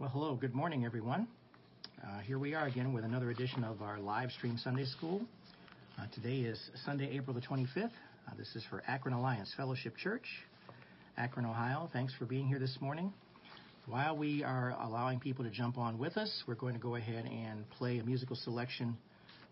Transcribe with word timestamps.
Well, 0.00 0.10
hello, 0.10 0.36
good 0.36 0.54
morning, 0.54 0.84
everyone. 0.84 1.26
Uh, 2.00 2.20
here 2.20 2.38
we 2.38 2.54
are 2.54 2.68
again 2.68 2.92
with 2.92 3.02
another 3.02 3.32
edition 3.32 3.64
of 3.64 3.82
our 3.82 3.98
live 3.98 4.30
stream 4.30 4.56
Sunday 4.56 4.84
School. 4.84 5.22
Uh, 5.98 6.04
today 6.14 6.48
is 6.48 6.70
Sunday, 6.86 7.16
April 7.16 7.34
the 7.34 7.40
25th. 7.40 7.86
Uh, 7.86 8.34
this 8.38 8.54
is 8.54 8.62
for 8.70 8.80
Akron 8.86 9.12
Alliance 9.12 9.52
Fellowship 9.56 9.96
Church, 9.96 10.22
Akron, 11.16 11.44
Ohio. 11.44 11.90
Thanks 11.92 12.14
for 12.14 12.26
being 12.26 12.46
here 12.46 12.60
this 12.60 12.78
morning. 12.80 13.12
While 13.88 14.16
we 14.16 14.44
are 14.44 14.76
allowing 14.80 15.18
people 15.18 15.44
to 15.44 15.50
jump 15.50 15.76
on 15.76 15.98
with 15.98 16.16
us, 16.16 16.44
we're 16.46 16.54
going 16.54 16.74
to 16.74 16.80
go 16.80 16.94
ahead 16.94 17.24
and 17.24 17.68
play 17.70 17.98
a 17.98 18.04
musical 18.04 18.36
selection 18.36 18.96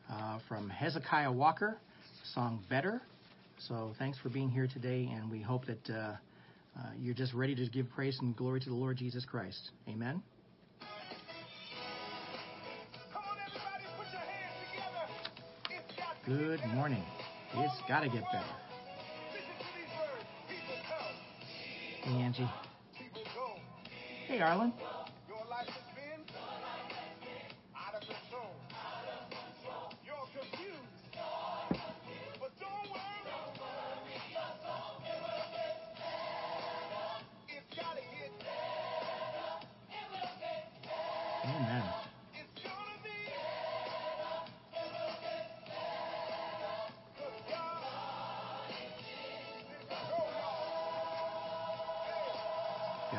uh, 0.08 0.38
from 0.46 0.70
Hezekiah 0.70 1.32
Walker, 1.32 1.76
song 2.34 2.62
Better. 2.70 3.02
So 3.66 3.94
thanks 3.98 4.16
for 4.20 4.28
being 4.28 4.50
here 4.50 4.68
today, 4.72 5.10
and 5.12 5.28
we 5.28 5.42
hope 5.42 5.66
that 5.66 5.90
uh, 5.90 5.92
uh, 5.92 6.16
you're 7.00 7.14
just 7.14 7.34
ready 7.34 7.56
to 7.56 7.66
give 7.66 7.90
praise 7.90 8.16
and 8.20 8.36
glory 8.36 8.60
to 8.60 8.68
the 8.68 8.76
Lord 8.76 8.96
Jesus 8.96 9.24
Christ. 9.24 9.72
Amen. 9.88 10.22
Good 16.26 16.64
morning. 16.74 17.04
It's 17.54 17.80
got 17.88 18.00
to 18.00 18.08
get 18.08 18.24
better. 18.32 18.44
Hey, 22.02 22.20
Angie. 22.20 22.50
Hey, 24.26 24.40
Arlen. 24.40 24.72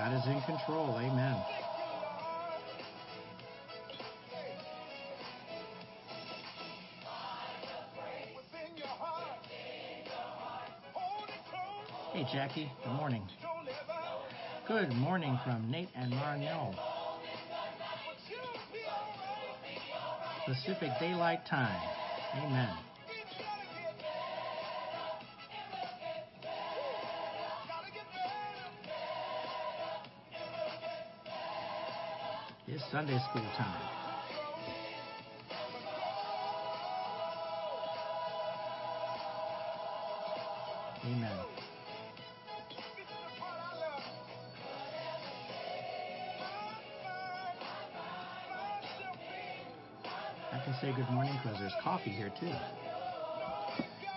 God 0.07 0.15
is 0.15 0.27
in 0.27 0.41
control. 0.43 0.95
Amen. 0.99 1.35
Hey, 12.13 12.25
Jackie. 12.31 12.71
Good 12.85 12.93
morning. 12.93 13.21
Good 14.65 14.93
morning 14.93 15.37
from 15.43 15.69
Nate 15.69 15.89
and 15.93 16.13
Marniel. 16.13 16.73
Pacific 20.45 20.91
Daylight 21.01 21.45
Time. 21.45 21.81
Amen. 22.37 22.86
Sunday 32.91 33.19
school 33.19 33.41
time. 33.57 33.67
Amen. 41.05 41.29
I 50.53 50.59
can 50.59 50.73
say 50.81 50.93
good 50.93 51.09
morning 51.09 51.33
because 51.43 51.59
there's 51.59 51.75
coffee 51.83 52.09
here 52.09 52.31
too. 52.39 52.49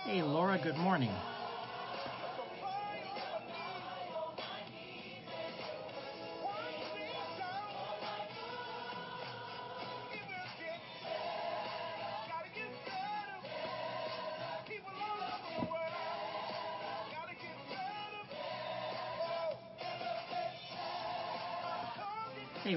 Hey, 0.05 0.21
Laura, 0.23 0.57
good 0.57 0.77
morning. 0.77 1.11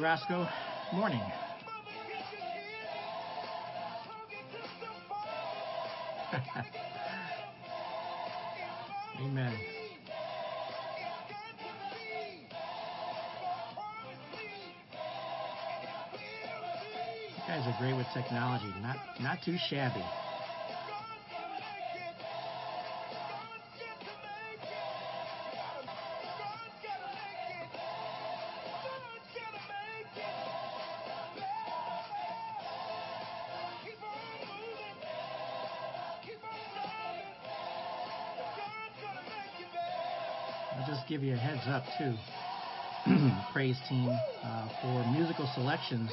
Roscoe. 0.04 0.46
Morning. 0.92 1.22
Amen. 9.18 9.54
You 17.30 17.42
guys 17.48 17.66
are 17.66 17.74
great 17.78 17.96
with 17.96 18.06
technology. 18.12 18.74
Not 18.82 18.98
not 19.22 19.38
too 19.42 19.56
shabby. 19.56 20.04
Heads 41.64 41.74
up 41.74 41.84
too. 41.98 42.16
Praise 43.52 43.78
team 43.88 44.18
uh, 44.44 44.68
for 44.82 45.04
musical 45.04 45.46
selections. 45.54 46.10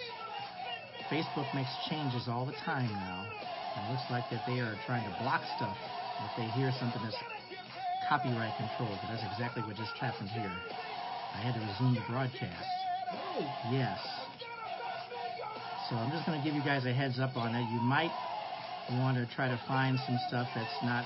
Facebook 1.11 1.53
makes 1.53 1.69
changes 1.89 2.27
all 2.29 2.45
the 2.45 2.53
time 2.65 2.89
now. 2.99 3.25
It 3.75 3.89
looks 3.89 4.03
like 4.09 4.23
that 4.29 4.39
they 4.45 4.59
are 4.59 4.77
trying 4.85 5.03
to 5.03 5.11
block 5.21 5.41
stuff 5.55 5.75
if 6.19 6.37
they 6.37 6.49
hear 6.51 6.71
something 6.79 7.01
that's 7.03 7.17
copyright 8.07 8.53
controlled. 8.57 8.97
But 9.01 9.09
that's 9.09 9.23
exactly 9.23 9.63
what 9.63 9.75
just 9.75 9.93
happened 9.99 10.29
here. 10.29 10.51
I 11.35 11.41
had 11.41 11.55
to 11.55 11.61
resume 11.61 11.95
the 11.95 12.11
broadcast. 12.11 12.69
Yes. 13.69 13.97
So 15.89 15.95
I'm 15.95 16.11
just 16.11 16.25
going 16.25 16.39
to 16.39 16.43
give 16.43 16.55
you 16.55 16.63
guys 16.63 16.85
a 16.85 16.93
heads 16.93 17.19
up 17.19 17.35
on 17.35 17.55
it. 17.55 17.67
You 17.67 17.79
might 17.79 18.11
want 18.93 19.17
to 19.17 19.25
try 19.35 19.47
to 19.47 19.59
find 19.67 19.99
some 19.99 20.19
stuff 20.27 20.47
that's 20.55 20.77
not 20.83 21.05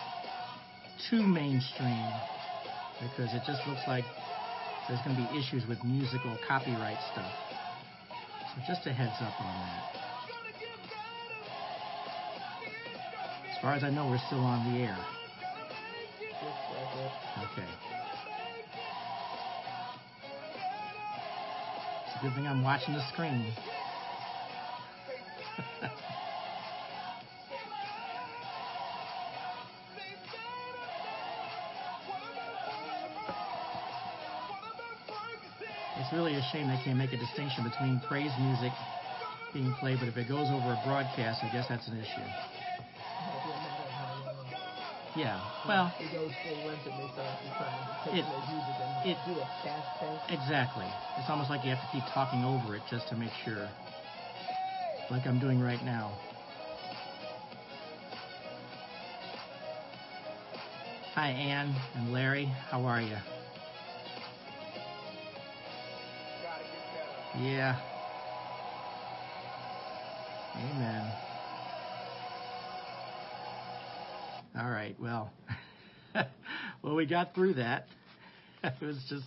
too 1.10 1.24
mainstream 1.24 2.12
because 3.02 3.34
it 3.34 3.42
just 3.46 3.66
looks 3.68 3.82
like 3.88 4.06
there's 4.88 5.02
going 5.02 5.16
to 5.16 5.22
be 5.22 5.40
issues 5.40 5.68
with 5.68 5.84
musical 5.84 6.38
copyright 6.48 6.98
stuff. 7.12 7.32
So 8.56 8.62
just 8.68 8.88
a 8.88 8.94
heads 8.94 9.16
up 9.20 9.34
on 9.42 9.54
that. 9.60 9.84
As 13.52 13.62
far 13.62 13.74
as 13.74 13.84
I 13.84 13.90
know, 13.90 14.08
we're 14.08 14.20
still 14.28 14.40
on 14.40 14.72
the 14.72 14.80
air. 14.82 14.98
Okay. 17.38 17.68
It's 22.06 22.16
a 22.20 22.22
good 22.22 22.36
thing 22.36 22.48
I'm 22.48 22.64
watching 22.64 22.94
the 22.94 23.04
screen. 23.12 23.52
really 36.16 36.36
a 36.36 36.42
shame 36.42 36.70
they 36.70 36.80
can't 36.84 36.98
make 36.98 37.12
a 37.12 37.18
distinction 37.18 37.64
between 37.64 38.00
praise 38.08 38.32
music 38.40 38.72
being 39.54 39.74
played, 39.80 40.00
but 40.00 40.08
if 40.08 40.16
it 40.16 40.28
goes 40.30 40.50
over 40.50 40.72
a 40.74 40.78
broadcast, 40.78 41.44
I 41.44 41.48
guess 41.52 41.66
that's 41.68 41.88
an 41.88 42.00
issue. 42.00 42.24
Yeah, 45.14 45.40
well, 45.68 45.92
it 46.00 46.12
goes 46.12 46.32
full 46.44 46.56
length 46.68 46.86
and 46.86 46.94
they 47.00 47.12
start 47.14 47.28
trying 47.58 47.72
to 47.72 48.04
take 48.04 48.14
It- 48.20 48.30
their 48.30 48.40
music 48.50 48.76
and 48.82 49.06
it- 49.06 49.18
do 49.26 49.40
a 49.40 49.46
fast 49.64 49.88
pace. 50.00 50.20
exactly. 50.30 50.86
It's 51.18 51.30
almost 51.30 51.50
like 51.50 51.64
you 51.64 51.70
have 51.72 51.80
to 51.82 51.88
keep 51.88 52.04
talking 52.14 52.44
over 52.44 52.76
it 52.76 52.82
just 52.90 53.08
to 53.10 53.16
make 53.16 53.32
sure, 53.44 53.70
like 55.10 55.26
I'm 55.26 55.40
doing 55.40 55.62
right 55.62 55.84
now. 55.84 56.12
Hi, 61.16 61.30
Ann 61.30 61.74
and 61.96 62.12
Larry. 62.12 62.46
How 62.70 62.82
are 62.84 63.02
you? 63.02 63.16
Yeah. 67.36 67.76
Amen. 70.56 71.12
All 74.58 74.70
right. 74.70 74.96
Well, 74.98 75.34
well, 76.82 76.96
we 76.96 77.06
got 77.06 77.36
through 77.36 77.56
that. 77.56 77.88
it 78.64 78.82
was 78.82 78.98
just, 79.10 79.26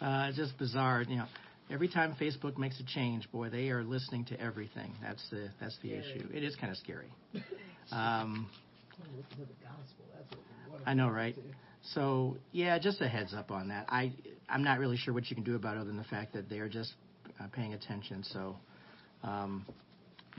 uh, 0.00 0.32
just 0.32 0.56
bizarre. 0.56 1.02
You 1.02 1.16
know, 1.16 1.26
every 1.70 1.88
time 1.88 2.16
Facebook 2.18 2.56
makes 2.56 2.80
a 2.80 2.84
change, 2.84 3.30
boy, 3.30 3.50
they 3.50 3.68
are 3.68 3.84
listening 3.84 4.24
to 4.26 4.40
everything. 4.40 4.94
That's 5.02 5.28
the 5.28 5.50
that's 5.60 5.76
the 5.82 5.92
issue. 5.92 6.26
It 6.32 6.42
is 6.42 6.56
kind 6.56 6.72
of 6.72 6.78
scary. 6.78 7.12
Um, 7.92 8.48
Listen 8.98 9.30
to 9.32 9.36
the 9.40 9.62
gospel. 9.62 10.06
That's 10.16 10.30
what 10.30 10.40
we 10.40 10.72
want 10.72 10.82
I 10.86 10.94
know, 10.94 11.10
right? 11.10 11.36
So 11.92 12.38
yeah, 12.50 12.78
just 12.78 12.98
a 13.02 13.08
heads 13.08 13.34
up 13.34 13.50
on 13.50 13.68
that. 13.68 13.84
I 13.90 14.14
I'm 14.48 14.62
not 14.62 14.78
really 14.78 14.96
sure 14.96 15.14
what 15.14 15.30
you 15.30 15.36
can 15.36 15.44
do 15.44 15.56
about 15.56 15.76
it 15.76 15.80
other 15.80 15.88
than 15.88 15.96
the 15.96 16.04
fact 16.04 16.32
that 16.34 16.48
they 16.48 16.58
are 16.58 16.68
just 16.68 16.92
uh, 17.40 17.46
paying 17.52 17.74
attention. 17.74 18.22
So 18.24 18.56
um, 19.22 19.64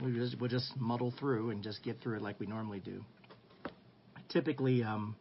we 0.02 0.12
just 0.12 0.40
we'll 0.40 0.50
just 0.50 0.72
muddle 0.76 1.12
through 1.18 1.50
and 1.50 1.62
just 1.62 1.82
get 1.82 2.00
through 2.00 2.16
it 2.16 2.22
like 2.22 2.38
we 2.38 2.46
normally 2.46 2.80
do. 2.80 3.02
Typically, 4.28 4.82
um, 4.82 5.16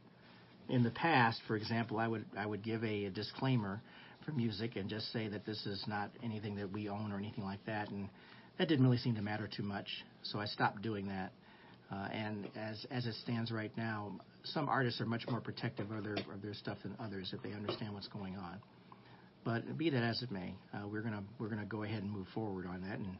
in 0.69 0.83
the 0.83 0.91
past, 0.91 1.39
for 1.47 1.55
example, 1.55 1.99
I 1.99 2.07
would 2.07 2.25
I 2.37 2.45
would 2.45 2.63
give 2.63 2.83
a, 2.83 3.05
a 3.05 3.09
disclaimer 3.09 3.81
for 4.25 4.31
music 4.31 4.75
and 4.75 4.89
just 4.89 5.11
say 5.11 5.27
that 5.27 5.45
this 5.45 5.65
is 5.65 5.83
not 5.88 6.09
anything 6.23 6.55
that 6.55 6.71
we 6.71 6.89
own 6.89 7.11
or 7.11 7.17
anything 7.17 7.43
like 7.43 7.63
that, 7.65 7.89
and 7.89 8.09
that 8.57 8.67
didn't 8.67 8.85
really 8.85 8.97
seem 8.97 9.15
to 9.15 9.21
matter 9.21 9.47
too 9.47 9.63
much. 9.63 9.88
So 10.23 10.39
I 10.39 10.45
stopped 10.45 10.81
doing 10.81 11.07
that. 11.07 11.31
Uh, 11.91 12.07
and 12.11 12.49
as 12.55 12.85
as 12.89 13.05
it 13.05 13.13
stands 13.15 13.51
right 13.51 13.71
now, 13.77 14.11
some 14.43 14.67
artists 14.67 14.99
are 14.99 15.05
much 15.05 15.23
more 15.29 15.39
protective 15.39 15.91
of 15.91 16.03
their 16.03 16.15
of 16.33 16.41
their 16.41 16.53
stuff 16.53 16.77
than 16.83 16.95
others 16.99 17.31
if 17.33 17.41
they 17.43 17.53
understand 17.53 17.93
what's 17.93 18.07
going 18.07 18.35
on. 18.35 18.59
But 19.45 19.77
be 19.77 19.92
that 19.92 20.03
as 20.03 20.21
it 20.24 20.31
may, 20.31 20.56
uh, 20.74 20.88
we're 20.88 21.03
gonna 21.03 21.24
we're 21.39 21.50
gonna 21.50 21.65
go 21.65 21.83
ahead 21.83 22.01
and 22.01 22.12
move 22.12 22.27
forward 22.33 22.65
on 22.65 22.81
that, 22.81 22.97
and 22.97 23.18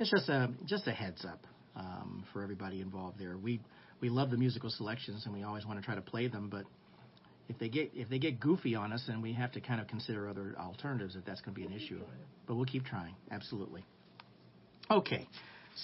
it's 0.00 0.10
just 0.10 0.28
a 0.28 0.50
just 0.66 0.86
a 0.88 0.92
heads 0.92 1.24
up 1.24 1.46
um, 1.76 2.24
for 2.32 2.42
everybody 2.42 2.80
involved 2.80 3.18
there. 3.18 3.36
We 3.36 3.60
we 4.00 4.08
love 4.08 4.30
the 4.30 4.38
musical 4.38 4.70
selections, 4.70 5.26
and 5.26 5.34
we 5.34 5.42
always 5.42 5.66
want 5.66 5.78
to 5.78 5.84
try 5.84 5.94
to 5.94 6.00
play 6.00 6.28
them, 6.28 6.48
but 6.50 6.64
if 7.50 7.58
they 7.58 7.68
get 7.68 7.90
if 7.94 8.08
they 8.08 8.18
get 8.18 8.40
goofy 8.40 8.74
on 8.74 8.92
us, 8.92 9.04
then 9.06 9.20
we 9.20 9.32
have 9.32 9.52
to 9.52 9.60
kind 9.60 9.80
of 9.80 9.88
consider 9.88 10.28
other 10.28 10.54
alternatives 10.58 11.16
if 11.16 11.24
that's 11.24 11.40
going 11.40 11.54
to 11.54 11.60
be 11.60 11.66
an 11.66 11.72
issue. 11.72 12.00
But 12.46 12.54
we'll 12.54 12.64
keep 12.64 12.84
trying, 12.84 13.14
absolutely. 13.30 13.84
Okay, 14.90 15.26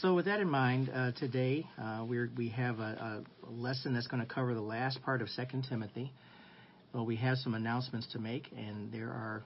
so 0.00 0.14
with 0.14 0.25
that 0.25 0.40
in 0.40 0.49
mind, 0.49 0.90
uh, 0.94 1.12
today 1.12 1.67
uh, 1.76 2.05
we 2.08 2.29
we 2.37 2.49
have 2.50 2.79
a, 2.79 3.25
a 3.46 3.50
lesson 3.50 3.94
that's 3.94 4.06
going 4.06 4.25
to 4.25 4.32
cover 4.32 4.55
the 4.55 4.61
last 4.61 5.02
part 5.02 5.20
of 5.20 5.29
Second 5.29 5.67
Timothy. 5.69 6.12
Well, 6.93 7.05
we 7.05 7.17
have 7.17 7.37
some 7.38 7.55
announcements 7.55 8.06
to 8.12 8.19
make, 8.19 8.49
and 8.56 8.90
there 8.93 9.08
are 9.08 9.43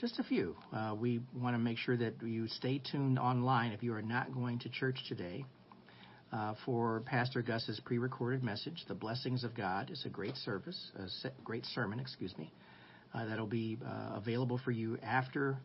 just 0.00 0.18
a 0.18 0.22
few. 0.22 0.56
Uh, 0.72 0.94
we 0.98 1.20
want 1.36 1.54
to 1.54 1.58
make 1.58 1.76
sure 1.76 1.94
that 1.94 2.14
you 2.22 2.48
stay 2.48 2.80
tuned 2.90 3.18
online 3.18 3.72
if 3.72 3.82
you 3.82 3.92
are 3.92 4.00
not 4.00 4.32
going 4.32 4.58
to 4.58 4.68
church 4.70 4.96
today. 5.08 5.44
Uh, 6.32 6.54
for 6.64 7.02
Pastor 7.06 7.42
Gus's 7.42 7.80
pre-recorded 7.84 8.42
message, 8.42 8.84
"The 8.86 8.94
Blessings 8.94 9.42
of 9.44 9.54
God." 9.54 9.90
It's 9.90 10.06
a 10.06 10.08
great 10.08 10.36
service, 10.36 10.90
a 10.96 11.08
se- 11.08 11.32
great 11.44 11.66
sermon, 11.66 11.98
excuse 11.98 12.36
me. 12.38 12.52
Uh, 13.12 13.26
that'll 13.26 13.48
be 13.48 13.78
uh, 13.84 14.14
available 14.14 14.56
for 14.64 14.70
you 14.70 14.96
after 15.02 15.58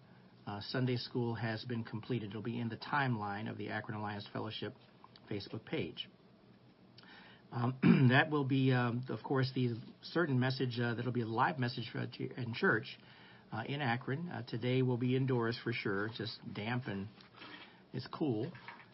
uh, 0.48 0.60
Sunday 0.72 0.98
school 0.98 1.36
has 1.36 1.64
been 1.66 1.84
completed. 1.84 2.32
It'll 2.32 2.42
be 2.42 2.60
in 2.60 2.68
the 2.68 2.78
timeline 2.78 3.50
of 3.50 3.58
the 3.58 3.70
Akron 3.70 3.98
Alliance 3.98 4.26
Fellowship 4.34 4.74
Facebook 5.32 5.64
page. 5.66 6.10
Um, 7.54 8.08
that 8.10 8.32
will 8.32 8.44
be, 8.44 8.74
um, 8.74 9.04
of 9.10 9.22
course, 9.24 9.50
the 9.54 9.76
certain 10.02 10.40
message 10.40 10.80
uh, 10.80 10.96
that'll 10.96 11.12
be 11.12 11.22
a 11.22 11.28
live 11.28 11.60
message 11.60 11.90
in 12.20 12.54
church 12.56 12.98
uh, 13.56 13.64
in 13.68 13.82
Akron. 13.82 14.30
Uh, 14.34 14.42
today 14.48 14.82
will 14.82 14.98
be 14.98 15.16
indoors 15.16 15.58
for 15.64 15.72
sure, 15.72 16.10
just 16.18 16.38
damp 16.54 16.88
and 16.88 17.08
it's 17.94 18.08
cool, 18.12 18.52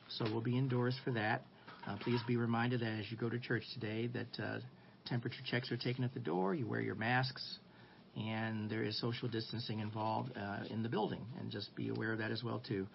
so 0.09 0.25
we'll 0.31 0.41
be 0.41 0.57
indoors 0.57 0.95
for 1.03 1.11
that. 1.11 1.43
Uh, 1.87 1.95
please 2.01 2.19
be 2.27 2.37
reminded 2.37 2.81
that 2.81 2.99
as 2.99 3.05
you 3.09 3.17
go 3.17 3.29
to 3.29 3.39
church 3.39 3.63
today 3.73 4.07
that 4.07 4.43
uh, 4.43 4.59
temperature 5.07 5.41
checks 5.49 5.71
are 5.71 5.77
taken 5.77 6.03
at 6.03 6.13
the 6.13 6.19
door, 6.19 6.53
you 6.53 6.67
wear 6.67 6.81
your 6.81 6.95
masks, 6.95 7.57
and 8.15 8.69
there 8.69 8.83
is 8.83 8.99
social 8.99 9.27
distancing 9.27 9.79
involved 9.79 10.31
uh, 10.37 10.63
in 10.69 10.83
the 10.83 10.89
building, 10.89 11.25
and 11.39 11.49
just 11.49 11.75
be 11.75 11.89
aware 11.89 12.11
of 12.11 12.19
that 12.19 12.29
as 12.29 12.43
well 12.43 12.61
too. 12.67 12.85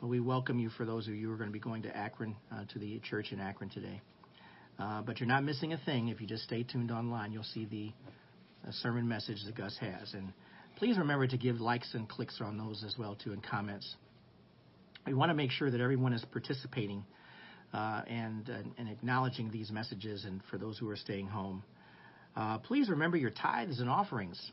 But 0.00 0.06
we 0.06 0.20
welcome 0.20 0.60
you 0.60 0.68
for 0.70 0.84
those 0.84 1.08
of 1.08 1.14
you 1.14 1.26
who 1.26 1.34
are 1.34 1.38
going 1.38 1.48
to 1.48 1.52
be 1.52 1.58
going 1.58 1.82
to 1.82 1.96
Akron 1.96 2.36
uh, 2.52 2.64
to 2.72 2.78
the 2.78 3.00
church 3.00 3.32
in 3.32 3.40
Akron 3.40 3.70
today. 3.70 4.00
But 4.78 5.18
you're 5.18 5.28
not 5.28 5.42
missing 5.42 5.72
a 5.72 5.78
thing 5.78 6.08
if 6.08 6.20
you 6.20 6.26
just 6.26 6.44
stay 6.44 6.62
tuned 6.62 6.90
online. 6.90 7.32
You'll 7.32 7.42
see 7.42 7.64
the 7.64 7.92
sermon 8.72 9.08
message 9.08 9.38
that 9.46 9.56
Gus 9.56 9.76
has, 9.80 10.12
and 10.12 10.32
please 10.76 10.98
remember 10.98 11.26
to 11.26 11.36
give 11.36 11.60
likes 11.60 11.94
and 11.94 12.08
clicks 12.08 12.40
on 12.40 12.56
those 12.58 12.84
as 12.84 12.96
well 12.98 13.16
too, 13.16 13.32
and 13.32 13.42
comments. 13.42 13.96
We 15.06 15.14
want 15.14 15.30
to 15.30 15.34
make 15.34 15.50
sure 15.50 15.70
that 15.70 15.80
everyone 15.80 16.12
is 16.12 16.24
participating 16.32 17.04
uh, 17.72 18.02
and, 18.06 18.48
and, 18.48 18.72
and 18.78 18.88
acknowledging 18.88 19.50
these 19.50 19.70
messages, 19.70 20.24
and 20.24 20.40
for 20.50 20.58
those 20.58 20.78
who 20.78 20.88
are 20.88 20.96
staying 20.96 21.28
home. 21.28 21.62
Uh, 22.36 22.58
please 22.58 22.88
remember 22.88 23.16
your 23.16 23.30
tithes 23.30 23.80
and 23.80 23.88
offerings. 23.88 24.52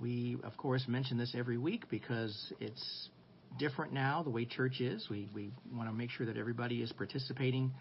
We, 0.00 0.36
of 0.44 0.56
course, 0.56 0.84
mention 0.88 1.16
this 1.16 1.34
every 1.36 1.58
week 1.58 1.88
because 1.88 2.52
it's 2.60 3.08
different 3.58 3.92
now, 3.92 4.22
the 4.22 4.30
way 4.30 4.44
church 4.44 4.80
is. 4.80 5.06
We, 5.08 5.28
we 5.34 5.50
want 5.72 5.88
to 5.88 5.94
make 5.94 6.10
sure 6.10 6.26
that 6.26 6.36
everybody 6.36 6.82
is 6.82 6.92
participating 6.92 7.72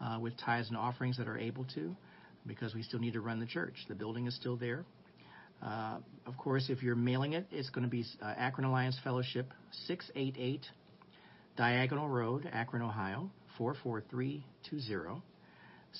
uh, 0.00 0.18
with 0.20 0.34
tithes 0.38 0.68
and 0.68 0.76
offerings 0.76 1.18
that 1.18 1.28
are 1.28 1.38
able 1.38 1.64
to 1.74 1.94
because 2.46 2.74
we 2.74 2.82
still 2.82 3.00
need 3.00 3.12
to 3.12 3.20
run 3.20 3.40
the 3.40 3.46
church. 3.46 3.74
The 3.88 3.94
building 3.94 4.26
is 4.26 4.34
still 4.34 4.56
there. 4.56 4.84
Uh, 5.62 5.98
of 6.26 6.36
course, 6.36 6.66
if 6.68 6.82
you're 6.82 6.96
mailing 6.96 7.32
it, 7.32 7.46
it's 7.50 7.70
going 7.70 7.84
to 7.84 7.90
be 7.90 8.04
uh, 8.22 8.34
Akron 8.36 8.66
Alliance 8.66 8.98
Fellowship, 9.02 9.52
688 9.86 10.60
Diagonal 11.56 12.08
Road, 12.08 12.48
Akron, 12.52 12.82
Ohio, 12.82 13.30
44320. 13.58 15.22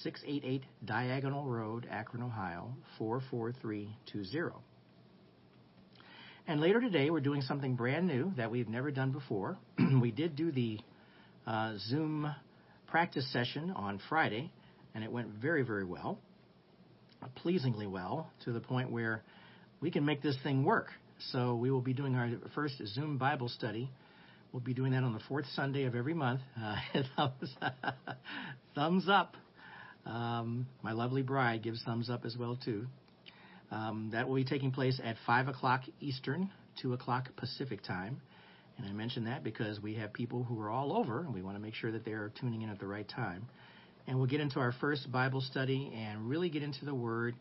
688 0.03 0.62
Diagonal 0.85 1.44
Road, 1.44 1.87
Akron, 1.91 2.23
Ohio, 2.23 2.75
44320. 2.99 4.55
And 6.49 6.61
later 6.61 6.81
today, 6.81 7.11
we're 7.11 7.20
doing 7.20 7.43
something 7.43 7.75
brand 7.75 8.06
new 8.06 8.32
that 8.37 8.50
we've 8.50 8.69
never 8.69 8.91
done 8.91 9.11
before. 9.11 9.59
we 10.00 10.11
did 10.11 10.37
do 10.37 10.52
the 10.52 10.79
uh, 11.47 11.75
Zoom 11.88 12.32
practice 12.87 13.31
session 13.32 13.73
on 13.75 14.00
Friday, 14.09 14.52
and 14.94 15.02
it 15.02 15.11
went 15.11 15.29
very, 15.29 15.62
very 15.62 15.85
well, 15.85 16.19
pleasingly 17.37 17.87
well, 17.87 18.31
to 18.44 18.52
the 18.52 18.61
point 18.61 18.91
where 18.91 19.23
we 19.81 19.90
can 19.90 20.05
make 20.05 20.23
this 20.23 20.37
thing 20.43 20.64
work. 20.64 20.88
So 21.31 21.55
we 21.55 21.70
will 21.70 21.81
be 21.81 21.94
doing 21.94 22.14
our 22.14 22.31
first 22.55 22.75
Zoom 22.87 23.19
Bible 23.19 23.49
study. 23.49 23.90
We'll 24.52 24.61
be 24.62 24.75
doing 24.75 24.93
that 24.93 25.02
on 25.02 25.12
the 25.12 25.20
fourth 25.28 25.46
Sunday 25.55 25.84
of 25.84 25.94
every 25.94 26.14
month. 26.14 26.40
Uh, 26.61 26.76
thumbs, 28.75 29.08
up. 29.08 29.37
Um, 30.05 30.67
my 30.82 30.93
lovely 30.93 31.23
bride 31.23 31.62
gives 31.62 31.82
thumbs 31.82 32.08
up 32.11 32.25
as 32.25 32.37
well 32.37 32.58
too. 32.62 32.87
Um, 33.70 34.11
that 34.12 34.28
will 34.28 34.37
be 34.37 34.44
taking 34.44 34.70
place 34.70 35.00
at 35.02 35.17
five 35.26 35.49
o'clock 35.49 35.82
Eastern, 36.00 36.50
two 36.81 36.93
o'clock 36.93 37.28
Pacific 37.37 37.82
time. 37.82 38.20
And 38.78 38.87
I 38.87 38.92
mention 38.92 39.25
that 39.25 39.42
because 39.42 39.80
we 39.80 39.95
have 39.95 40.12
people 40.12 40.45
who 40.45 40.61
are 40.61 40.71
all 40.71 40.97
over, 40.97 41.21
and 41.21 41.35
we 41.35 41.42
want 41.42 41.56
to 41.56 41.62
make 41.62 41.75
sure 41.75 41.90
that 41.92 42.04
they 42.04 42.12
are 42.12 42.30
tuning 42.38 42.62
in 42.62 42.68
at 42.68 42.78
the 42.78 42.87
right 42.87 43.09
time. 43.09 43.47
And 44.06 44.18
we'll 44.18 44.28
get 44.28 44.40
into 44.40 44.61
our 44.61 44.73
first 44.80 45.11
Bible 45.11 45.40
study 45.40 45.92
and 45.97 46.28
really 46.28 46.50
get 46.50 46.62
into 46.62 46.85
the 46.85 46.95
Word, 46.95 47.35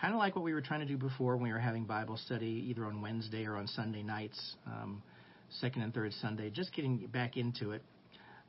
kind 0.00 0.14
of 0.14 0.18
like 0.18 0.34
what 0.34 0.44
we 0.44 0.52
were 0.52 0.60
trying 0.60 0.80
to 0.80 0.86
do 0.86 0.96
before 0.96 1.36
when 1.36 1.44
we 1.44 1.52
were 1.52 1.58
having 1.58 1.84
Bible 1.84 2.16
study, 2.16 2.66
either 2.68 2.84
on 2.84 3.00
Wednesday 3.00 3.46
or 3.46 3.56
on 3.56 3.66
Sunday 3.66 4.02
nights, 4.02 4.56
um, 4.66 5.02
second 5.60 5.82
and 5.82 5.94
third 5.94 6.12
Sunday, 6.14 6.50
just 6.50 6.74
getting 6.74 7.06
back 7.06 7.36
into 7.36 7.72
it. 7.72 7.82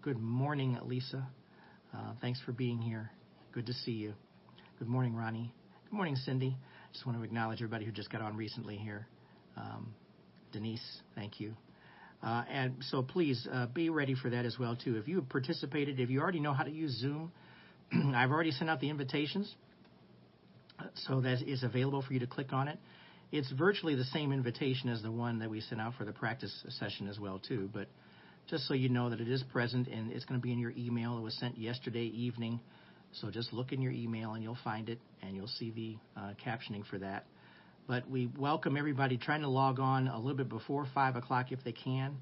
Good 0.01 0.19
morning, 0.19 0.77
Lisa. 0.83 1.27
Uh, 1.93 2.13
thanks 2.21 2.39
for 2.45 2.51
being 2.51 2.81
here. 2.81 3.11
Good 3.51 3.67
to 3.67 3.73
see 3.73 3.91
you. 3.91 4.13
Good 4.79 4.87
morning, 4.87 5.15
Ronnie. 5.15 5.53
Good 5.89 5.95
morning, 5.95 6.15
Cindy. 6.15 6.57
Just 6.91 7.05
want 7.05 7.17
to 7.17 7.23
acknowledge 7.23 7.59
everybody 7.59 7.85
who 7.85 7.91
just 7.91 8.11
got 8.11 8.21
on 8.21 8.35
recently 8.35 8.75
here. 8.77 9.07
Um, 9.55 9.93
Denise, 10.51 11.01
thank 11.15 11.39
you. 11.39 11.55
Uh, 12.23 12.43
and 12.49 12.75
so 12.89 13.01
please 13.01 13.47
uh, 13.51 13.65
be 13.67 13.89
ready 13.89 14.15
for 14.15 14.29
that 14.29 14.45
as 14.45 14.57
well 14.57 14.75
too. 14.75 14.95
If 14.95 15.07
you 15.07 15.17
have 15.17 15.29
participated, 15.29 15.99
if 15.99 16.09
you 16.09 16.21
already 16.21 16.39
know 16.39 16.53
how 16.53 16.63
to 16.63 16.71
use 16.71 16.97
Zoom, 16.99 17.31
I've 18.15 18.31
already 18.31 18.51
sent 18.51 18.69
out 18.69 18.79
the 18.79 18.89
invitations, 18.89 19.53
so 21.07 21.21
that 21.21 21.41
is 21.41 21.63
available 21.63 22.01
for 22.01 22.13
you 22.13 22.19
to 22.19 22.27
click 22.27 22.53
on 22.53 22.67
it. 22.67 22.77
It's 23.31 23.51
virtually 23.51 23.95
the 23.95 24.03
same 24.05 24.31
invitation 24.31 24.89
as 24.89 25.01
the 25.01 25.11
one 25.11 25.39
that 25.39 25.49
we 25.49 25.61
sent 25.61 25.81
out 25.81 25.93
for 25.97 26.05
the 26.05 26.11
practice 26.11 26.63
session 26.79 27.07
as 27.07 27.19
well 27.19 27.39
too. 27.39 27.69
But 27.73 27.87
just 28.49 28.67
so 28.67 28.73
you 28.73 28.89
know 28.89 29.09
that 29.09 29.21
it 29.21 29.27
is 29.27 29.43
present 29.51 29.87
and 29.87 30.11
it's 30.11 30.25
going 30.25 30.39
to 30.39 30.43
be 30.43 30.51
in 30.51 30.59
your 30.59 30.73
email. 30.77 31.17
It 31.17 31.21
was 31.21 31.33
sent 31.39 31.57
yesterday 31.57 32.05
evening, 32.05 32.59
so 33.13 33.31
just 33.31 33.53
look 33.53 33.71
in 33.71 33.81
your 33.81 33.91
email 33.91 34.33
and 34.33 34.43
you'll 34.43 34.57
find 34.63 34.89
it 34.89 34.99
and 35.21 35.35
you'll 35.35 35.47
see 35.47 35.71
the 35.71 36.19
uh, 36.19 36.33
captioning 36.45 36.85
for 36.85 36.99
that. 36.99 37.25
But 37.87 38.09
we 38.09 38.29
welcome 38.37 38.77
everybody 38.77 39.17
trying 39.17 39.41
to 39.41 39.49
log 39.49 39.79
on 39.79 40.07
a 40.07 40.17
little 40.17 40.37
bit 40.37 40.49
before 40.49 40.87
5 40.93 41.15
o'clock 41.15 41.51
if 41.51 41.63
they 41.63 41.73
can, 41.73 42.15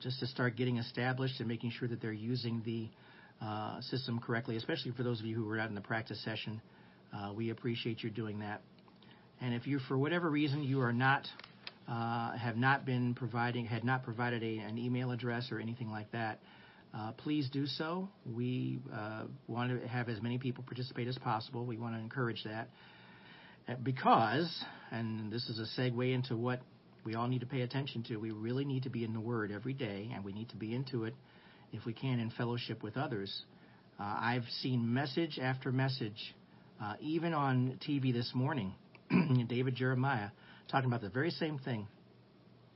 just 0.00 0.20
to 0.20 0.26
start 0.26 0.56
getting 0.56 0.76
established 0.78 1.40
and 1.40 1.48
making 1.48 1.70
sure 1.70 1.88
that 1.88 2.02
they're 2.02 2.12
using 2.12 2.62
the 2.64 2.88
uh, 3.44 3.80
system 3.82 4.18
correctly, 4.18 4.56
especially 4.56 4.90
for 4.92 5.02
those 5.02 5.20
of 5.20 5.26
you 5.26 5.34
who 5.34 5.44
were 5.44 5.58
out 5.58 5.68
in 5.68 5.74
the 5.74 5.80
practice 5.80 6.22
session. 6.24 6.60
Uh, 7.14 7.32
we 7.32 7.50
appreciate 7.50 8.02
you 8.02 8.10
doing 8.10 8.40
that. 8.40 8.62
And 9.40 9.54
if 9.54 9.66
you, 9.66 9.78
for 9.88 9.98
whatever 9.98 10.30
reason, 10.30 10.62
you 10.62 10.80
are 10.80 10.92
not, 10.92 11.26
uh, 11.88 12.36
have 12.36 12.56
not 12.56 12.84
been 12.84 13.14
providing, 13.14 13.66
had 13.66 13.84
not 13.84 14.02
provided 14.02 14.42
a, 14.42 14.58
an 14.58 14.78
email 14.78 15.10
address 15.10 15.48
or 15.52 15.60
anything 15.60 15.90
like 15.90 16.10
that, 16.12 16.40
uh, 16.94 17.12
please 17.12 17.48
do 17.50 17.66
so. 17.66 18.08
We 18.34 18.78
uh, 18.92 19.24
want 19.48 19.80
to 19.80 19.86
have 19.86 20.08
as 20.08 20.22
many 20.22 20.38
people 20.38 20.64
participate 20.64 21.08
as 21.08 21.18
possible. 21.18 21.66
We 21.66 21.76
want 21.76 21.94
to 21.94 22.00
encourage 22.00 22.42
that 22.44 22.68
because, 23.82 24.64
and 24.90 25.30
this 25.32 25.48
is 25.48 25.58
a 25.58 25.80
segue 25.80 26.14
into 26.14 26.36
what 26.36 26.60
we 27.04 27.14
all 27.14 27.28
need 27.28 27.40
to 27.40 27.46
pay 27.46 27.62
attention 27.62 28.02
to. 28.04 28.16
We 28.16 28.30
really 28.30 28.64
need 28.64 28.84
to 28.84 28.90
be 28.90 29.04
in 29.04 29.12
the 29.12 29.20
Word 29.20 29.52
every 29.52 29.74
day, 29.74 30.10
and 30.14 30.24
we 30.24 30.32
need 30.32 30.48
to 30.50 30.56
be 30.56 30.74
into 30.74 31.04
it 31.04 31.14
if 31.72 31.84
we 31.84 31.92
can 31.92 32.18
in 32.20 32.30
fellowship 32.30 32.82
with 32.82 32.96
others. 32.96 33.42
Uh, 33.98 34.04
I've 34.20 34.44
seen 34.60 34.92
message 34.92 35.38
after 35.40 35.72
message, 35.72 36.34
uh, 36.80 36.94
even 37.00 37.32
on 37.32 37.78
TV 37.86 38.12
this 38.12 38.30
morning, 38.34 38.74
David 39.48 39.74
Jeremiah 39.74 40.28
talking 40.70 40.88
about 40.88 41.00
the 41.00 41.08
very 41.08 41.30
same 41.30 41.58
thing. 41.58 41.86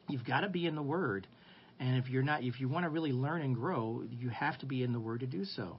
You've 0.09 0.25
got 0.25 0.41
to 0.41 0.49
be 0.49 0.67
in 0.67 0.75
the 0.75 0.83
Word, 0.83 1.27
and 1.79 1.97
if 2.03 2.09
you're 2.09 2.23
not, 2.23 2.43
if 2.43 2.61
you 2.61 2.69
want 2.69 2.85
to 2.85 2.91
really 2.91 3.13
learn 3.13 3.43
and 3.43 3.55
grow, 3.55 4.03
you 4.11 4.29
have 4.31 4.59
to 4.61 4.67
be 4.67 4.83
in 4.83 4.93
the 4.93 5.01
Word 5.01 5.21
to 5.21 5.27
do 5.27 5.45
so. 5.45 5.77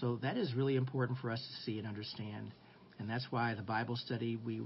So 0.00 0.18
that 0.22 0.36
is 0.36 0.54
really 0.54 0.76
important 0.76 1.18
for 1.18 1.30
us 1.30 1.40
to 1.40 1.64
see 1.64 1.78
and 1.78 1.86
understand, 1.86 2.52
and 2.98 3.08
that's 3.08 3.26
why 3.30 3.54
the 3.54 3.62
Bible 3.62 3.96
study 3.96 4.36
we 4.36 4.62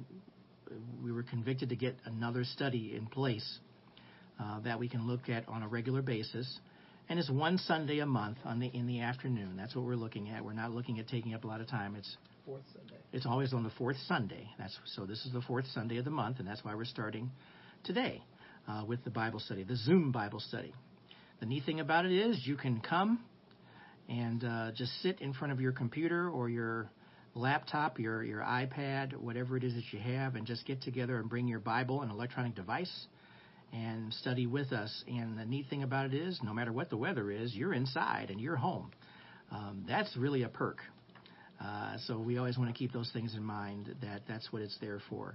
we 1.02 1.12
were 1.12 1.23
convicted 1.23 1.68
to 1.70 1.76
get 1.76 1.97
another 2.04 2.44
study 2.44 2.94
in 2.97 3.06
place 3.06 3.59
uh, 4.40 4.61
that 4.61 4.78
we 4.78 4.88
can 4.88 5.06
look 5.06 5.28
at 5.28 5.49
on 5.49 5.62
a 5.62 5.68
regular 5.68 6.02
basis. 6.02 6.61
And 7.09 7.18
it's 7.18 7.30
one 7.30 7.59
Sunday 7.59 7.99
a 7.99 8.06
month 8.06 8.38
on 8.44 8.61
the 8.61 8.68
in 8.68 8.87
the 8.87 9.00
afternoon. 9.00 9.56
That's 9.56 9.75
what 9.75 9.85
we're 9.85 9.97
looking 9.97 10.30
at. 10.30 10.44
We're 10.44 10.52
not 10.52 10.73
looking 10.73 10.99
at 10.99 11.09
taking 11.09 11.35
up 11.35 11.44
a 11.44 11.47
lot 11.47 11.61
of 11.61 11.68
time. 11.68 11.97
It's 11.97 12.16
Fourth 12.44 12.62
Sunday. 12.73 12.97
it's 13.12 13.26
always 13.26 13.52
on 13.52 13.62
the 13.62 13.70
fourth 13.70 13.97
Sunday. 14.06 14.49
That's 14.59 14.76
so. 14.97 15.04
This 15.04 15.25
is 15.26 15.32
the 15.32 15.42
fourth 15.42 15.66
Sunday 15.75 15.99
of 15.99 16.04
the 16.04 16.11
month, 16.11 16.38
and 16.38 16.49
that's 16.49 16.64
why 16.64 16.75
we're 16.75 16.85
starting 16.85 17.30
today 17.85 18.23
uh, 18.68 18.85
with 18.87 19.04
the 19.04 19.11
Bible 19.11 19.40
study, 19.40 19.62
the 19.62 19.76
Zoom 19.76 20.11
Bible 20.12 20.40
study. 20.40 20.73
The 21.40 21.47
neat 21.47 21.64
thing 21.64 21.80
about 21.80 22.06
it 22.06 22.12
is 22.12 22.47
you 22.47 22.56
can 22.56 22.80
come 22.80 23.20
and 24.09 24.44
uh, 24.44 24.73
just 24.75 24.92
sit 25.02 25.20
in 25.20 25.32
front 25.32 25.52
of 25.52 25.61
your 25.61 25.73
computer 25.73 26.28
or 26.28 26.49
your 26.49 26.90
laptop, 27.35 27.99
your 27.99 28.23
your 28.23 28.40
iPad, 28.40 29.16
whatever 29.16 29.56
it 29.56 29.64
is 29.64 29.75
that 29.75 29.85
you 29.92 29.99
have, 29.99 30.35
and 30.35 30.47
just 30.47 30.66
get 30.66 30.82
together 30.82 31.18
and 31.18 31.28
bring 31.28 31.47
your 31.47 31.61
Bible, 31.61 32.02
an 32.02 32.11
electronic 32.11 32.54
device, 32.54 33.06
and 33.73 34.12
study 34.14 34.47
with 34.47 34.73
us. 34.73 35.04
And 35.06 35.38
the 35.38 35.44
neat 35.44 35.66
thing 35.68 35.82
about 35.82 36.06
it 36.06 36.14
is, 36.14 36.40
no 36.42 36.54
matter 36.54 36.73
what 36.73 36.90
the 36.90 36.97
weather 36.97 37.30
is, 37.30 37.54
you're 37.54 37.75
inside 37.75 38.30
and 38.30 38.40
you're 38.40 38.56
home. 38.56 38.90
Um, 39.50 39.85
that's 39.88 40.16
really 40.16 40.42
a 40.42 40.49
perk. 40.49 40.78
Uh, 41.62 41.97
so 42.07 42.19
we 42.19 42.38
always 42.38 42.57
want 42.57 42.73
to 42.73 42.79
keep 42.79 42.93
those 42.93 43.11
things 43.12 43.35
in 43.35 43.43
mind 43.43 43.95
that 44.00 44.23
that's 44.26 44.52
what 44.52 44.62
it's 44.62 44.76
there 44.81 45.00
for. 45.11 45.35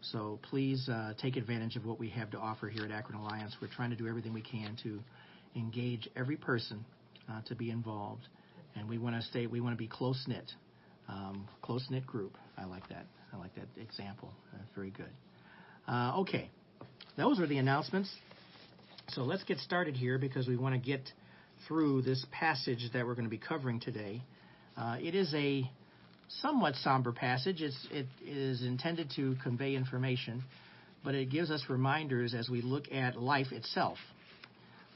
So 0.00 0.40
please 0.50 0.88
uh, 0.88 1.14
take 1.20 1.36
advantage 1.36 1.76
of 1.76 1.84
what 1.84 2.00
we 2.00 2.08
have 2.10 2.30
to 2.32 2.38
offer 2.38 2.68
here 2.68 2.84
at 2.84 2.90
Akron 2.90 3.18
Alliance. 3.18 3.54
We're 3.62 3.68
trying 3.68 3.90
to 3.90 3.96
do 3.96 4.08
everything 4.08 4.32
we 4.32 4.42
can 4.42 4.76
to 4.82 5.00
engage 5.54 6.08
every 6.16 6.36
person 6.36 6.84
uh, 7.30 7.42
to 7.46 7.54
be 7.54 7.70
involved, 7.70 8.26
and 8.74 8.88
we 8.88 8.98
want 8.98 9.14
to 9.14 9.22
stay. 9.22 9.46
We 9.46 9.60
want 9.60 9.74
to 9.74 9.78
be 9.78 9.86
close 9.86 10.24
knit, 10.26 10.50
um, 11.08 11.46
close 11.62 11.86
knit 11.88 12.04
group. 12.06 12.36
I 12.58 12.64
like 12.64 12.88
that. 12.88 13.06
I 13.32 13.36
like 13.36 13.54
that 13.54 13.68
example. 13.80 14.32
That's 14.52 14.64
very 14.74 14.90
good. 14.90 15.10
Uh, 15.86 16.20
okay, 16.20 16.50
those 17.16 17.38
are 17.38 17.46
the 17.46 17.58
announcements. 17.58 18.10
So 19.10 19.22
let's 19.22 19.44
get 19.44 19.58
started 19.58 19.96
here 19.96 20.18
because 20.18 20.48
we 20.48 20.56
want 20.56 20.74
to 20.74 20.80
get 20.80 21.02
through 21.68 22.02
this 22.02 22.24
passage 22.32 22.88
that 22.92 23.06
we're 23.06 23.14
going 23.14 23.26
to 23.26 23.30
be 23.30 23.38
covering 23.38 23.78
today. 23.78 24.22
Uh, 24.76 24.96
it 25.00 25.14
is 25.14 25.32
a 25.34 25.70
somewhat 26.40 26.74
somber 26.76 27.12
passage. 27.12 27.60
It's, 27.60 27.76
it 27.90 28.06
is 28.26 28.62
intended 28.62 29.12
to 29.16 29.36
convey 29.42 29.74
information, 29.74 30.42
but 31.04 31.14
it 31.14 31.30
gives 31.30 31.50
us 31.50 31.64
reminders 31.68 32.34
as 32.34 32.48
we 32.48 32.62
look 32.62 32.90
at 32.92 33.20
life 33.20 33.52
itself, 33.52 33.98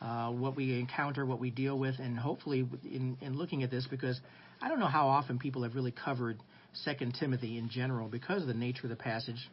uh, 0.01 0.31
what 0.31 0.57
we 0.57 0.79
encounter, 0.79 1.27
what 1.27 1.41
we 1.41 1.51
deal 1.51 1.79
with, 1.79 1.99
and 1.99 2.19
hopefully 2.19 2.67
in, 2.85 3.17
in 3.21 3.37
looking 3.37 3.63
at 3.63 3.71
this, 3.71 3.87
because 3.91 4.19
I 4.63 4.69
don't 4.69 4.81
know 4.81 4.87
how 4.87 5.09
often 5.09 5.39
people 5.39 5.63
have 5.63 5.75
really 5.75 5.93
covered 5.93 6.39
Second 6.73 7.17
Timothy 7.19 7.59
in 7.59 7.69
general 7.69 8.09
because 8.09 8.43
of 8.43 8.49
the 8.49 8.55
nature 8.55 8.85
of 8.85 8.91
the 8.91 8.97
passage. 8.97 9.51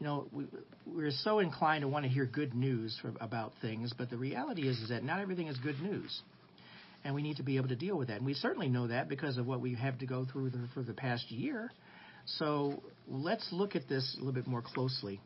You 0.00 0.06
know, 0.06 0.26
we, 0.32 0.44
we're 0.86 1.10
so 1.10 1.38
inclined 1.38 1.82
to 1.82 1.88
want 1.88 2.04
to 2.04 2.08
hear 2.08 2.26
good 2.26 2.54
news 2.54 2.96
for, 3.00 3.12
about 3.20 3.52
things, 3.60 3.92
but 3.96 4.10
the 4.10 4.16
reality 4.16 4.68
is, 4.68 4.78
is 4.78 4.88
that 4.90 5.04
not 5.04 5.20
everything 5.20 5.46
is 5.48 5.56
good 5.58 5.80
news 5.80 6.22
and 7.04 7.14
we 7.14 7.22
need 7.22 7.36
to 7.36 7.42
be 7.42 7.56
able 7.56 7.68
to 7.68 7.76
deal 7.76 7.96
with 7.96 8.08
that. 8.08 8.18
And 8.18 8.26
we 8.26 8.34
certainly 8.34 8.68
know 8.68 8.86
that 8.86 9.08
because 9.08 9.36
of 9.36 9.46
what 9.46 9.60
we 9.60 9.74
have 9.74 9.98
to 9.98 10.06
go 10.06 10.26
through 10.30 10.50
the, 10.50 10.68
for 10.72 10.82
the 10.82 10.94
past 10.94 11.30
year. 11.30 11.70
So 12.26 12.82
let's 13.06 13.46
look 13.52 13.76
at 13.76 13.88
this 13.88 14.14
a 14.16 14.18
little 14.24 14.32
bit 14.32 14.46
more 14.46 14.62
closely. 14.62 15.20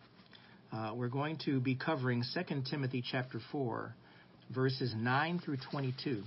Uh, 0.73 0.92
we're 0.94 1.08
going 1.08 1.38
to 1.44 1.61
be 1.61 1.76
covering 1.76 2.25
2 2.35 2.62
Timothy 2.68 3.02
chapter 3.08 3.40
4, 3.52 3.94
verses 4.50 4.92
9 4.97 5.40
through 5.44 5.58
22. 5.70 6.23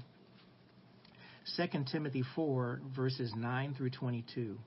2 1.58 1.68
Timothy 1.92 2.24
4, 2.36 2.80
verses 2.96 3.34
9 3.36 3.76
through 3.76 3.90
22. 3.90 4.58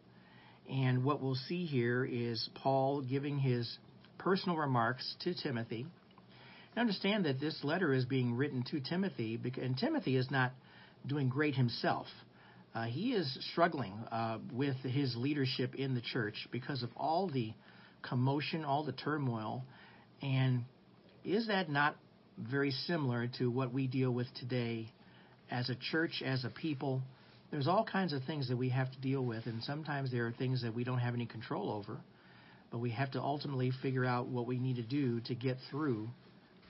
And 0.70 1.04
what 1.04 1.22
we'll 1.22 1.34
see 1.34 1.64
here 1.64 2.04
is 2.04 2.48
Paul 2.54 3.02
giving 3.02 3.38
his 3.38 3.78
personal 4.18 4.56
remarks 4.56 5.14
to 5.20 5.34
Timothy. 5.34 5.86
Now 6.76 6.82
understand 6.82 7.24
that 7.24 7.40
this 7.40 7.58
letter 7.62 7.92
is 7.92 8.04
being 8.04 8.34
written 8.34 8.64
to 8.70 8.80
Timothy, 8.80 9.38
and 9.60 9.76
Timothy 9.76 10.16
is 10.16 10.30
not 10.30 10.52
doing 11.06 11.28
great 11.28 11.54
himself. 11.54 12.06
Uh, 12.74 12.84
he 12.84 13.12
is 13.12 13.38
struggling 13.52 13.92
uh, 14.10 14.38
with 14.52 14.76
his 14.78 15.14
leadership 15.16 15.74
in 15.74 15.94
the 15.94 16.00
church 16.00 16.48
because 16.50 16.82
of 16.82 16.90
all 16.96 17.28
the 17.28 17.52
commotion, 18.02 18.64
all 18.64 18.84
the 18.84 18.92
turmoil. 18.92 19.64
And 20.22 20.64
is 21.24 21.46
that 21.46 21.70
not 21.70 21.96
very 22.38 22.72
similar 22.72 23.28
to 23.38 23.50
what 23.50 23.72
we 23.72 23.86
deal 23.86 24.10
with 24.10 24.26
today 24.40 24.88
as 25.50 25.70
a 25.70 25.76
church, 25.92 26.22
as 26.24 26.44
a 26.44 26.50
people? 26.50 27.00
There's 27.52 27.68
all 27.68 27.84
kinds 27.84 28.12
of 28.12 28.24
things 28.24 28.48
that 28.48 28.56
we 28.56 28.70
have 28.70 28.90
to 28.90 29.00
deal 29.00 29.24
with, 29.24 29.46
and 29.46 29.62
sometimes 29.62 30.10
there 30.10 30.26
are 30.26 30.32
things 30.32 30.62
that 30.62 30.74
we 30.74 30.82
don't 30.82 30.98
have 30.98 31.14
any 31.14 31.26
control 31.26 31.70
over. 31.70 32.00
But 32.72 32.78
we 32.78 32.90
have 32.90 33.12
to 33.12 33.20
ultimately 33.20 33.70
figure 33.82 34.04
out 34.04 34.26
what 34.26 34.48
we 34.48 34.58
need 34.58 34.76
to 34.76 34.82
do 34.82 35.20
to 35.20 35.34
get 35.36 35.58
through 35.70 36.08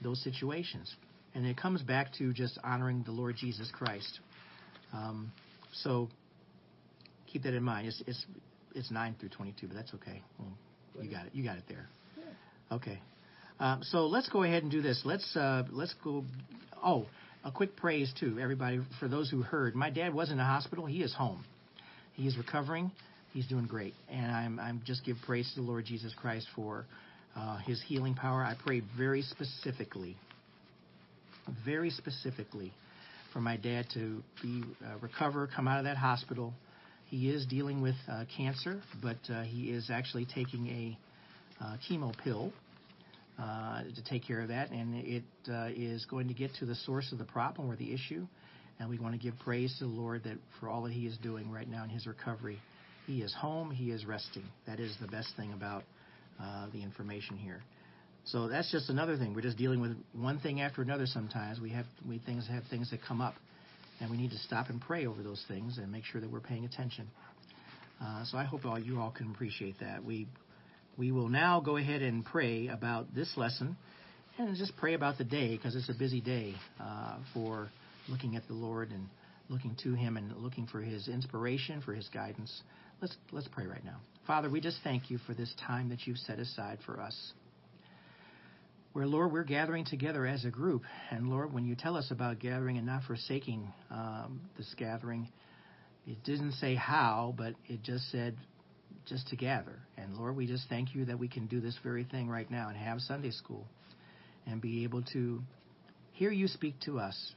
those 0.03 0.23
situations. 0.23 0.95
And 1.35 1.47
it 1.47 1.57
comes 1.57 1.83
back 1.83 2.13
to 2.19 2.33
just 2.33 2.59
honoring 2.63 3.03
the 3.05 3.13
Lord 3.13 3.37
Jesus 3.37 3.71
Christ. 3.73 4.21
Um, 4.93 5.33
so 5.73 6.09
keep 7.27 7.43
that 7.43 7.55
in 7.55 7.63
mind. 7.63 7.89
It's, 7.89 8.03
it's, 8.07 8.27
it's 8.75 8.91
9 8.91 9.17
through 9.19 9.31
22, 9.31 9.67
but 9.67 9.75
that's 9.75 9.93
okay. 9.95 10.23
Well, 10.39 10.57
you 11.03 11.11
got 11.11 11.27
it. 11.27 11.35
You 11.35 11.45
got 11.45 11.57
it 11.57 11.65
there. 11.69 11.89
Okay. 12.71 13.01
Um, 13.61 13.83
so 13.83 14.07
let's 14.07 14.29
go 14.29 14.43
ahead 14.43 14.63
and 14.63 14.71
do 14.71 14.83
this. 14.83 15.03
Let's 15.05 15.37
uh, 15.37 15.65
let's 15.71 15.95
go. 16.03 16.25
Oh, 16.83 17.07
a 17.45 17.53
quick 17.53 17.77
praise 17.77 18.13
too, 18.19 18.39
everybody, 18.41 18.81
for 18.99 19.09
those 19.09 19.31
who 19.31 19.43
heard. 19.43 19.75
My 19.75 19.91
dad 19.91 20.13
was 20.15 20.31
in 20.31 20.39
the 20.39 20.45
hospital. 20.45 20.87
He 20.87 21.03
is 21.03 21.15
home. 21.15 21.45
He 22.15 22.27
is 22.27 22.37
recovering. 22.37 22.91
He's 23.33 23.47
doing 23.47 23.67
great, 23.67 23.95
and 24.09 24.31
I'm 24.31 24.59
I'm 24.59 24.83
just 24.85 25.05
give 25.05 25.17
praise 25.27 25.51
to 25.55 25.61
the 25.61 25.67
Lord 25.67 25.85
Jesus 25.85 26.15
Christ 26.15 26.47
for 26.55 26.85
uh, 27.37 27.59
His 27.59 27.83
healing 27.87 28.15
power. 28.15 28.43
I 28.43 28.55
pray 28.65 28.83
very 28.97 29.23
specifically 29.23 30.17
very 31.65 31.91
specifically 31.91 32.73
for 33.35 33.41
my 33.41 33.57
dad 33.57 33.87
to 33.93 34.23
be 34.41 34.63
uh, 34.85 34.97
recover, 35.01 35.49
come 35.55 35.67
out 35.67 35.79
of 35.79 35.85
that 35.85 35.97
hospital. 35.97 36.55
He 37.07 37.29
is 37.29 37.45
dealing 37.47 37.83
with 37.83 37.97
uh, 38.11 38.25
cancer, 38.35 38.81
but 39.03 39.19
uh, 39.29 39.43
he 39.43 39.71
is 39.71 39.91
actually 39.91 40.27
taking 40.33 40.69
a 40.69 40.99
uh, 41.63 41.77
chemo 41.89 42.17
pill 42.23 42.53
uh, 43.39 43.83
to 43.83 44.05
take 44.09 44.25
care 44.25 44.41
of 44.41 44.49
that, 44.49 44.71
and 44.71 44.95
it 44.95 45.25
uh, 45.49 45.69
is 45.75 46.07
going 46.07 46.29
to 46.29 46.35
get 46.35 46.55
to 46.61 46.67
the 46.67 46.77
source 46.77 47.11
of 47.13 47.19
the 47.19 47.25
problem 47.25 47.69
or 47.69 47.77
the 47.77 47.93
issue. 47.93 48.27
And 48.79 48.89
we 48.89 48.99
want 48.99 49.15
to 49.15 49.21
give 49.21 49.35
praise 49.41 49.75
to 49.79 49.85
the 49.85 49.91
Lord 49.91 50.25
that 50.25 50.39
for 50.59 50.69
all 50.69 50.83
that 50.83 50.93
He 50.93 51.07
is 51.07 51.17
doing 51.19 51.51
right 51.51 51.69
now 51.69 51.85
in 51.85 51.91
His 51.91 52.07
recovery. 52.07 52.59
He 53.07 53.23
is 53.23 53.35
home. 53.35 53.71
He 53.71 53.91
is 53.91 54.05
resting. 54.05 54.45
That 54.67 54.81
is 54.81 54.97
the 55.01 55.07
best 55.09 55.29
thing 55.37 55.53
about 55.53 55.85
the 56.73 56.83
information 56.83 57.37
here. 57.37 57.63
So 58.27 58.49
that's 58.49 58.71
just 58.73 58.89
another 58.89 59.17
thing. 59.19 59.35
We're 59.35 59.43
just 59.43 59.59
dealing 59.59 59.81
with 59.81 59.97
one 60.15 60.41
thing 60.41 60.61
after 60.61 60.81
another. 60.81 61.07
Sometimes 61.07 61.61
we 61.61 61.71
have 61.71 61.85
we 62.09 62.19
things 62.19 62.49
have 62.49 62.63
things 62.71 62.91
that 62.91 63.01
come 63.07 63.21
up, 63.21 63.35
and 64.01 64.11
we 64.11 64.17
need 64.17 64.31
to 64.31 64.39
stop 64.39 64.71
and 64.71 64.81
pray 64.81 65.07
over 65.07 65.23
those 65.23 65.45
things 65.47 65.77
and 65.77 65.93
make 65.93 66.05
sure 66.05 66.21
that 66.21 66.31
we're 66.31 66.41
paying 66.41 66.65
attention. 66.65 67.07
Uh, 68.03 68.25
so 68.25 68.39
I 68.39 68.45
hope 68.45 68.65
all 68.65 68.79
you 68.79 68.99
all 68.99 69.11
can 69.11 69.31
appreciate 69.31 69.79
that. 69.81 70.03
We 70.05 70.27
we 70.97 71.13
will 71.13 71.29
now 71.29 71.61
go 71.61 71.77
ahead 71.77 72.01
and 72.01 72.25
pray 72.25 72.69
about 72.69 73.15
this 73.15 73.31
lesson, 73.37 73.77
and 74.39 74.57
just 74.57 74.75
pray 74.77 74.95
about 74.95 75.19
the 75.19 75.25
day 75.25 75.57
because 75.57 75.77
it's 75.77 75.91
a 75.91 75.99
busy 75.99 76.23
day 76.23 76.55
uh, 76.81 77.19
for 77.35 77.69
looking 78.09 78.37
at 78.37 78.47
the 78.49 78.55
Lord 78.55 78.91
and 78.91 79.07
looking 79.51 79.77
to 79.83 79.93
Him 79.93 80.17
and 80.17 80.35
looking 80.39 80.67
for 80.67 80.81
His 80.81 81.09
inspiration, 81.09 81.83
for 81.83 81.93
His 81.93 82.09
guidance. 82.09 82.63
Let's 83.03 83.15
let's 83.33 83.49
pray 83.49 83.67
right 83.67 83.85
now. 83.85 83.99
Father, 84.27 84.49
we 84.49 84.63
just 84.63 84.79
thank 84.83 85.11
you 85.11 85.19
for 85.27 85.35
this 85.35 85.55
time 85.67 85.91
that 85.91 86.07
you've 86.07 86.17
set 86.17 86.39
aside 86.39 86.79
for 86.87 86.99
us 86.99 87.35
where, 88.95 89.07
Lord, 89.09 89.33
we're 89.33 89.43
gathering 89.43 89.85
together 89.85 90.25
as 90.25 90.45
a 90.45 90.51
group. 90.51 90.85
And, 91.11 91.29
Lord, 91.29 91.53
when 91.53 91.65
you 91.65 91.75
tell 91.75 91.97
us 91.97 92.13
about 92.13 92.39
gathering 92.39 92.79
and 92.79 92.87
not 92.87 93.03
forsaking 93.03 93.73
um, 93.91 94.41
this 94.57 94.73
gathering, 94.79 95.29
it 96.07 96.23
didn't 96.23 96.53
say 96.53 96.77
how, 96.77 97.35
but 97.37 97.55
it 97.67 97.83
just 97.83 98.09
said 98.13 98.37
just 99.05 99.27
to 99.29 99.37
gather. 99.37 99.81
And, 99.97 100.17
Lord, 100.17 100.37
we 100.37 100.47
just 100.47 100.69
thank 100.69 100.95
you 100.95 101.07
that 101.07 101.19
we 101.19 101.27
can 101.27 101.49
do 101.49 101.61
this 101.61 101.77
very 101.83 102.05
thing 102.05 102.29
right 102.29 102.49
now 102.49 102.69
and 102.69 102.77
have 102.77 103.01
Sunday 103.01 103.33
school 103.33 103.67
and 104.47 104.61
be 104.61 104.85
able 104.85 105.03
to 105.13 105.43
hear 106.13 106.31
you 106.31 106.47
speak 106.47 106.79
to 106.83 107.01
us. 107.01 107.35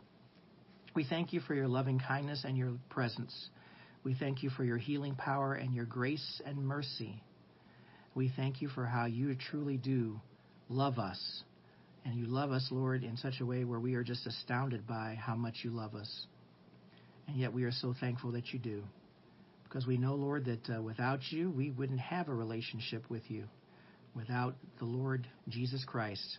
We 0.94 1.06
thank 1.06 1.34
you 1.34 1.40
for 1.40 1.56
your 1.56 1.68
loving 1.68 2.00
kindness 2.00 2.44
and 2.48 2.56
your 2.56 2.74
presence. 2.90 3.34
We 4.04 4.14
thank 4.14 4.44
you 4.44 4.52
for 4.52 4.64
your 4.64 4.78
healing 4.78 5.16
power 5.16 5.56
and 5.56 5.74
your 5.74 5.86
grace 5.86 6.40
and 6.46 6.60
mercy. 6.60 7.24
We 8.14 8.32
thank 8.36 8.62
you 8.62 8.68
for 8.68 8.86
how 8.86 9.06
you 9.06 9.36
truly 9.50 9.78
do 9.78 10.22
love 10.70 11.00
us 11.00 11.44
And 12.06 12.16
you 12.16 12.26
love 12.26 12.52
us, 12.52 12.66
Lord, 12.72 13.04
in 13.04 13.18
such 13.18 13.42
a 13.42 13.46
way 13.46 13.66
where 13.66 13.82
we 13.82 13.96
are 13.96 14.04
just 14.04 14.26
astounded 14.26 14.88
by 14.88 15.18
how 15.20 15.36
much 15.36 15.56
you 15.64 15.72
love 15.72 15.94
us. 15.94 16.26
And 17.28 17.38
yet 17.38 17.52
we 17.52 17.66
are 17.66 17.72
so 17.72 17.94
thankful 18.00 18.32
that 18.32 18.54
you 18.54 18.60
do. 18.60 18.84
Because 19.66 19.86
we 19.86 19.98
know, 19.98 20.16
Lord, 20.16 20.46
that 20.46 20.78
uh, 20.78 20.82
without 20.82 21.20
you, 21.32 21.52
we 21.52 21.72
wouldn't 21.72 22.00
have 22.00 22.30
a 22.30 22.34
relationship 22.34 23.04
with 23.10 23.24
you. 23.30 23.44
Without 24.16 24.56
the 24.80 24.86
Lord 24.86 25.28
Jesus 25.50 25.84
Christ 25.86 26.38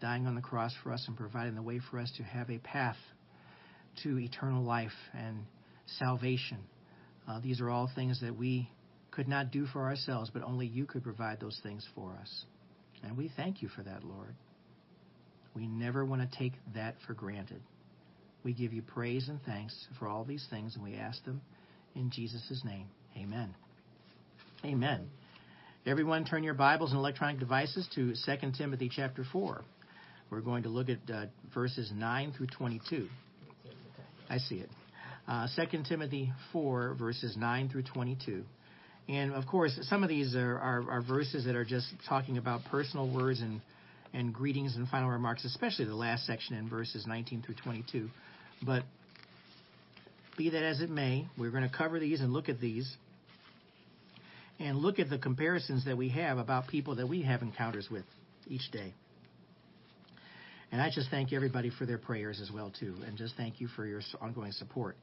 dying 0.00 0.26
on 0.28 0.36
the 0.36 0.40
cross 0.40 0.72
for 0.82 0.92
us 0.92 1.04
and 1.08 1.16
providing 1.16 1.56
the 1.56 1.62
way 1.62 1.80
for 1.90 1.98
us 1.98 2.12
to 2.18 2.22
have 2.22 2.48
a 2.50 2.58
path 2.58 2.96
to 4.04 4.18
eternal 4.20 4.62
life 4.62 4.92
and 5.12 5.44
salvation. 5.98 6.58
Uh, 7.28 7.40
these 7.40 7.60
are 7.60 7.70
all 7.70 7.90
things 7.94 8.20
that 8.20 8.36
we 8.36 8.70
could 9.10 9.28
not 9.28 9.50
do 9.50 9.66
for 9.66 9.82
ourselves, 9.82 10.30
but 10.32 10.42
only 10.42 10.66
you 10.66 10.86
could 10.86 11.02
provide 11.02 11.40
those 11.40 11.58
things 11.64 11.84
for 11.94 12.16
us. 12.20 12.44
And 13.02 13.16
we 13.16 13.30
thank 13.36 13.62
you 13.62 13.68
for 13.68 13.82
that, 13.82 14.04
Lord. 14.04 14.34
We 15.54 15.66
never 15.66 16.04
want 16.04 16.22
to 16.22 16.38
take 16.38 16.52
that 16.74 16.96
for 17.06 17.14
granted. 17.14 17.60
We 18.44 18.52
give 18.52 18.72
you 18.72 18.82
praise 18.82 19.28
and 19.28 19.40
thanks 19.44 19.86
for 19.98 20.08
all 20.08 20.24
these 20.24 20.46
things, 20.50 20.74
and 20.74 20.84
we 20.84 20.94
ask 20.94 21.24
them 21.24 21.42
in 21.94 22.10
Jesus' 22.10 22.62
name. 22.64 22.86
Amen. 23.16 23.54
Amen. 24.64 25.08
Everyone, 25.84 26.24
turn 26.24 26.44
your 26.44 26.54
Bibles 26.54 26.90
and 26.90 26.98
electronic 26.98 27.38
devices 27.38 27.88
to 27.94 28.14
2 28.14 28.52
Timothy 28.56 28.90
chapter 28.94 29.24
4. 29.30 29.62
We're 30.30 30.40
going 30.40 30.62
to 30.62 30.68
look 30.68 30.88
at 30.88 30.98
uh, 31.12 31.26
verses 31.52 31.90
9 31.94 32.32
through 32.36 32.46
22. 32.46 33.08
I 34.30 34.38
see 34.38 34.56
it. 34.56 34.70
Uh, 35.28 35.46
2 35.54 35.82
Timothy 35.88 36.32
4, 36.52 36.94
verses 36.94 37.36
9 37.36 37.68
through 37.68 37.82
22. 37.82 38.44
And 39.12 39.34
of 39.34 39.46
course, 39.46 39.78
some 39.82 40.02
of 40.02 40.08
these 40.08 40.34
are, 40.34 40.58
are, 40.58 40.90
are, 40.90 41.02
verses 41.02 41.44
that 41.44 41.54
are 41.54 41.66
just 41.66 41.86
talking 42.08 42.38
about 42.38 42.62
personal 42.70 43.14
words 43.14 43.42
and, 43.42 43.60
and 44.14 44.32
greetings 44.32 44.74
and 44.74 44.88
final 44.88 45.10
remarks, 45.10 45.44
especially 45.44 45.84
the 45.84 45.94
last 45.94 46.24
section 46.24 46.56
in 46.56 46.66
verses 46.66 47.06
19 47.06 47.42
through 47.42 47.56
22. 47.62 48.08
But 48.64 48.84
be 50.38 50.48
that 50.48 50.62
as 50.62 50.80
it 50.80 50.88
may, 50.88 51.28
we're 51.36 51.50
going 51.50 51.68
to 51.68 51.76
cover 51.76 52.00
these 52.00 52.22
and 52.22 52.32
look 52.32 52.48
at 52.48 52.58
these 52.58 52.90
and 54.58 54.78
look 54.78 54.98
at 54.98 55.10
the 55.10 55.18
comparisons 55.18 55.84
that 55.84 55.98
we 55.98 56.08
have 56.08 56.38
about 56.38 56.68
people 56.68 56.96
that 56.96 57.06
we 57.06 57.20
have 57.20 57.42
encounters 57.42 57.88
with 57.90 58.06
each 58.48 58.70
day. 58.70 58.94
And 60.70 60.80
I 60.80 60.88
just 60.88 61.10
thank 61.10 61.34
everybody 61.34 61.68
for 61.68 61.84
their 61.84 61.98
prayers 61.98 62.40
as 62.40 62.50
well 62.50 62.72
too, 62.80 62.94
and 63.06 63.18
just 63.18 63.36
thank 63.36 63.60
you 63.60 63.68
for 63.68 63.84
your 63.84 64.00
ongoing 64.22 64.52
support. 64.52 64.96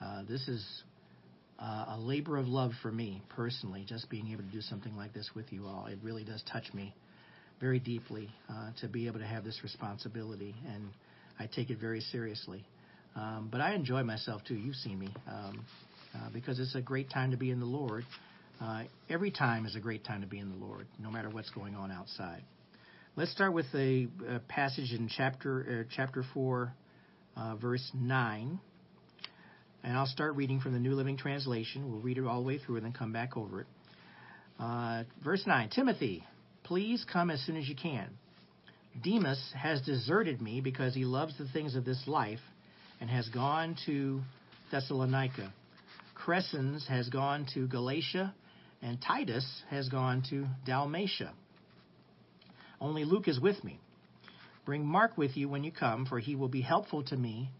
Uh, 0.00 0.22
this 0.28 0.46
is 0.46 0.64
uh, 1.58 1.96
a 1.96 1.98
labor 1.98 2.36
of 2.36 2.46
love 2.46 2.72
for 2.82 2.92
me 2.92 3.22
personally, 3.30 3.84
just 3.86 4.08
being 4.08 4.28
able 4.28 4.42
to 4.42 4.50
do 4.50 4.60
something 4.60 4.96
like 4.96 5.12
this 5.12 5.30
with 5.34 5.52
you 5.52 5.66
all. 5.66 5.86
It 5.86 5.98
really 6.02 6.24
does 6.24 6.42
touch 6.50 6.72
me 6.72 6.94
very 7.60 7.80
deeply 7.80 8.28
uh, 8.48 8.70
to 8.80 8.88
be 8.88 9.06
able 9.08 9.18
to 9.18 9.26
have 9.26 9.44
this 9.44 9.60
responsibility, 9.62 10.54
and 10.72 10.88
I 11.38 11.46
take 11.46 11.70
it 11.70 11.78
very 11.80 12.00
seriously. 12.00 12.64
Um, 13.16 13.48
but 13.50 13.60
I 13.60 13.74
enjoy 13.74 14.04
myself 14.04 14.42
too. 14.46 14.54
You've 14.54 14.76
seen 14.76 14.98
me 14.98 15.08
um, 15.28 15.64
uh, 16.14 16.30
because 16.32 16.60
it's 16.60 16.76
a 16.76 16.80
great 16.80 17.10
time 17.10 17.32
to 17.32 17.36
be 17.36 17.50
in 17.50 17.58
the 17.58 17.66
Lord. 17.66 18.04
Uh, 18.60 18.84
every 19.08 19.30
time 19.30 19.66
is 19.66 19.74
a 19.74 19.80
great 19.80 20.04
time 20.04 20.20
to 20.20 20.26
be 20.26 20.38
in 20.38 20.50
the 20.50 20.56
Lord, 20.56 20.86
no 21.00 21.10
matter 21.10 21.28
what's 21.28 21.50
going 21.50 21.74
on 21.74 21.90
outside. 21.90 22.42
Let's 23.16 23.32
start 23.32 23.52
with 23.52 23.66
a, 23.74 24.06
a 24.28 24.38
passage 24.48 24.92
in 24.92 25.08
chapter 25.08 25.84
uh, 25.84 25.92
chapter 25.96 26.22
four, 26.32 26.72
uh, 27.36 27.56
verse 27.56 27.90
nine, 27.94 28.60
and 29.82 29.96
I'll 29.96 30.06
start 30.06 30.34
reading 30.36 30.60
from 30.60 30.72
the 30.72 30.78
New 30.78 30.94
Living 30.94 31.16
Translation. 31.16 31.90
We'll 31.90 32.00
read 32.00 32.18
it 32.18 32.24
all 32.26 32.40
the 32.40 32.46
way 32.46 32.58
through 32.58 32.76
and 32.76 32.84
then 32.84 32.92
come 32.92 33.12
back 33.12 33.36
over 33.36 33.62
it. 33.62 33.66
Uh, 34.58 35.04
verse 35.22 35.44
nine: 35.46 35.68
Timothy, 35.68 36.24
please 36.64 37.04
come 37.10 37.30
as 37.30 37.40
soon 37.42 37.56
as 37.56 37.68
you 37.68 37.76
can. 37.76 38.08
Demas 39.02 39.40
has 39.56 39.80
deserted 39.82 40.42
me 40.42 40.60
because 40.60 40.94
he 40.94 41.04
loves 41.04 41.36
the 41.38 41.46
things 41.48 41.76
of 41.76 41.84
this 41.84 42.02
life 42.06 42.40
and 43.00 43.08
has 43.08 43.28
gone 43.28 43.76
to 43.86 44.20
Thessalonica. 44.72 45.52
Crescens 46.16 46.86
has 46.88 47.08
gone 47.08 47.46
to 47.54 47.68
Galatia, 47.68 48.34
and 48.82 49.00
Titus 49.00 49.46
has 49.70 49.88
gone 49.88 50.24
to 50.30 50.46
Dalmatia. 50.66 51.32
Only 52.80 53.04
Luke 53.04 53.28
is 53.28 53.40
with 53.40 53.62
me. 53.62 53.80
Bring 54.64 54.84
Mark 54.84 55.16
with 55.16 55.36
you 55.36 55.48
when 55.48 55.64
you 55.64 55.72
come, 55.72 56.06
for 56.06 56.18
he 56.18 56.34
will 56.34 56.48
be 56.48 56.60
helpful 56.60 57.02
to 57.04 57.16
me 57.16 57.50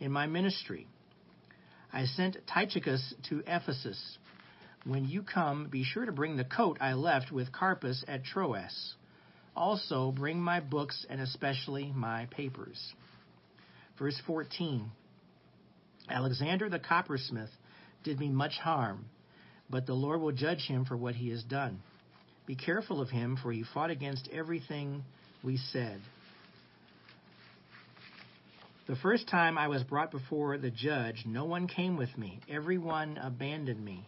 in 0.00 0.12
my 0.12 0.26
ministry. 0.26 0.86
I 1.94 2.06
sent 2.06 2.36
Tychicus 2.52 3.14
to 3.28 3.44
Ephesus. 3.46 4.18
When 4.84 5.04
you 5.04 5.22
come, 5.22 5.68
be 5.70 5.84
sure 5.84 6.04
to 6.04 6.10
bring 6.10 6.36
the 6.36 6.44
coat 6.44 6.78
I 6.80 6.94
left 6.94 7.30
with 7.30 7.52
Carpus 7.52 8.04
at 8.08 8.24
Troas. 8.24 8.94
Also, 9.54 10.10
bring 10.10 10.40
my 10.40 10.58
books 10.58 11.06
and 11.08 11.20
especially 11.20 11.92
my 11.94 12.26
papers. 12.32 12.92
Verse 13.96 14.20
14 14.26 14.90
Alexander 16.10 16.68
the 16.68 16.80
coppersmith 16.80 17.50
did 18.02 18.18
me 18.18 18.28
much 18.28 18.58
harm, 18.58 19.04
but 19.70 19.86
the 19.86 19.94
Lord 19.94 20.20
will 20.20 20.32
judge 20.32 20.66
him 20.66 20.84
for 20.84 20.96
what 20.96 21.14
he 21.14 21.30
has 21.30 21.44
done. 21.44 21.80
Be 22.44 22.56
careful 22.56 23.00
of 23.00 23.08
him, 23.08 23.38
for 23.40 23.52
he 23.52 23.62
fought 23.72 23.90
against 23.90 24.28
everything 24.32 25.04
we 25.44 25.56
said. 25.56 26.00
The 28.86 28.96
first 28.96 29.28
time 29.28 29.56
I 29.56 29.68
was 29.68 29.82
brought 29.82 30.10
before 30.10 30.58
the 30.58 30.70
judge, 30.70 31.24
no 31.24 31.46
one 31.46 31.68
came 31.68 31.96
with 31.96 32.18
me. 32.18 32.40
Everyone 32.50 33.16
abandoned 33.16 33.82
me. 33.82 34.06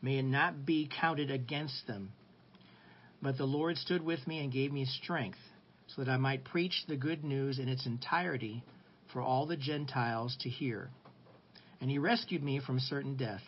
May 0.00 0.16
it 0.16 0.22
not 0.24 0.64
be 0.64 0.88
counted 0.88 1.30
against 1.30 1.86
them. 1.86 2.10
But 3.20 3.36
the 3.36 3.44
Lord 3.44 3.76
stood 3.76 4.00
with 4.00 4.26
me 4.26 4.38
and 4.38 4.50
gave 4.50 4.72
me 4.72 4.86
strength, 4.86 5.38
so 5.88 6.02
that 6.02 6.10
I 6.10 6.16
might 6.16 6.42
preach 6.42 6.84
the 6.88 6.96
good 6.96 7.22
news 7.22 7.58
in 7.58 7.68
its 7.68 7.84
entirety 7.84 8.64
for 9.12 9.20
all 9.20 9.44
the 9.44 9.58
Gentiles 9.58 10.34
to 10.40 10.48
hear. 10.48 10.88
And 11.82 11.90
he 11.90 11.98
rescued 11.98 12.42
me 12.42 12.60
from 12.60 12.80
certain 12.80 13.16
death. 13.16 13.42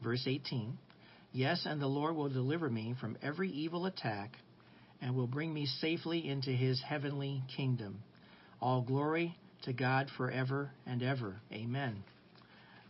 Verse 0.00 0.28
18 0.28 0.78
Yes, 1.32 1.66
and 1.66 1.82
the 1.82 1.88
Lord 1.88 2.14
will 2.14 2.28
deliver 2.28 2.70
me 2.70 2.94
from 3.00 3.18
every 3.20 3.50
evil 3.50 3.86
attack 3.86 4.36
and 5.00 5.16
will 5.16 5.26
bring 5.26 5.52
me 5.52 5.66
safely 5.66 6.28
into 6.28 6.50
his 6.50 6.80
heavenly 6.80 7.42
kingdom. 7.56 8.04
All 8.60 8.80
glory 8.80 9.36
to 9.64 9.72
God 9.72 10.08
forever 10.16 10.70
and 10.86 11.02
ever. 11.02 11.36
Amen. 11.52 12.02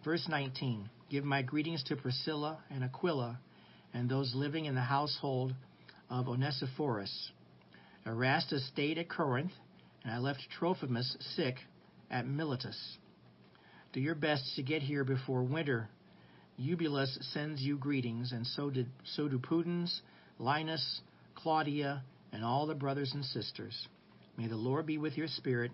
Verse 0.05 0.27
19 0.29 0.89
Give 1.11 1.25
my 1.25 1.43
greetings 1.43 1.83
to 1.85 1.97
Priscilla 1.97 2.59
and 2.71 2.85
Aquila 2.85 3.39
and 3.93 4.09
those 4.09 4.35
living 4.35 4.65
in 4.65 4.75
the 4.75 4.81
household 4.81 5.55
of 6.11 6.29
Onesiphorus. 6.29 7.31
Erastus 8.07 8.67
stayed 8.69 8.99
at 8.99 9.09
Corinth, 9.09 9.53
and 10.03 10.13
I 10.13 10.19
left 10.19 10.41
Trophimus 10.59 11.17
sick 11.37 11.57
at 12.11 12.27
Miletus. 12.27 12.99
Do 13.93 14.01
your 14.01 14.15
best 14.15 14.57
to 14.57 14.63
get 14.63 14.83
here 14.83 15.05
before 15.05 15.43
winter. 15.43 15.89
Eubulus 16.57 17.17
sends 17.33 17.63
you 17.63 17.79
greetings, 17.79 18.33
and 18.33 18.47
so 18.47 18.71
did 18.71 18.89
so 19.05 19.29
do 19.29 19.39
Pudens, 19.39 20.01
Linus, 20.39 21.01
Claudia, 21.35 22.03
and 22.33 22.45
all 22.45 22.67
the 22.67 22.75
brothers 22.75 23.13
and 23.15 23.25
sisters. 23.25 23.89
May 24.37 24.49
the 24.49 24.57
Lord 24.57 24.87
be 24.87 24.99
with 24.99 25.17
your 25.17 25.29
spirit, 25.29 25.71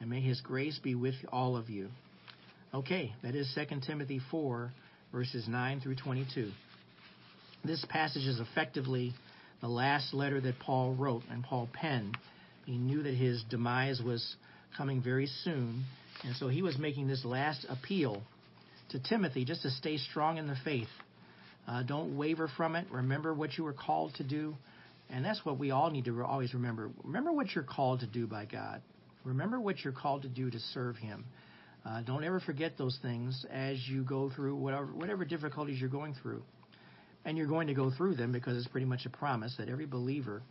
and 0.00 0.10
may 0.10 0.20
his 0.20 0.40
grace 0.40 0.78
be 0.82 0.94
with 0.94 1.14
all 1.32 1.56
of 1.56 1.70
you. 1.70 1.88
Okay, 2.72 3.12
that 3.22 3.34
is 3.34 3.52
2 3.54 3.80
Timothy 3.86 4.20
4, 4.30 4.72
verses 5.12 5.46
9 5.48 5.80
through 5.80 5.96
22. 5.96 6.50
This 7.64 7.84
passage 7.88 8.26
is 8.26 8.40
effectively 8.40 9.14
the 9.60 9.68
last 9.68 10.12
letter 10.12 10.40
that 10.40 10.58
Paul 10.58 10.94
wrote 10.94 11.22
and 11.30 11.42
Paul 11.42 11.68
penned. 11.72 12.18
He 12.66 12.76
knew 12.76 13.02
that 13.02 13.14
his 13.14 13.42
demise 13.48 14.02
was 14.02 14.36
coming 14.76 15.02
very 15.02 15.26
soon. 15.26 15.84
And 16.22 16.34
so 16.36 16.48
he 16.48 16.62
was 16.62 16.78
making 16.78 17.06
this 17.06 17.24
last 17.24 17.64
appeal 17.68 18.22
to 18.90 18.98
Timothy 18.98 19.44
just 19.44 19.62
to 19.62 19.70
stay 19.70 19.96
strong 19.96 20.38
in 20.38 20.46
the 20.46 20.56
faith. 20.64 20.88
Uh, 21.66 21.82
don't 21.82 22.16
waver 22.16 22.48
from 22.56 22.76
it. 22.76 22.86
Remember 22.90 23.32
what 23.32 23.56
you 23.56 23.64
were 23.64 23.72
called 23.72 24.14
to 24.16 24.24
do. 24.24 24.56
And 25.10 25.24
that's 25.24 25.44
what 25.44 25.58
we 25.58 25.70
all 25.70 25.90
need 25.90 26.06
to 26.06 26.22
always 26.22 26.54
remember. 26.54 26.90
Remember 27.02 27.32
what 27.32 27.54
you're 27.54 27.64
called 27.64 28.00
to 28.00 28.06
do 28.06 28.26
by 28.26 28.46
God. 28.46 28.82
Remember 29.24 29.60
what 29.60 29.82
you're 29.82 29.92
called 29.92 30.22
to 30.22 30.28
do 30.28 30.50
to 30.50 30.58
serve 30.72 30.96
Him. 30.96 31.24
Uh, 31.84 32.02
don't 32.02 32.24
ever 32.24 32.40
forget 32.40 32.78
those 32.78 32.98
things 33.02 33.44
as 33.50 33.78
you 33.88 34.02
go 34.02 34.30
through 34.34 34.56
whatever, 34.56 34.86
whatever 34.86 35.24
difficulties 35.24 35.80
you're 35.80 35.90
going 35.90 36.14
through. 36.22 36.42
And 37.24 37.36
you're 37.38 37.46
going 37.46 37.68
to 37.68 37.74
go 37.74 37.90
through 37.90 38.16
them 38.16 38.32
because 38.32 38.56
it's 38.56 38.68
pretty 38.68 38.86
much 38.86 39.06
a 39.06 39.10
promise 39.10 39.54
that 39.58 39.68
every 39.68 39.86
believer 39.86 40.42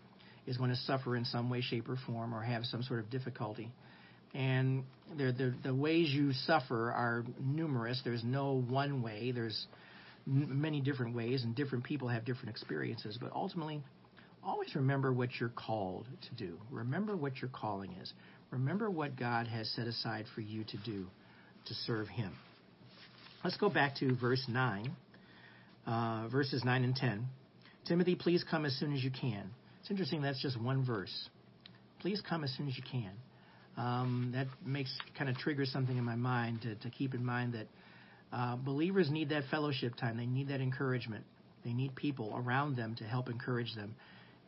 is 0.45 0.57
going 0.57 0.71
to 0.71 0.75
suffer 0.75 1.15
in 1.15 1.25
some 1.25 1.49
way, 1.49 1.62
shape, 1.62 1.88
or 1.88 1.97
form 2.07 2.33
or 2.33 2.41
have 2.41 2.65
some 2.65 2.83
sort 2.83 2.99
of 2.99 3.09
difficulty 3.09 3.71
and 4.33 4.83
the, 5.15 5.53
the 5.63 5.73
ways 5.73 6.09
you 6.09 6.33
suffer 6.33 6.91
are 6.91 7.23
numerous. 7.39 8.01
There's 8.03 8.23
no 8.23 8.63
one 8.67 9.03
way. 9.03 9.31
There's 9.31 9.67
n- 10.27 10.47
many 10.49 10.81
different 10.81 11.15
ways, 11.15 11.43
and 11.43 11.55
different 11.55 11.83
people 11.83 12.07
have 12.07 12.25
different 12.25 12.49
experiences. 12.49 13.17
But 13.21 13.31
ultimately, 13.33 13.81
always 14.43 14.75
remember 14.75 15.13
what 15.13 15.29
you're 15.39 15.49
called 15.49 16.07
to 16.29 16.36
do. 16.36 16.57
Remember 16.71 17.15
what 17.15 17.41
your 17.41 17.51
calling 17.51 17.91
is. 18.01 18.12
Remember 18.53 18.89
what 18.89 19.17
God 19.17 19.47
has 19.47 19.67
set 19.71 19.87
aside 19.87 20.25
for 20.35 20.41
you 20.41 20.63
to 20.63 20.77
do 20.85 21.07
to 21.65 21.73
serve 21.73 22.07
Him. 22.07 22.31
Let's 23.43 23.57
go 23.57 23.67
back 23.67 23.95
to 23.97 24.15
verse 24.15 24.45
9, 24.47 24.91
uh, 25.87 26.27
verses 26.31 26.63
9 26.63 26.83
and 26.83 26.95
10. 26.95 27.25
Timothy, 27.87 28.15
please 28.15 28.45
come 28.49 28.63
as 28.65 28.73
soon 28.79 28.93
as 28.93 29.03
you 29.03 29.09
can. 29.11 29.49
It's 29.81 29.89
interesting, 29.89 30.21
that's 30.21 30.41
just 30.41 30.61
one 30.61 30.85
verse. 30.85 31.29
Please 31.99 32.21
come 32.29 32.43
as 32.43 32.53
soon 32.55 32.67
as 32.67 32.77
you 32.77 32.83
can. 32.89 33.11
um, 33.77 34.31
that 34.35 34.47
makes 34.65 34.95
kind 35.17 35.29
of 35.29 35.37
triggers 35.37 35.71
something 35.71 35.97
in 35.97 36.03
my 36.03 36.15
mind 36.15 36.61
to, 36.61 36.75
to 36.75 36.89
keep 36.89 37.13
in 37.13 37.25
mind 37.25 37.53
that 37.53 37.67
uh, 38.31 38.55
believers 38.55 39.09
need 39.09 39.29
that 39.29 39.43
fellowship 39.49 39.95
time. 39.95 40.17
They 40.17 40.25
need 40.25 40.49
that 40.49 40.61
encouragement. 40.61 41.23
They 41.65 41.73
need 41.73 41.95
people 41.95 42.33
around 42.35 42.75
them 42.75 42.95
to 42.97 43.03
help 43.03 43.29
encourage 43.29 43.73
them. 43.75 43.95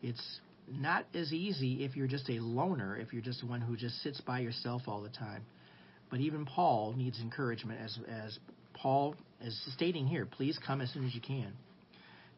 It's 0.02 0.40
not 0.72 1.06
as 1.14 1.32
easy 1.32 1.84
if 1.84 1.96
you're 1.96 2.08
just 2.08 2.30
a 2.30 2.40
loner, 2.40 2.98
if 2.98 3.14
you're 3.14 3.22
just 3.22 3.44
one 3.44 3.62
who 3.62 3.76
just 3.76 4.02
sits 4.02 4.22
by 4.22 4.40
yourself 4.40 4.84
all 4.88 5.02
the 5.02 5.10
time. 5.10 5.44
But 6.10 6.20
even 6.20 6.46
Paul 6.46 6.94
needs 6.96 7.20
encouragement, 7.20 7.80
as, 7.82 7.98
as 8.10 8.40
Paul 8.74 9.16
is 9.42 9.60
stating 9.74 10.08
here 10.08 10.26
please 10.26 10.58
come 10.66 10.82
as 10.82 10.92
soon 10.92 11.06
as 11.06 11.14
you 11.14 11.22
can. 11.22 11.54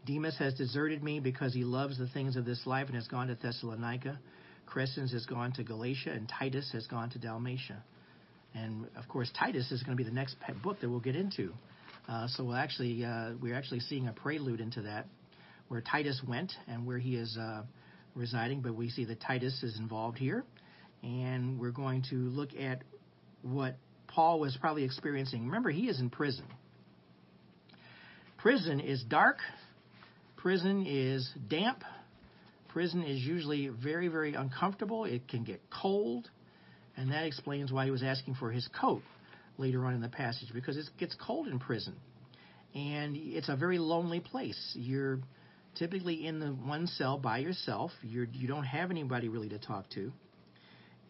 Demas 0.05 0.37
has 0.39 0.53
deserted 0.53 1.03
me 1.03 1.19
because 1.19 1.53
he 1.53 1.63
loves 1.63 1.97
the 1.97 2.07
things 2.07 2.37
of 2.37 2.45
this 2.45 2.61
life 2.65 2.87
and 2.87 2.95
has 2.95 3.07
gone 3.07 3.27
to 3.27 3.35
Thessalonica. 3.35 4.17
Crescens 4.65 5.11
has 5.11 5.25
gone 5.25 5.51
to 5.53 5.63
Galatia, 5.63 6.11
and 6.11 6.29
Titus 6.29 6.69
has 6.73 6.87
gone 6.87 7.09
to 7.11 7.19
Dalmatia. 7.19 7.83
And 8.53 8.87
of 8.95 9.07
course, 9.07 9.29
Titus 9.37 9.71
is 9.71 9.83
going 9.83 9.97
to 9.97 10.03
be 10.03 10.07
the 10.07 10.15
next 10.15 10.35
book 10.63 10.79
that 10.79 10.89
we'll 10.89 10.99
get 10.99 11.15
into. 11.15 11.53
Uh, 12.07 12.27
so 12.27 12.45
we'll 12.45 12.55
actually 12.55 13.03
uh, 13.03 13.31
we're 13.41 13.55
actually 13.55 13.81
seeing 13.81 14.07
a 14.07 14.13
prelude 14.13 14.61
into 14.61 14.81
that, 14.83 15.05
where 15.67 15.81
Titus 15.81 16.21
went 16.25 16.53
and 16.67 16.85
where 16.85 16.97
he 16.97 17.15
is 17.15 17.37
uh, 17.37 17.63
residing. 18.17 18.61
But 18.61 18.75
we 18.75 18.89
see 18.89 19.05
that 19.05 19.21
Titus 19.21 19.63
is 19.63 19.77
involved 19.79 20.17
here, 20.17 20.43
and 21.03 21.59
we're 21.59 21.71
going 21.71 22.03
to 22.09 22.15
look 22.15 22.49
at 22.59 22.83
what 23.43 23.77
Paul 24.07 24.39
was 24.39 24.57
probably 24.59 24.83
experiencing. 24.83 25.45
Remember, 25.45 25.69
he 25.69 25.87
is 25.87 25.99
in 25.99 26.09
prison. 26.09 26.45
Prison 28.37 28.79
is 28.79 29.03
dark. 29.03 29.37
Prison 30.35 30.85
is 30.87 31.29
damp. 31.49 31.83
Prison 32.69 33.03
is 33.03 33.21
usually 33.21 33.67
very, 33.67 34.07
very 34.07 34.33
uncomfortable. 34.33 35.05
It 35.05 35.27
can 35.27 35.43
get 35.43 35.61
cold. 35.69 36.29
And 36.95 37.11
that 37.11 37.25
explains 37.25 37.71
why 37.71 37.85
he 37.85 37.91
was 37.91 38.03
asking 38.03 38.35
for 38.35 38.51
his 38.51 38.67
coat 38.79 39.01
later 39.57 39.85
on 39.85 39.93
in 39.93 40.01
the 40.01 40.09
passage, 40.09 40.49
because 40.53 40.77
it 40.77 40.85
gets 40.99 41.15
cold 41.15 41.47
in 41.47 41.59
prison. 41.59 41.95
And 42.75 43.15
it's 43.15 43.49
a 43.49 43.55
very 43.55 43.79
lonely 43.79 44.19
place. 44.19 44.73
You're 44.75 45.19
typically 45.77 46.25
in 46.25 46.39
the 46.39 46.47
one 46.47 46.87
cell 46.87 47.17
by 47.17 47.39
yourself. 47.39 47.91
You're, 48.01 48.27
you 48.33 48.47
don't 48.47 48.65
have 48.65 48.91
anybody 48.91 49.29
really 49.29 49.49
to 49.49 49.59
talk 49.59 49.89
to. 49.91 50.11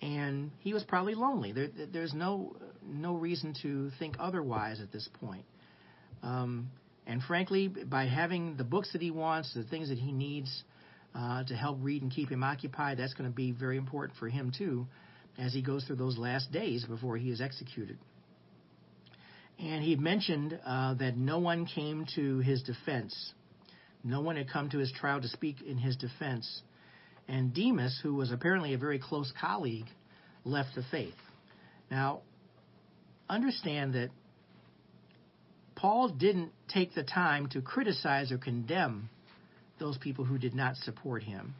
And 0.02 0.52
he 0.60 0.74
was 0.74 0.84
probably 0.84 1.16
lonely. 1.16 1.52
There, 1.52 1.70
there's 1.92 2.14
no 2.14 2.56
no 2.86 3.16
reason 3.16 3.56
to 3.64 3.90
think 4.00 4.16
otherwise 4.20 4.80
at 4.80 4.92
this 4.92 5.10
point. 5.20 5.44
Um, 6.24 6.70
and 7.06 7.22
frankly, 7.24 7.68
by 7.68 8.06
having 8.06 8.58
the 8.58 8.64
books 8.64 8.94
that 8.94 9.02
he 9.02 9.12
wants, 9.12 9.54
the 9.54 9.64
things 9.64 9.90
that 9.90 9.98
he 9.98 10.12
needs 10.12 10.64
uh, 11.16 11.44
to 11.46 11.56
help 11.56 11.80
read 11.82 12.02
and 12.02 12.12
keep 12.12 12.30
him 12.30 12.44
occupied, 12.44 12.98
that's 12.98 13.14
going 13.14 13.30
to 13.30 13.36
be 13.36 13.52
very 13.52 13.78
important 13.78 14.18
for 14.20 14.30
him 14.30 14.52
too 14.56 14.86
as 15.38 15.54
he 15.54 15.62
goes 15.62 15.84
through 15.86 15.96
those 15.96 16.18
last 16.18 16.52
days 16.52 16.84
before 16.86 17.18
he 17.18 17.30
is 17.30 17.42
executed. 17.42 17.98
And 19.60 19.84
he 19.84 19.96
mentioned 19.96 20.60
uh, 20.66 20.96
that 20.96 21.18
no 21.18 21.40
one 21.40 21.66
came 21.66 22.06
to 22.16 22.40
his 22.40 22.62
defense. 22.64 23.34
No 24.08 24.22
one 24.22 24.38
had 24.38 24.50
come 24.50 24.70
to 24.70 24.78
his 24.78 24.92
trial 24.92 25.22
to 25.22 25.28
speak 25.28 25.62
in 25.62 25.78
his 25.78 25.98
defense. 25.98 26.62
And 27.28 27.54
Demas, 27.54 28.00
who 28.02 28.16
was 28.16 28.32
apparently 28.32 28.74
a 28.74 28.78
very 28.78 29.00
close 29.00 29.34
colleague, 29.40 29.88
left 30.46 30.76
the 30.76 30.84
faith. 30.90 31.14
Now, 31.92 32.22
understand 33.30 33.96
that 33.96 34.10
Paul 35.76 36.10
didn't 36.10 36.52
take 36.70 36.96
the 36.96 37.04
time 37.04 37.50
to 37.50 37.62
criticize 37.62 38.32
or 38.32 38.38
condemn 38.38 39.10
those 39.78 39.98
people 39.98 40.24
who 40.24 40.38
did 40.38 40.56
not 40.56 40.78
support 40.78 41.22
him. 41.22 41.54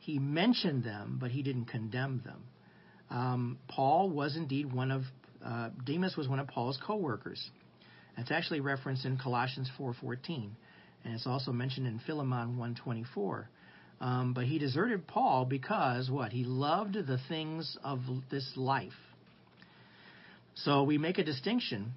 He 0.00 0.18
mentioned 0.18 0.82
them, 0.82 1.18
but 1.20 1.30
he 1.30 1.42
didn't 1.42 1.66
condemn 1.66 2.22
them. 2.24 2.42
Um, 3.10 3.58
Paul 3.68 4.08
was 4.08 4.34
indeed 4.36 4.72
one 4.72 4.90
of 4.90 5.02
uh, 5.44 5.68
Demas 5.84 6.16
was 6.16 6.26
one 6.28 6.38
of 6.38 6.46
Paul's 6.46 6.78
co-workers. 6.84 7.50
It's 8.16 8.30
actually 8.30 8.60
referenced 8.60 9.04
in 9.04 9.18
Colossians 9.18 9.70
4:14, 9.78 10.50
and 11.04 11.14
it's 11.14 11.26
also 11.26 11.52
mentioned 11.52 11.86
in 11.86 11.98
Philemon 12.00 12.56
1:24. 12.56 13.48
Um, 14.00 14.32
but 14.32 14.46
he 14.46 14.58
deserted 14.58 15.06
Paul 15.06 15.44
because 15.44 16.10
what? 16.10 16.32
He 16.32 16.44
loved 16.44 16.94
the 16.94 17.18
things 17.28 17.76
of 17.84 18.00
this 18.30 18.56
life. 18.56 18.92
So 20.54 20.82
we 20.82 20.98
make 20.98 21.18
a 21.18 21.24
distinction. 21.24 21.92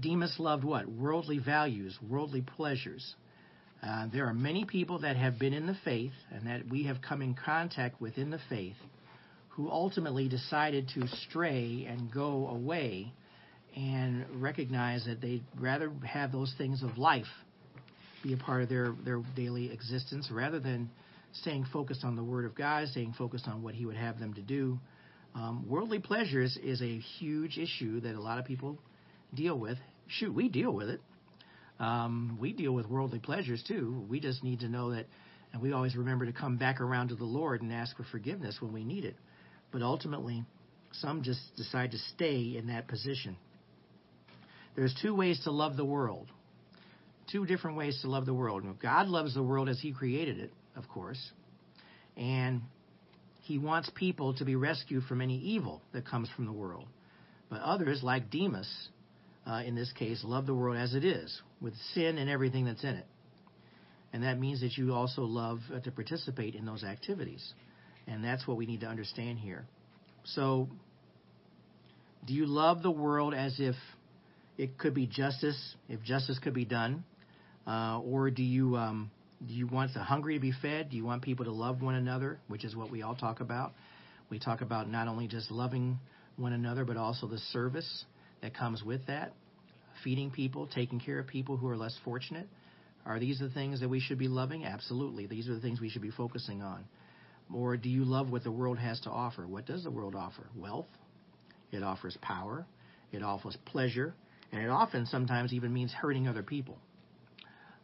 Demas 0.00 0.38
loved 0.38 0.62
what? 0.62 0.86
Worldly 0.86 1.38
values, 1.38 1.98
worldly 2.06 2.42
pleasures. 2.42 3.14
Uh, 3.82 4.08
there 4.12 4.26
are 4.26 4.34
many 4.34 4.64
people 4.64 5.00
that 5.00 5.16
have 5.16 5.38
been 5.38 5.52
in 5.52 5.66
the 5.66 5.76
faith 5.84 6.12
and 6.30 6.46
that 6.46 6.68
we 6.68 6.84
have 6.84 7.02
come 7.02 7.22
in 7.22 7.34
contact 7.34 8.00
with 8.00 8.16
in 8.18 8.30
the 8.30 8.40
faith 8.48 8.76
who 9.50 9.70
ultimately 9.70 10.28
decided 10.28 10.88
to 10.88 11.06
stray 11.28 11.86
and 11.88 12.12
go 12.12 12.48
away 12.48 13.12
and 13.76 14.24
recognize 14.42 15.04
that 15.04 15.20
they'd 15.20 15.44
rather 15.58 15.90
have 16.04 16.32
those 16.32 16.52
things 16.56 16.82
of 16.82 16.98
life 16.98 17.26
be 18.24 18.32
a 18.32 18.36
part 18.36 18.62
of 18.62 18.68
their, 18.68 18.94
their 19.04 19.20
daily 19.36 19.70
existence 19.70 20.30
rather 20.32 20.58
than 20.58 20.90
staying 21.32 21.66
focused 21.72 22.04
on 22.04 22.16
the 22.16 22.24
Word 22.24 22.46
of 22.46 22.54
God, 22.54 22.88
staying 22.88 23.14
focused 23.16 23.46
on 23.46 23.62
what 23.62 23.74
He 23.74 23.84
would 23.84 23.96
have 23.96 24.18
them 24.18 24.32
to 24.34 24.40
do. 24.40 24.78
Um, 25.34 25.68
worldly 25.68 25.98
pleasures 25.98 26.58
is 26.62 26.80
a 26.80 26.98
huge 26.98 27.58
issue 27.58 28.00
that 28.00 28.14
a 28.14 28.20
lot 28.20 28.38
of 28.38 28.44
people 28.44 28.78
deal 29.34 29.58
with. 29.58 29.78
Shoot, 30.06 30.34
we 30.34 30.48
deal 30.48 30.72
with 30.72 30.88
it. 30.88 31.00
Um, 31.78 32.38
we 32.40 32.52
deal 32.52 32.72
with 32.72 32.86
worldly 32.86 33.18
pleasures 33.18 33.62
too. 33.66 34.04
We 34.08 34.20
just 34.20 34.42
need 34.42 34.60
to 34.60 34.68
know 34.68 34.92
that, 34.92 35.06
and 35.52 35.60
we 35.60 35.72
always 35.72 35.96
remember 35.96 36.24
to 36.24 36.32
come 36.32 36.56
back 36.56 36.80
around 36.80 37.08
to 37.08 37.16
the 37.16 37.24
Lord 37.24 37.62
and 37.62 37.72
ask 37.72 37.96
for 37.96 38.04
forgiveness 38.04 38.56
when 38.60 38.72
we 38.72 38.84
need 38.84 39.04
it. 39.04 39.16
But 39.70 39.82
ultimately, 39.82 40.44
some 40.92 41.22
just 41.22 41.40
decide 41.56 41.90
to 41.90 41.98
stay 42.14 42.54
in 42.56 42.68
that 42.68 42.86
position. 42.86 43.36
There's 44.76 44.94
two 45.02 45.14
ways 45.14 45.40
to 45.44 45.50
love 45.50 45.76
the 45.76 45.84
world. 45.84 46.28
Two 47.30 47.46
different 47.46 47.76
ways 47.76 47.98
to 48.02 48.08
love 48.08 48.26
the 48.26 48.34
world. 48.34 48.64
God 48.80 49.08
loves 49.08 49.34
the 49.34 49.42
world 49.42 49.68
as 49.68 49.80
He 49.80 49.92
created 49.92 50.38
it, 50.38 50.52
of 50.76 50.88
course. 50.88 51.20
And 52.16 52.62
He 53.42 53.58
wants 53.58 53.90
people 53.94 54.34
to 54.34 54.44
be 54.44 54.56
rescued 54.56 55.04
from 55.04 55.20
any 55.20 55.38
evil 55.38 55.82
that 55.92 56.06
comes 56.06 56.28
from 56.36 56.46
the 56.46 56.52
world. 56.52 56.86
But 57.48 57.60
others, 57.60 58.02
like 58.02 58.30
Demas, 58.30 58.70
uh, 59.46 59.62
in 59.64 59.74
this 59.74 59.92
case, 59.92 60.22
love 60.24 60.46
the 60.46 60.54
world 60.54 60.76
as 60.76 60.94
it 60.94 61.04
is, 61.04 61.40
with 61.60 61.74
sin 61.94 62.18
and 62.18 62.28
everything 62.30 62.64
that's 62.64 62.82
in 62.82 62.94
it. 62.96 63.06
And 64.12 64.22
that 64.22 64.38
means 64.38 64.60
that 64.60 64.76
you 64.76 64.94
also 64.94 65.22
love 65.22 65.58
uh, 65.74 65.80
to 65.80 65.90
participate 65.90 66.54
in 66.54 66.64
those 66.64 66.84
activities. 66.84 67.52
And 68.06 68.24
that's 68.24 68.46
what 68.46 68.56
we 68.56 68.66
need 68.66 68.80
to 68.80 68.86
understand 68.86 69.38
here. 69.38 69.66
So, 70.24 70.68
do 72.24 72.32
you 72.32 72.46
love 72.46 72.82
the 72.82 72.90
world 72.90 73.34
as 73.34 73.56
if 73.58 73.74
it 74.56 74.78
could 74.78 74.94
be 74.94 75.06
justice, 75.06 75.74
if 75.88 76.02
justice 76.02 76.38
could 76.38 76.54
be 76.54 76.64
done? 76.64 77.04
Uh, 77.66 78.00
or 78.00 78.30
do 78.30 78.42
you 78.42 78.76
um, 78.76 79.10
do 79.46 79.52
you 79.52 79.66
want 79.66 79.92
the 79.94 80.00
hungry 80.00 80.34
to 80.34 80.40
be 80.40 80.52
fed? 80.62 80.90
Do 80.90 80.96
you 80.96 81.04
want 81.04 81.22
people 81.22 81.44
to 81.44 81.52
love 81.52 81.82
one 81.82 81.94
another, 81.94 82.38
which 82.48 82.64
is 82.64 82.74
what 82.74 82.90
we 82.90 83.02
all 83.02 83.14
talk 83.14 83.40
about? 83.40 83.72
We 84.30 84.38
talk 84.38 84.60
about 84.60 84.88
not 84.88 85.08
only 85.08 85.26
just 85.26 85.50
loving 85.50 85.98
one 86.36 86.52
another, 86.52 86.84
but 86.84 86.96
also 86.96 87.26
the 87.26 87.38
service 87.38 88.04
that 88.42 88.54
comes 88.54 88.82
with 88.82 89.06
that, 89.06 89.32
feeding 90.02 90.30
people, 90.30 90.66
taking 90.66 90.98
care 90.98 91.18
of 91.18 91.26
people 91.26 91.56
who 91.56 91.68
are 91.68 91.76
less 91.76 91.96
fortunate. 92.04 92.48
Are 93.06 93.18
these 93.18 93.38
the 93.38 93.50
things 93.50 93.80
that 93.80 93.88
we 93.88 94.00
should 94.00 94.18
be 94.18 94.28
loving? 94.28 94.64
Absolutely. 94.64 95.26
These 95.26 95.48
are 95.48 95.54
the 95.54 95.60
things 95.60 95.80
we 95.80 95.90
should 95.90 96.02
be 96.02 96.10
focusing 96.10 96.62
on. 96.62 96.84
Or 97.52 97.76
do 97.76 97.90
you 97.90 98.04
love 98.04 98.30
what 98.30 98.44
the 98.44 98.50
world 98.50 98.78
has 98.78 98.98
to 99.00 99.10
offer? 99.10 99.46
What 99.46 99.66
does 99.66 99.84
the 99.84 99.90
world 99.90 100.14
offer? 100.14 100.46
Wealth. 100.56 100.86
It 101.70 101.82
offers 101.82 102.16
power. 102.22 102.66
It 103.12 103.22
offers 103.22 103.56
pleasure. 103.66 104.14
And 104.52 104.62
it 104.62 104.70
often 104.70 105.06
sometimes 105.06 105.52
even 105.52 105.72
means 105.72 105.92
hurting 105.92 106.26
other 106.28 106.42
people. 106.42 106.78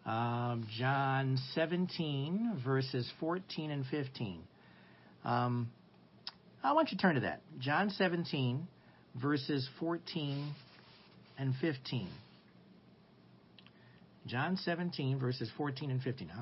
Um, 0.07 0.67
John 0.79 1.39
17, 1.55 2.63
verses 2.65 3.11
14 3.21 3.71
and 3.71 3.85
15. 3.87 4.41
Um, 5.25 5.71
I 6.63 6.73
want 6.73 6.91
you 6.91 6.97
to 6.97 7.03
turn 7.03 7.15
to 7.17 7.21
that. 7.23 7.43
John 7.59 7.91
17, 7.91 8.67
verses 9.21 9.69
14 9.79 10.55
and 11.39 11.55
15. 11.61 12.09
John 14.27 14.57
17, 14.57 15.19
verses 15.19 15.51
14 15.57 15.91
and 15.91 16.03
15. 16.03 16.29
Yeah, 16.29 16.35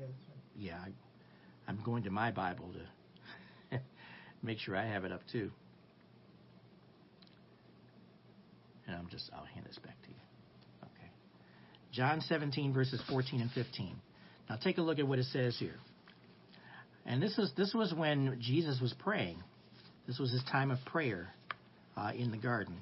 that's 0.00 0.10
right. 0.28 0.38
Yeah, 0.58 0.76
I, 0.76 1.70
I'm 1.70 1.80
going 1.84 2.04
to 2.04 2.10
my 2.10 2.30
Bible 2.30 2.70
to 3.70 3.78
make 4.42 4.58
sure 4.58 4.76
I 4.76 4.86
have 4.86 5.04
it 5.04 5.12
up 5.12 5.22
too. 5.30 5.50
And 8.86 8.96
I'm 8.96 9.08
just, 9.08 9.30
I'll 9.34 9.44
hand 9.46 9.66
this 9.66 9.78
back 9.78 10.00
to 10.02 10.08
you. 10.08 10.23
John 11.94 12.20
17, 12.22 12.72
verses 12.72 13.00
14 13.08 13.40
and 13.40 13.50
15. 13.52 13.94
Now 14.50 14.56
take 14.56 14.78
a 14.78 14.82
look 14.82 14.98
at 14.98 15.06
what 15.06 15.18
it 15.20 15.26
says 15.26 15.56
here. 15.58 15.76
And 17.06 17.22
this 17.22 17.36
was, 17.36 17.52
this 17.56 17.72
was 17.72 17.94
when 17.94 18.38
Jesus 18.40 18.80
was 18.80 18.92
praying. 18.98 19.42
This 20.06 20.18
was 20.18 20.32
his 20.32 20.42
time 20.50 20.70
of 20.70 20.78
prayer 20.86 21.28
uh, 21.96 22.10
in 22.16 22.30
the 22.30 22.36
garden. 22.36 22.76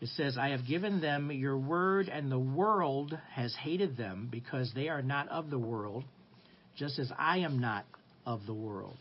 It 0.00 0.08
says, 0.16 0.36
I 0.38 0.50
have 0.50 0.66
given 0.66 1.00
them 1.00 1.32
your 1.32 1.58
word, 1.58 2.08
and 2.08 2.30
the 2.30 2.38
world 2.38 3.18
has 3.32 3.54
hated 3.60 3.96
them 3.96 4.28
because 4.30 4.70
they 4.74 4.88
are 4.88 5.02
not 5.02 5.28
of 5.28 5.50
the 5.50 5.58
world, 5.58 6.04
just 6.76 6.98
as 6.98 7.10
I 7.18 7.38
am 7.38 7.58
not 7.58 7.86
of 8.26 8.46
the 8.46 8.54
world. 8.54 8.98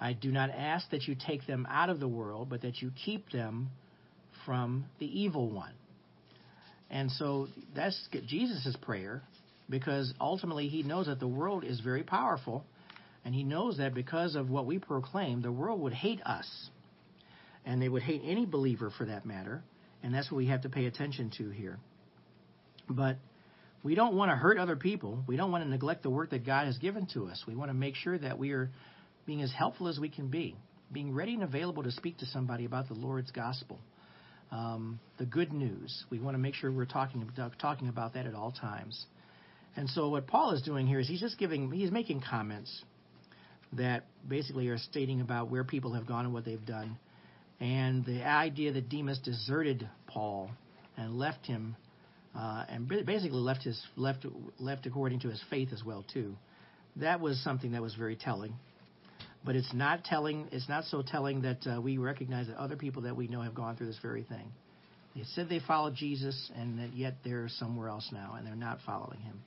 I 0.00 0.14
do 0.14 0.30
not 0.30 0.50
ask 0.50 0.88
that 0.90 1.06
you 1.06 1.16
take 1.26 1.46
them 1.46 1.66
out 1.68 1.90
of 1.90 2.00
the 2.00 2.08
world, 2.08 2.48
but 2.48 2.62
that 2.62 2.80
you 2.80 2.92
keep 3.04 3.30
them 3.30 3.70
from 4.46 4.86
the 4.98 5.06
evil 5.06 5.50
one. 5.50 5.72
And 6.90 7.10
so 7.12 7.48
that's 7.74 8.08
Jesus' 8.26 8.76
prayer 8.82 9.22
because 9.68 10.12
ultimately 10.20 10.68
he 10.68 10.82
knows 10.82 11.06
that 11.06 11.20
the 11.20 11.28
world 11.28 11.64
is 11.64 11.80
very 11.80 12.02
powerful 12.02 12.64
and 13.24 13.34
he 13.34 13.44
knows 13.44 13.78
that 13.78 13.94
because 13.94 14.34
of 14.34 14.50
what 14.50 14.66
we 14.66 14.78
proclaim, 14.78 15.42
the 15.42 15.52
world 15.52 15.80
would 15.80 15.92
hate 15.92 16.20
us. 16.22 16.48
And 17.66 17.80
they 17.80 17.88
would 17.88 18.02
hate 18.02 18.22
any 18.24 18.46
believer 18.46 18.90
for 18.96 19.04
that 19.04 19.26
matter. 19.26 19.62
And 20.02 20.14
that's 20.14 20.30
what 20.30 20.38
we 20.38 20.46
have 20.46 20.62
to 20.62 20.70
pay 20.70 20.86
attention 20.86 21.30
to 21.36 21.50
here. 21.50 21.78
But 22.88 23.16
we 23.82 23.94
don't 23.94 24.14
want 24.14 24.30
to 24.30 24.36
hurt 24.36 24.58
other 24.58 24.76
people. 24.76 25.22
We 25.26 25.36
don't 25.36 25.52
want 25.52 25.64
to 25.64 25.70
neglect 25.70 26.02
the 26.02 26.10
work 26.10 26.30
that 26.30 26.46
God 26.46 26.66
has 26.66 26.78
given 26.78 27.06
to 27.14 27.26
us. 27.26 27.44
We 27.46 27.54
want 27.54 27.70
to 27.70 27.74
make 27.74 27.94
sure 27.94 28.18
that 28.18 28.38
we 28.38 28.52
are 28.52 28.70
being 29.26 29.42
as 29.42 29.52
helpful 29.52 29.88
as 29.88 29.98
we 29.98 30.08
can 30.08 30.28
be, 30.28 30.56
being 30.90 31.14
ready 31.14 31.34
and 31.34 31.42
available 31.42 31.82
to 31.82 31.92
speak 31.92 32.18
to 32.18 32.26
somebody 32.26 32.64
about 32.64 32.88
the 32.88 32.94
Lord's 32.94 33.30
gospel, 33.30 33.78
um, 34.50 34.98
the 35.18 35.26
good 35.26 35.52
news. 35.52 36.04
We 36.10 36.18
want 36.18 36.34
to 36.34 36.38
make 36.38 36.54
sure 36.54 36.70
we're 36.70 36.84
talking 36.84 37.28
talking 37.60 37.88
about 37.88 38.14
that 38.14 38.26
at 38.26 38.34
all 38.34 38.52
times. 38.52 39.06
And 39.76 39.88
so 39.88 40.08
what 40.08 40.26
Paul 40.26 40.52
is 40.52 40.62
doing 40.62 40.86
here 40.86 40.98
is 40.98 41.08
he's 41.08 41.20
just 41.20 41.38
giving 41.38 41.70
he's 41.70 41.90
making 41.90 42.22
comments 42.28 42.84
that 43.74 44.04
basically 44.28 44.68
are 44.68 44.78
stating 44.78 45.20
about 45.20 45.48
where 45.48 45.62
people 45.62 45.94
have 45.94 46.06
gone 46.06 46.24
and 46.24 46.34
what 46.34 46.44
they've 46.44 46.66
done, 46.66 46.98
and 47.60 48.04
the 48.04 48.24
idea 48.24 48.72
that 48.72 48.88
Demas 48.88 49.20
deserted 49.20 49.88
Paul 50.08 50.50
and 50.96 51.16
left 51.16 51.46
him, 51.46 51.76
uh, 52.36 52.64
and 52.68 52.88
basically 52.88 53.30
left 53.38 53.62
his 53.62 53.80
left 53.96 54.26
left 54.58 54.86
according 54.86 55.20
to 55.20 55.28
his 55.28 55.42
faith 55.48 55.68
as 55.72 55.84
well 55.84 56.04
too. 56.12 56.34
That 56.96 57.20
was 57.20 57.40
something 57.44 57.72
that 57.72 57.82
was 57.82 57.94
very 57.94 58.16
telling 58.16 58.54
but 59.44 59.56
it's 59.56 59.72
not 59.72 60.04
telling. 60.04 60.48
It's 60.52 60.68
not 60.68 60.84
so 60.84 61.02
telling 61.02 61.42
that 61.42 61.66
uh, 61.66 61.80
we 61.80 61.98
recognize 61.98 62.48
that 62.48 62.56
other 62.56 62.76
people 62.76 63.02
that 63.02 63.16
we 63.16 63.26
know 63.28 63.42
have 63.42 63.54
gone 63.54 63.76
through 63.76 63.86
this 63.86 63.98
very 64.02 64.22
thing. 64.22 64.52
They 65.14 65.22
said 65.34 65.48
they 65.48 65.60
followed 65.60 65.94
Jesus, 65.94 66.50
and 66.56 66.78
that 66.78 66.94
yet 66.94 67.14
they're 67.24 67.48
somewhere 67.48 67.88
else 67.88 68.08
now, 68.12 68.34
and 68.36 68.46
they're 68.46 68.54
not 68.54 68.78
following 68.86 69.20
Him. 69.20 69.42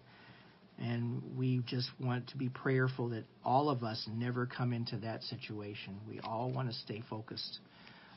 And 0.80 1.22
we 1.38 1.62
just 1.68 1.90
want 2.00 2.28
to 2.30 2.38
be 2.38 2.50
prayerful 2.50 3.10
that 3.10 3.24
all 3.46 3.70
of 3.70 3.84
us 3.84 4.08
never 4.12 4.46
come 4.46 4.74
into 4.74 4.98
that 4.98 5.24
situation. 5.24 6.00
We 6.10 6.20
all 6.20 6.52
want 6.52 6.70
to 6.70 6.76
stay 6.76 7.04
focused 7.10 7.60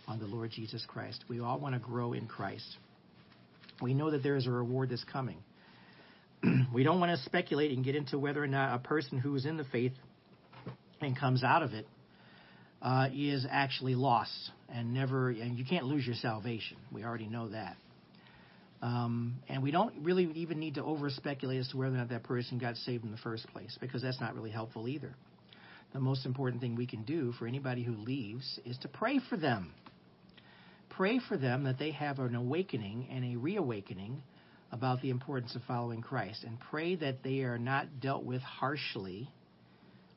on 0.08 0.18
the 0.18 0.26
Lord 0.26 0.50
Jesus 0.50 0.84
Christ. 0.88 1.24
We 1.28 1.40
all 1.40 1.60
want 1.60 1.74
to 1.74 1.80
grow 1.80 2.14
in 2.14 2.26
Christ. 2.26 2.76
We 3.82 3.92
know 3.92 4.10
that 4.10 4.22
there 4.22 4.36
is 4.36 4.46
a 4.46 4.50
reward 4.50 4.88
that's 4.88 5.04
coming. 5.04 5.38
we 6.72 6.82
don't 6.82 6.98
want 6.98 7.16
to 7.16 7.24
speculate 7.24 7.72
and 7.72 7.84
get 7.84 7.94
into 7.94 8.18
whether 8.18 8.42
or 8.42 8.46
not 8.46 8.74
a 8.74 8.78
person 8.78 9.18
who 9.18 9.34
is 9.34 9.44
in 9.44 9.56
the 9.58 9.64
faith 9.64 9.92
and 11.00 11.18
comes 11.18 11.44
out 11.44 11.62
of 11.62 11.72
it 11.72 11.86
uh, 12.82 13.08
is 13.14 13.46
actually 13.50 13.94
lost 13.94 14.50
and 14.68 14.92
never 14.92 15.30
and 15.30 15.58
you 15.58 15.64
can't 15.64 15.84
lose 15.84 16.06
your 16.06 16.16
salvation. 16.16 16.76
We 16.92 17.04
already 17.04 17.28
know 17.28 17.48
that. 17.48 17.76
Um, 18.82 19.38
and 19.48 19.62
we 19.62 19.70
don't 19.70 20.04
really 20.04 20.30
even 20.34 20.58
need 20.58 20.74
to 20.74 20.84
over 20.84 21.08
speculate 21.08 21.60
as 21.60 21.68
to 21.68 21.78
whether 21.78 21.94
or 21.94 21.98
not 21.98 22.10
that 22.10 22.24
person 22.24 22.58
got 22.58 22.76
saved 22.76 23.04
in 23.04 23.10
the 23.10 23.16
first 23.16 23.46
place 23.48 23.76
because 23.80 24.02
that's 24.02 24.20
not 24.20 24.34
really 24.34 24.50
helpful 24.50 24.86
either. 24.86 25.14
The 25.92 26.00
most 26.00 26.26
important 26.26 26.60
thing 26.60 26.76
we 26.76 26.86
can 26.86 27.04
do 27.04 27.32
for 27.32 27.46
anybody 27.46 27.82
who 27.82 27.94
leaves 27.94 28.60
is 28.66 28.76
to 28.78 28.88
pray 28.88 29.18
for 29.30 29.36
them. 29.36 29.72
Pray 30.90 31.20
for 31.26 31.36
them 31.36 31.64
that 31.64 31.78
they 31.78 31.92
have 31.92 32.18
an 32.18 32.34
awakening 32.34 33.08
and 33.10 33.24
a 33.24 33.36
reawakening 33.38 34.22
about 34.72 35.00
the 35.00 35.10
importance 35.10 35.54
of 35.54 35.62
following 35.62 36.02
Christ 36.02 36.44
and 36.44 36.58
pray 36.70 36.96
that 36.96 37.22
they 37.22 37.40
are 37.40 37.58
not 37.58 38.00
dealt 38.00 38.24
with 38.24 38.42
harshly 38.42 39.30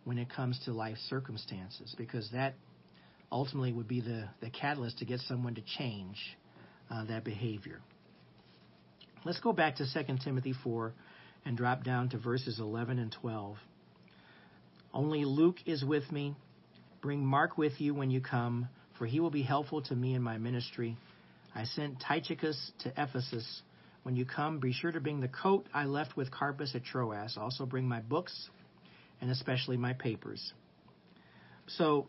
when 0.06 0.18
it 0.18 0.30
comes 0.30 0.60
to 0.66 0.72
life 0.72 0.98
circumstances, 1.10 1.94
because 1.98 2.30
that 2.32 2.56
ultimately 3.32 3.72
would 3.74 3.88
be 3.88 4.02
the, 4.02 4.28
the 4.42 4.50
catalyst 4.50 5.00
to 5.00 5.06
get 5.06 5.20
someone 5.22 5.56
to 5.56 5.62
change 5.78 6.18
uh, 6.90 7.06
that 7.06 7.24
behavior. 7.24 7.80
Let's 9.26 9.40
go 9.40 9.54
back 9.54 9.76
to 9.78 9.86
2 9.92 10.18
Timothy 10.24 10.54
4 10.64 10.94
and 11.46 11.58
drop 11.58 11.84
down 11.84 12.10
to 12.10 12.18
verses 12.18 12.60
11 12.60 13.00
and 13.00 13.16
12. 13.22 13.58
Only 14.94 15.26
Luke 15.26 15.58
is 15.66 15.84
with 15.84 16.12
me. 16.12 16.36
Bring 17.02 17.26
Mark 17.26 17.58
with 17.58 17.80
you 17.80 17.94
when 17.94 18.10
you 18.10 18.22
come, 18.22 18.68
for 18.98 19.06
he 19.06 19.20
will 19.20 19.30
be 19.30 19.44
helpful 19.44 19.82
to 19.84 19.96
me 19.96 20.16
in 20.16 20.22
my 20.22 20.38
ministry. 20.38 20.98
I 21.54 21.66
sent 21.66 22.02
Tychicus 22.02 22.72
to 22.80 22.94
Ephesus. 22.98 23.62
When 24.04 24.16
you 24.16 24.26
come, 24.26 24.60
be 24.60 24.74
sure 24.74 24.92
to 24.92 25.00
bring 25.00 25.20
the 25.20 25.28
coat 25.28 25.68
I 25.74 25.86
left 25.86 26.18
with 26.18 26.32
Carpus 26.32 26.74
at 26.76 26.84
Troas. 26.84 27.38
Also, 27.38 27.66
bring 27.66 27.88
my 27.88 28.00
books 28.00 28.50
and 29.22 29.30
especially 29.30 29.78
my 29.78 29.94
papers. 29.94 30.54
So, 31.68 32.08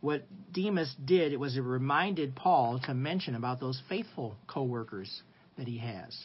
what 0.00 0.26
Demas 0.52 0.94
did, 1.04 1.32
it 1.32 1.40
was 1.40 1.56
it 1.56 1.62
reminded 1.62 2.36
Paul 2.36 2.80
to 2.84 2.94
mention 2.94 3.34
about 3.34 3.60
those 3.60 3.80
faithful 3.88 4.36
co-workers 4.46 5.22
that 5.58 5.66
he 5.66 5.78
has. 5.78 6.16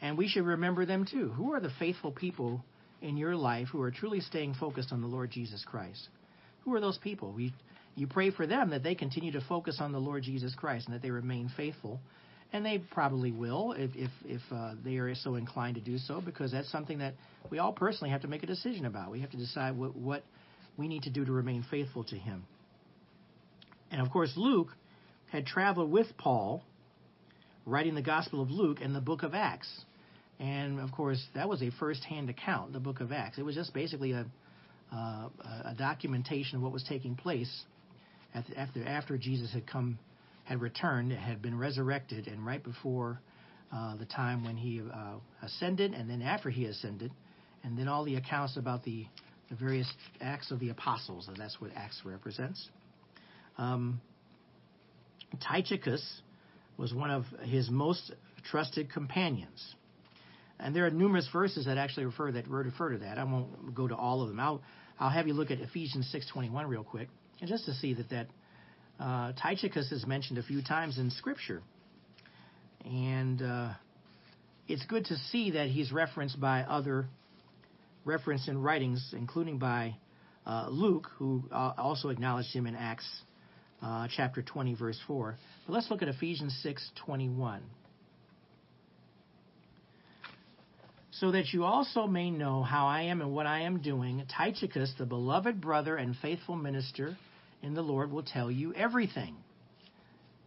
And 0.00 0.16
we 0.16 0.28
should 0.28 0.44
remember 0.44 0.86
them 0.86 1.06
too. 1.10 1.28
Who 1.30 1.52
are 1.54 1.60
the 1.60 1.70
faithful 1.78 2.12
people 2.12 2.64
in 3.00 3.16
your 3.16 3.36
life 3.36 3.68
who 3.70 3.82
are 3.82 3.90
truly 3.90 4.20
staying 4.20 4.54
focused 4.54 4.92
on 4.92 5.00
the 5.00 5.06
Lord 5.06 5.30
Jesus 5.30 5.64
Christ? 5.64 6.08
Who 6.64 6.74
are 6.74 6.80
those 6.80 6.98
people? 6.98 7.32
We, 7.32 7.52
you 7.94 8.06
pray 8.06 8.30
for 8.30 8.46
them 8.46 8.70
that 8.70 8.82
they 8.82 8.94
continue 8.94 9.32
to 9.32 9.40
focus 9.40 9.78
on 9.80 9.92
the 9.92 9.98
Lord 9.98 10.22
Jesus 10.22 10.54
Christ 10.54 10.86
and 10.86 10.94
that 10.94 11.02
they 11.02 11.10
remain 11.10 11.50
faithful 11.56 12.00
and 12.52 12.64
they 12.64 12.78
probably 12.78 13.32
will 13.32 13.72
if 13.72 13.90
if, 13.94 14.10
if 14.24 14.40
uh, 14.52 14.74
they 14.84 14.96
are 14.96 15.14
so 15.14 15.34
inclined 15.34 15.76
to 15.76 15.80
do 15.80 15.98
so, 15.98 16.20
because 16.20 16.52
that's 16.52 16.70
something 16.70 16.98
that 16.98 17.14
we 17.50 17.58
all 17.58 17.72
personally 17.72 18.10
have 18.10 18.22
to 18.22 18.28
make 18.28 18.42
a 18.42 18.46
decision 18.46 18.86
about. 18.86 19.10
We 19.10 19.20
have 19.20 19.30
to 19.30 19.36
decide 19.36 19.76
what 19.76 19.94
what 19.96 20.22
we 20.76 20.88
need 20.88 21.02
to 21.02 21.10
do 21.10 21.24
to 21.24 21.32
remain 21.32 21.64
faithful 21.70 22.04
to 22.04 22.16
Him. 22.16 22.44
And 23.90 24.00
of 24.00 24.10
course, 24.10 24.32
Luke 24.36 24.68
had 25.30 25.46
traveled 25.46 25.90
with 25.90 26.06
Paul, 26.16 26.62
writing 27.66 27.94
the 27.94 28.02
Gospel 28.02 28.40
of 28.42 28.50
Luke 28.50 28.78
and 28.82 28.94
the 28.94 29.00
Book 29.00 29.22
of 29.22 29.34
Acts. 29.34 29.68
And 30.40 30.78
of 30.78 30.92
course, 30.92 31.22
that 31.34 31.48
was 31.48 31.62
a 31.62 31.70
first-hand 31.80 32.30
account, 32.30 32.72
the 32.72 32.80
Book 32.80 33.00
of 33.00 33.10
Acts. 33.10 33.38
It 33.38 33.44
was 33.44 33.56
just 33.56 33.74
basically 33.74 34.12
a 34.12 34.24
uh, 34.90 35.28
a 35.66 35.74
documentation 35.76 36.56
of 36.56 36.62
what 36.62 36.72
was 36.72 36.82
taking 36.88 37.14
place 37.14 37.64
after 38.34 38.86
after 38.86 39.18
Jesus 39.18 39.52
had 39.52 39.66
come 39.66 39.98
had 40.48 40.62
returned, 40.62 41.12
had 41.12 41.42
been 41.42 41.58
resurrected, 41.58 42.26
and 42.26 42.44
right 42.44 42.64
before 42.64 43.20
uh, 43.70 43.96
the 43.96 44.06
time 44.06 44.44
when 44.44 44.56
he 44.56 44.80
uh, 44.80 45.16
ascended, 45.42 45.92
and 45.92 46.08
then 46.08 46.22
after 46.22 46.48
he 46.48 46.64
ascended, 46.64 47.12
and 47.62 47.78
then 47.78 47.86
all 47.86 48.02
the 48.02 48.14
accounts 48.14 48.56
about 48.56 48.82
the, 48.82 49.04
the 49.50 49.56
various 49.56 49.90
acts 50.22 50.50
of 50.50 50.58
the 50.58 50.70
apostles, 50.70 51.28
and 51.28 51.36
that's 51.36 51.60
what 51.60 51.70
Acts 51.76 52.00
represents. 52.02 52.66
Um, 53.58 54.00
Tychicus 55.46 56.02
was 56.78 56.94
one 56.94 57.10
of 57.10 57.24
his 57.42 57.68
most 57.70 58.10
trusted 58.50 58.90
companions. 58.90 59.74
And 60.58 60.74
there 60.74 60.86
are 60.86 60.90
numerous 60.90 61.28
verses 61.30 61.66
that 61.66 61.76
actually 61.76 62.06
refer 62.06 62.32
that 62.32 62.48
refer 62.48 62.92
to 62.92 62.98
that. 62.98 63.18
I 63.18 63.24
won't 63.24 63.74
go 63.74 63.86
to 63.86 63.94
all 63.94 64.22
of 64.22 64.28
them. 64.28 64.40
I'll 64.40 64.62
I'll 64.98 65.10
have 65.10 65.26
you 65.28 65.34
look 65.34 65.50
at 65.50 65.60
Ephesians 65.60 66.10
6:21 66.12 66.66
real 66.66 66.82
quick, 66.84 67.08
and 67.40 67.48
just 67.48 67.66
to 67.66 67.74
see 67.74 67.94
that 67.94 68.08
that 68.08 68.28
uh, 68.98 69.32
Tychicus 69.32 69.92
is 69.92 70.06
mentioned 70.06 70.38
a 70.38 70.42
few 70.42 70.62
times 70.62 70.98
in 70.98 71.10
Scripture. 71.10 71.62
And 72.84 73.42
uh, 73.42 73.70
it's 74.66 74.84
good 74.86 75.06
to 75.06 75.16
see 75.30 75.52
that 75.52 75.68
he's 75.68 75.92
referenced 75.92 76.40
by 76.40 76.62
other, 76.62 77.06
referenced 78.04 78.48
in 78.48 78.60
writings, 78.60 79.14
including 79.16 79.58
by 79.58 79.96
uh, 80.46 80.68
Luke, 80.70 81.08
who 81.18 81.44
uh, 81.52 81.74
also 81.76 82.08
acknowledged 82.08 82.52
him 82.52 82.66
in 82.66 82.74
Acts 82.74 83.08
uh, 83.82 84.08
chapter 84.14 84.42
20, 84.42 84.74
verse 84.74 84.98
4. 85.06 85.36
But 85.66 85.72
let's 85.72 85.90
look 85.90 86.02
at 86.02 86.08
Ephesians 86.08 86.58
6 86.62 86.90
21. 87.04 87.62
so 91.20 91.32
that 91.32 91.52
you 91.52 91.64
also 91.64 92.06
may 92.06 92.30
know 92.30 92.62
how 92.62 92.86
I 92.86 93.02
am 93.04 93.20
and 93.20 93.32
what 93.32 93.44
I 93.44 93.62
am 93.62 93.80
doing, 93.80 94.24
Tychicus, 94.28 94.92
the 94.98 95.04
beloved 95.04 95.60
brother 95.60 95.96
and 95.96 96.14
faithful 96.16 96.54
minister 96.54 97.16
in 97.62 97.74
the 97.74 97.82
Lord 97.82 98.10
will 98.10 98.22
tell 98.22 98.50
you 98.50 98.74
everything. 98.74 99.36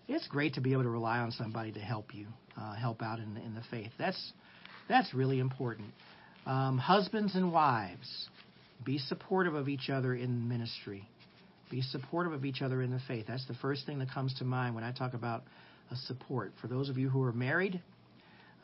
It's 0.07 0.27
great 0.27 0.55
to 0.55 0.61
be 0.61 0.73
able 0.73 0.83
to 0.83 0.89
rely 0.89 1.19
on 1.19 1.31
somebody 1.31 1.71
to 1.73 1.79
help 1.79 2.13
you, 2.13 2.27
uh, 2.59 2.75
help 2.75 3.01
out 3.01 3.19
in, 3.19 3.37
in 3.37 3.53
the 3.53 3.63
faith. 3.69 3.91
That's 3.97 4.33
that's 4.89 5.13
really 5.13 5.39
important. 5.39 5.89
Um, 6.45 6.77
husbands 6.77 7.35
and 7.35 7.53
wives, 7.53 8.27
be 8.83 8.97
supportive 8.97 9.55
of 9.55 9.69
each 9.69 9.89
other 9.89 10.13
in 10.15 10.49
ministry. 10.49 11.07
Be 11.69 11.81
supportive 11.81 12.33
of 12.33 12.43
each 12.43 12.61
other 12.61 12.81
in 12.81 12.91
the 12.91 12.99
faith. 13.07 13.25
That's 13.27 13.47
the 13.47 13.53
first 13.55 13.85
thing 13.85 13.99
that 13.99 14.11
comes 14.11 14.33
to 14.39 14.43
mind 14.43 14.75
when 14.75 14.83
I 14.83 14.91
talk 14.91 15.13
about 15.13 15.43
a 15.91 15.95
support. 15.95 16.51
For 16.59 16.67
those 16.67 16.89
of 16.89 16.97
you 16.97 17.09
who 17.09 17.23
are 17.23 17.31
married, 17.31 17.81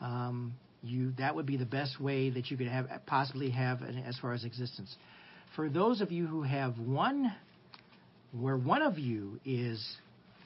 um, 0.00 0.54
you 0.82 1.12
that 1.18 1.34
would 1.34 1.46
be 1.46 1.56
the 1.56 1.64
best 1.64 2.00
way 2.00 2.30
that 2.30 2.50
you 2.50 2.56
could 2.56 2.68
have 2.68 2.86
possibly 3.06 3.50
have 3.50 3.80
as 3.82 4.18
far 4.18 4.32
as 4.32 4.44
existence. 4.44 4.94
For 5.56 5.68
those 5.68 6.00
of 6.00 6.12
you 6.12 6.26
who 6.26 6.42
have 6.42 6.78
one 6.78 7.32
where 8.32 8.56
one 8.56 8.82
of 8.82 8.98
you 8.98 9.40
is 9.44 9.96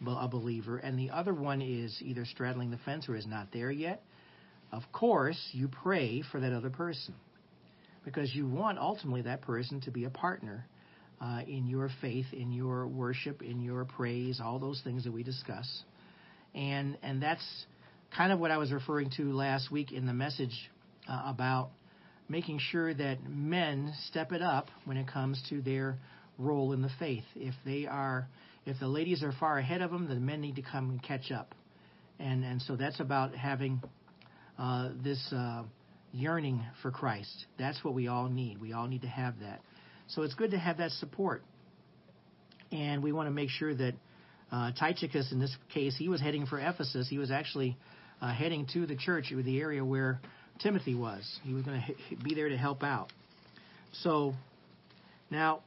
a 0.06 0.28
believer 0.28 0.78
and 0.78 0.98
the 0.98 1.10
other 1.10 1.34
one 1.34 1.62
is 1.62 1.96
either 2.00 2.24
straddling 2.24 2.70
the 2.70 2.78
fence 2.78 3.08
or 3.08 3.16
is 3.16 3.26
not 3.26 3.48
there 3.52 3.70
yet, 3.70 4.02
of 4.72 4.82
course, 4.92 5.38
you 5.52 5.68
pray 5.68 6.22
for 6.32 6.40
that 6.40 6.52
other 6.52 6.70
person 6.70 7.14
because 8.04 8.34
you 8.34 8.46
want 8.48 8.78
ultimately 8.78 9.22
that 9.22 9.42
person 9.42 9.80
to 9.82 9.90
be 9.90 10.04
a 10.04 10.10
partner 10.10 10.66
uh, 11.20 11.42
in 11.46 11.66
your 11.66 11.88
faith, 12.00 12.26
in 12.32 12.52
your 12.52 12.86
worship, 12.86 13.42
in 13.42 13.60
your 13.60 13.84
praise, 13.84 14.40
all 14.42 14.58
those 14.58 14.80
things 14.82 15.04
that 15.04 15.12
we 15.12 15.22
discuss. 15.22 15.82
And, 16.54 16.98
and 17.02 17.22
that's 17.22 17.44
kind 18.16 18.32
of 18.32 18.40
what 18.40 18.50
I 18.50 18.58
was 18.58 18.72
referring 18.72 19.10
to 19.18 19.32
last 19.32 19.70
week 19.70 19.92
in 19.92 20.06
the 20.06 20.12
message 20.12 20.70
uh, 21.08 21.22
about 21.26 21.70
making 22.28 22.58
sure 22.58 22.92
that 22.92 23.18
men 23.28 23.92
step 24.08 24.32
it 24.32 24.42
up 24.42 24.68
when 24.84 24.96
it 24.96 25.06
comes 25.06 25.40
to 25.50 25.60
their 25.60 25.98
role 26.42 26.72
in 26.72 26.82
the 26.82 26.90
faith. 26.98 27.24
If 27.34 27.54
they 27.64 27.86
are, 27.86 28.28
if 28.66 28.78
the 28.80 28.88
ladies 28.88 29.22
are 29.22 29.32
far 29.32 29.58
ahead 29.58 29.82
of 29.82 29.90
them, 29.90 30.08
the 30.08 30.16
men 30.16 30.40
need 30.40 30.56
to 30.56 30.62
come 30.62 30.90
and 30.90 31.02
catch 31.02 31.30
up. 31.30 31.54
And 32.18 32.44
and 32.44 32.60
so 32.62 32.76
that's 32.76 33.00
about 33.00 33.34
having 33.34 33.82
uh, 34.58 34.90
this 35.02 35.32
uh, 35.32 35.62
yearning 36.12 36.64
for 36.82 36.90
Christ. 36.90 37.46
That's 37.58 37.82
what 37.82 37.94
we 37.94 38.08
all 38.08 38.28
need. 38.28 38.60
We 38.60 38.72
all 38.72 38.86
need 38.86 39.02
to 39.02 39.08
have 39.08 39.40
that. 39.40 39.60
So 40.08 40.22
it's 40.22 40.34
good 40.34 40.50
to 40.50 40.58
have 40.58 40.78
that 40.78 40.90
support. 40.92 41.42
And 42.70 43.02
we 43.02 43.12
want 43.12 43.26
to 43.26 43.32
make 43.32 43.50
sure 43.50 43.74
that 43.74 43.94
uh, 44.50 44.72
Tychicus, 44.78 45.32
in 45.32 45.40
this 45.40 45.56
case, 45.72 45.96
he 45.98 46.08
was 46.08 46.20
heading 46.20 46.46
for 46.46 46.58
Ephesus. 46.58 47.08
He 47.08 47.18
was 47.18 47.30
actually 47.30 47.76
uh, 48.20 48.32
heading 48.32 48.66
to 48.74 48.86
the 48.86 48.96
church, 48.96 49.32
the 49.34 49.60
area 49.60 49.84
where 49.84 50.20
Timothy 50.60 50.94
was. 50.94 51.22
He 51.42 51.54
was 51.54 51.64
going 51.64 51.82
to 51.82 52.16
be 52.16 52.34
there 52.34 52.48
to 52.48 52.56
help 52.56 52.82
out. 52.82 53.12
So 53.92 54.34
now 55.30 55.60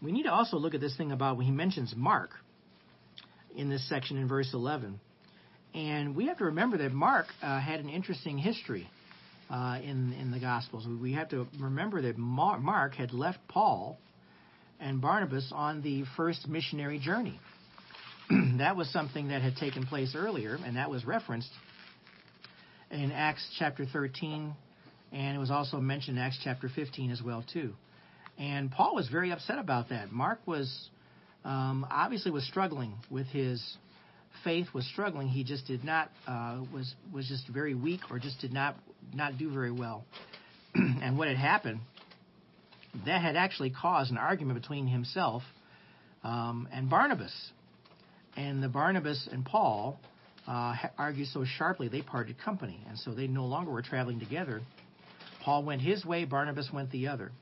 we 0.00 0.12
need 0.12 0.24
to 0.24 0.32
also 0.32 0.56
look 0.56 0.74
at 0.74 0.80
this 0.80 0.96
thing 0.96 1.12
about 1.12 1.36
when 1.36 1.46
he 1.46 1.52
mentions 1.52 1.94
Mark 1.96 2.30
in 3.56 3.68
this 3.68 3.88
section 3.88 4.16
in 4.16 4.28
verse 4.28 4.50
11. 4.54 5.00
And 5.74 6.16
we 6.16 6.26
have 6.26 6.38
to 6.38 6.44
remember 6.44 6.78
that 6.78 6.92
Mark 6.92 7.26
uh, 7.42 7.60
had 7.60 7.80
an 7.80 7.88
interesting 7.88 8.38
history 8.38 8.88
uh, 9.50 9.78
in 9.82 10.12
in 10.14 10.30
the 10.30 10.40
Gospels. 10.40 10.86
We 11.00 11.12
have 11.14 11.28
to 11.30 11.46
remember 11.58 12.02
that 12.02 12.16
Mark 12.16 12.94
had 12.94 13.12
left 13.12 13.38
Paul 13.48 13.98
and 14.80 15.00
Barnabas 15.00 15.50
on 15.54 15.82
the 15.82 16.04
first 16.16 16.48
missionary 16.48 16.98
journey. 16.98 17.38
that 18.58 18.76
was 18.76 18.90
something 18.92 19.28
that 19.28 19.42
had 19.42 19.56
taken 19.56 19.86
place 19.86 20.14
earlier, 20.16 20.58
and 20.64 20.76
that 20.76 20.90
was 20.90 21.04
referenced 21.04 21.50
in 22.90 23.10
Acts 23.12 23.46
chapter 23.58 23.84
13, 23.84 24.54
and 25.12 25.36
it 25.36 25.38
was 25.38 25.50
also 25.50 25.78
mentioned 25.78 26.16
in 26.16 26.22
Acts 26.22 26.38
chapter 26.42 26.68
15 26.68 27.10
as 27.10 27.22
well 27.22 27.44
too. 27.52 27.74
And 28.38 28.70
Paul 28.70 28.94
was 28.94 29.08
very 29.08 29.32
upset 29.32 29.58
about 29.58 29.88
that. 29.88 30.12
Mark 30.12 30.40
was 30.46 30.88
um, 31.44 31.86
obviously 31.90 32.30
was 32.30 32.46
struggling 32.46 32.94
with 33.10 33.26
his 33.28 33.62
faith, 34.44 34.68
was 34.72 34.86
struggling. 34.86 35.28
He 35.28 35.44
just 35.44 35.66
did 35.66 35.84
not 35.84 36.10
uh, 36.26 36.60
was 36.72 36.94
was 37.12 37.26
just 37.26 37.48
very 37.48 37.74
weak, 37.74 38.00
or 38.10 38.18
just 38.18 38.40
did 38.40 38.52
not 38.52 38.76
not 39.12 39.38
do 39.38 39.50
very 39.50 39.72
well. 39.72 40.04
and 40.74 41.18
what 41.18 41.28
had 41.28 41.36
happened, 41.36 41.80
that 43.06 43.20
had 43.22 43.36
actually 43.36 43.70
caused 43.70 44.10
an 44.10 44.18
argument 44.18 44.60
between 44.60 44.86
himself 44.86 45.42
um, 46.22 46.68
and 46.72 46.88
Barnabas. 46.88 47.34
And 48.36 48.62
the 48.62 48.68
Barnabas 48.68 49.28
and 49.32 49.44
Paul 49.44 49.98
uh, 50.46 50.76
argued 50.96 51.28
so 51.28 51.44
sharply 51.44 51.88
they 51.88 52.02
parted 52.02 52.36
company, 52.38 52.84
and 52.88 52.98
so 52.98 53.12
they 53.12 53.26
no 53.26 53.46
longer 53.46 53.72
were 53.72 53.82
traveling 53.82 54.20
together. 54.20 54.60
Paul 55.42 55.64
went 55.64 55.82
his 55.82 56.04
way, 56.04 56.24
Barnabas 56.24 56.70
went 56.72 56.90
the 56.92 57.08
other. 57.08 57.32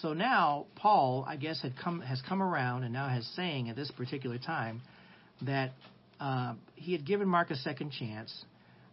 So 0.00 0.12
now 0.12 0.66
Paul, 0.76 1.24
I 1.26 1.36
guess, 1.36 1.60
had 1.60 1.76
come 1.76 2.00
has 2.00 2.22
come 2.28 2.42
around 2.42 2.84
and 2.84 2.92
now 2.92 3.08
has 3.08 3.26
saying 3.34 3.68
at 3.68 3.76
this 3.76 3.90
particular 3.90 4.38
time 4.38 4.80
that 5.42 5.72
uh, 6.20 6.54
he 6.76 6.92
had 6.92 7.04
given 7.04 7.28
Mark 7.28 7.50
a 7.50 7.56
second 7.56 7.90
chance. 7.90 8.44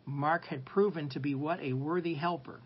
Mark 0.06 0.46
had 0.46 0.66
proven 0.66 1.10
to 1.10 1.20
be 1.20 1.36
what 1.36 1.60
a 1.60 1.74
worthy 1.74 2.14
helper. 2.14 2.60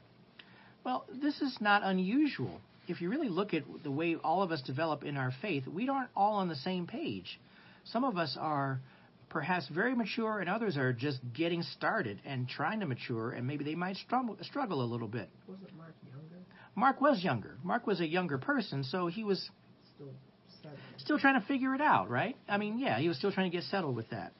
Well, 0.83 1.05
this 1.21 1.41
is 1.41 1.57
not 1.59 1.83
unusual. 1.83 2.59
If 2.87 3.01
you 3.01 3.09
really 3.09 3.29
look 3.29 3.53
at 3.53 3.63
the 3.83 3.91
way 3.91 4.15
all 4.15 4.41
of 4.41 4.51
us 4.51 4.61
develop 4.61 5.03
in 5.03 5.15
our 5.15 5.31
faith, 5.41 5.67
we 5.67 5.87
aren't 5.89 6.09
all 6.15 6.35
on 6.35 6.49
the 6.49 6.55
same 6.55 6.87
page. 6.87 7.39
Some 7.85 8.03
of 8.03 8.17
us 8.17 8.37
are 8.39 8.79
perhaps 9.29 9.67
very 9.69 9.95
mature, 9.95 10.39
and 10.39 10.49
others 10.49 10.75
are 10.75 10.91
just 10.91 11.19
getting 11.33 11.61
started 11.61 12.19
and 12.25 12.49
trying 12.49 12.79
to 12.79 12.87
mature, 12.87 13.31
and 13.31 13.45
maybe 13.45 13.63
they 13.63 13.75
might 13.75 13.95
struggle, 13.97 14.35
struggle 14.41 14.81
a 14.81 14.87
little 14.87 15.07
bit. 15.07 15.29
Wasn't 15.47 15.77
Mark? 15.77 15.93
Mark 16.75 17.01
was 17.01 17.23
younger. 17.23 17.57
Mark 17.63 17.87
was 17.87 17.99
a 17.99 18.07
younger 18.07 18.37
person, 18.37 18.83
so 18.83 19.07
he 19.07 19.23
was 19.23 19.49
still 19.95 20.13
still 20.97 21.19
trying 21.19 21.39
to 21.39 21.45
figure 21.47 21.73
it 21.75 21.81
out, 21.81 22.09
right? 22.09 22.35
I 22.47 22.57
mean, 22.57 22.79
yeah, 22.79 22.99
he 22.99 23.07
was 23.07 23.17
still 23.17 23.31
trying 23.31 23.49
to 23.49 23.55
get 23.55 23.63
settled 23.65 23.95
with 23.95 24.09
that. 24.09 24.33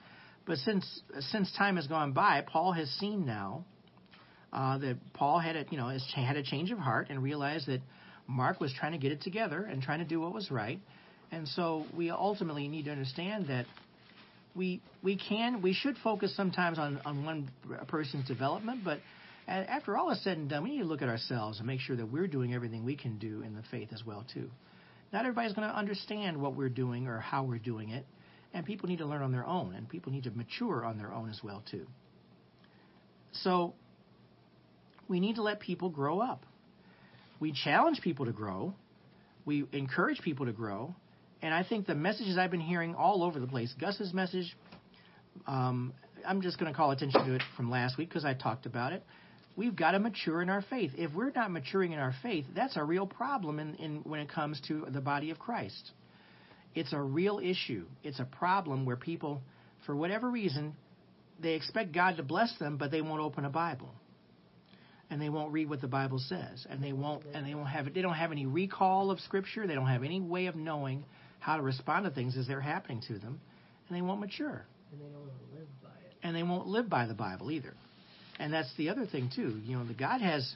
But 0.45 0.57
since 0.59 1.01
since 1.31 1.51
time 1.57 1.75
has 1.75 1.87
gone 1.87 2.13
by, 2.13 2.41
Paul 2.41 2.71
has 2.73 2.89
seen 2.91 3.25
now 3.25 3.65
uh, 4.51 4.77
that 4.79 4.97
Paul 5.13 5.39
had 5.39 5.55
a 5.55 5.65
you 5.69 5.77
know 5.77 5.95
had 6.15 6.37
a 6.37 6.43
change 6.43 6.71
of 6.71 6.79
heart 6.79 7.07
and 7.09 7.21
realized 7.21 7.67
that 7.67 7.81
Mark 8.27 8.59
was 8.59 8.73
trying 8.73 8.93
to 8.93 8.97
get 8.97 9.11
it 9.11 9.21
together 9.21 9.63
and 9.63 9.81
trying 9.81 9.99
to 9.99 10.05
do 10.05 10.19
what 10.19 10.33
was 10.33 10.49
right. 10.49 10.79
And 11.31 11.47
so 11.47 11.85
we 11.95 12.09
ultimately 12.09 12.67
need 12.67 12.85
to 12.85 12.91
understand 12.91 13.47
that 13.47 13.65
we 14.55 14.81
we 15.03 15.17
can 15.17 15.61
we 15.61 15.73
should 15.73 15.97
focus 16.03 16.35
sometimes 16.35 16.79
on 16.79 16.99
on 17.05 17.23
one 17.23 17.51
person's 17.87 18.27
development, 18.27 18.81
but 18.83 18.99
after 19.49 19.97
all 19.97 20.11
is 20.11 20.23
said 20.23 20.37
and 20.37 20.49
done, 20.49 20.63
we 20.63 20.71
need 20.71 20.79
to 20.79 20.85
look 20.85 21.01
at 21.01 21.09
ourselves 21.09 21.57
and 21.57 21.67
make 21.67 21.79
sure 21.79 21.95
that 21.95 22.05
we're 22.05 22.27
doing 22.27 22.53
everything 22.53 22.85
we 22.85 22.95
can 22.95 23.17
do 23.17 23.41
in 23.41 23.55
the 23.55 23.63
faith 23.71 23.89
as 23.93 24.05
well 24.05 24.25
too. 24.33 24.49
Not 25.11 25.21
everybody's 25.21 25.53
going 25.53 25.67
to 25.67 25.75
understand 25.75 26.39
what 26.39 26.55
we're 26.55 26.69
doing 26.69 27.07
or 27.07 27.19
how 27.19 27.43
we're 27.43 27.57
doing 27.57 27.89
it, 27.89 28.05
and 28.53 28.65
people 28.65 28.87
need 28.87 28.99
to 28.99 29.05
learn 29.05 29.23
on 29.23 29.31
their 29.31 29.45
own, 29.45 29.73
and 29.73 29.89
people 29.89 30.11
need 30.11 30.25
to 30.25 30.31
mature 30.31 30.85
on 30.85 30.97
their 30.97 31.11
own 31.11 31.29
as 31.29 31.39
well 31.43 31.63
too. 31.69 31.87
So 33.31 33.73
we 35.07 35.19
need 35.19 35.35
to 35.35 35.41
let 35.41 35.59
people 35.59 35.89
grow 35.89 36.19
up. 36.19 36.45
We 37.39 37.51
challenge 37.51 38.01
people 38.01 38.25
to 38.25 38.31
grow. 38.31 38.75
We 39.45 39.65
encourage 39.71 40.19
people 40.21 40.45
to 40.45 40.51
grow. 40.51 40.95
And 41.41 41.53
I 41.53 41.63
think 41.63 41.87
the 41.87 41.95
messages 41.95 42.37
I've 42.37 42.51
been 42.51 42.59
hearing 42.59 42.95
all 42.95 43.23
over 43.23 43.39
the 43.39 43.47
place, 43.47 43.73
Gus's 43.79 44.13
message, 44.13 44.55
um, 45.47 45.93
I'm 46.27 46.41
just 46.41 46.59
going 46.59 46.71
to 46.71 46.75
call 46.75 46.91
attention 46.91 47.25
to 47.25 47.35
it 47.35 47.41
from 47.55 47.71
last 47.71 47.97
week 47.97 48.09
because 48.09 48.25
I 48.25 48.33
talked 48.33 48.65
about 48.65 48.93
it. 48.93 49.03
We've 49.59 49.75
got 49.75 49.91
to 49.91 49.99
mature 49.99 50.41
in 50.41 50.49
our 50.49 50.61
faith. 50.69 50.91
If 50.97 51.13
we're 51.13 51.31
not 51.31 51.51
maturing 51.51 51.91
in 51.91 51.99
our 51.99 52.15
faith, 52.23 52.45
that's 52.55 52.77
a 52.77 52.83
real 52.83 53.05
problem 53.05 53.59
in, 53.59 53.75
in 53.75 53.97
when 54.05 54.21
it 54.21 54.29
comes 54.29 54.61
to 54.69 54.85
the 54.87 55.01
body 55.01 55.31
of 55.31 55.37
Christ. 55.37 55.91
It's 56.75 56.93
a 56.93 57.01
real 57.01 57.41
issue. 57.43 57.85
It's 58.01 58.21
a 58.21 58.23
problem 58.23 58.85
where 58.85 58.95
people, 58.95 59.41
for 59.85 59.93
whatever 59.93 60.29
reason, 60.29 60.77
they 61.41 61.55
expect 61.55 61.91
God 61.91 62.15
to 62.15 62.23
bless 62.23 62.57
them, 62.57 62.77
but 62.77 62.89
they 62.89 63.01
won't 63.01 63.19
open 63.19 63.43
a 63.43 63.49
Bible, 63.49 63.89
and 65.09 65.21
they 65.21 65.27
won't 65.27 65.51
read 65.51 65.69
what 65.69 65.81
the 65.81 65.89
Bible 65.89 66.19
says, 66.19 66.65
and 66.69 66.81
they 66.81 66.93
won't 66.93 67.25
and 67.33 67.45
they 67.45 67.53
won't 67.53 67.67
have 67.67 67.93
they 67.93 68.01
don't 68.01 68.13
have 68.13 68.31
any 68.31 68.45
recall 68.45 69.11
of 69.11 69.19
Scripture. 69.19 69.67
They 69.67 69.75
don't 69.75 69.87
have 69.87 70.03
any 70.03 70.21
way 70.21 70.45
of 70.45 70.55
knowing 70.55 71.03
how 71.39 71.57
to 71.57 71.63
respond 71.63 72.05
to 72.05 72.11
things 72.11 72.37
as 72.37 72.47
they're 72.47 72.61
happening 72.61 73.01
to 73.09 73.19
them, 73.19 73.41
and 73.89 73.97
they 73.97 74.01
won't 74.01 74.21
mature. 74.21 74.65
And 74.93 75.01
they 75.01 75.09
don't 75.09 75.25
live 75.53 75.67
by 75.83 75.89
it. 75.89 76.13
And 76.23 76.33
they 76.33 76.43
won't 76.43 76.67
live 76.67 76.89
by 76.89 77.07
the 77.07 77.13
Bible 77.13 77.51
either. 77.51 77.73
And 78.39 78.53
that's 78.53 78.73
the 78.77 78.89
other 78.89 79.05
thing 79.05 79.29
too. 79.35 79.59
You 79.65 79.77
know, 79.77 79.85
the 79.85 79.93
God 79.93 80.21
has 80.21 80.55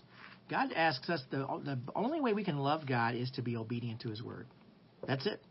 God 0.50 0.72
asks 0.74 1.10
us 1.10 1.22
the 1.30 1.40
the 1.64 1.78
only 1.96 2.22
way 2.22 2.34
we 2.34 2.44
can 2.44 2.58
love 2.58 2.88
God 2.88 3.16
is 3.16 3.30
to 3.32 3.42
be 3.42 3.58
obedient 3.58 4.02
to 4.02 4.10
His 4.10 4.24
word. 4.24 4.48
That's 5.06 5.26
it. 5.26 5.42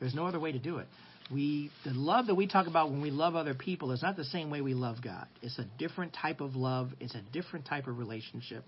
There's 0.00 0.14
no 0.14 0.26
other 0.26 0.40
way 0.40 0.52
to 0.52 0.58
do 0.58 0.78
it. 0.78 0.86
We 1.32 1.70
the 1.84 1.92
love 1.92 2.26
that 2.26 2.34
we 2.34 2.46
talk 2.46 2.66
about 2.66 2.90
when 2.90 3.00
we 3.00 3.10
love 3.10 3.36
other 3.36 3.54
people 3.54 3.92
is 3.92 4.02
not 4.02 4.16
the 4.16 4.24
same 4.24 4.50
way 4.50 4.60
we 4.60 4.74
love 4.74 4.96
God. 5.02 5.26
It's 5.42 5.58
a 5.58 5.66
different 5.78 6.12
type 6.12 6.40
of 6.40 6.56
love. 6.56 6.90
It's 7.00 7.14
a 7.14 7.22
different 7.32 7.66
type 7.66 7.86
of 7.86 7.98
relationship. 7.98 8.64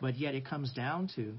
But 0.00 0.16
yet 0.18 0.34
it 0.34 0.44
comes 0.44 0.72
down 0.72 1.08
to 1.16 1.34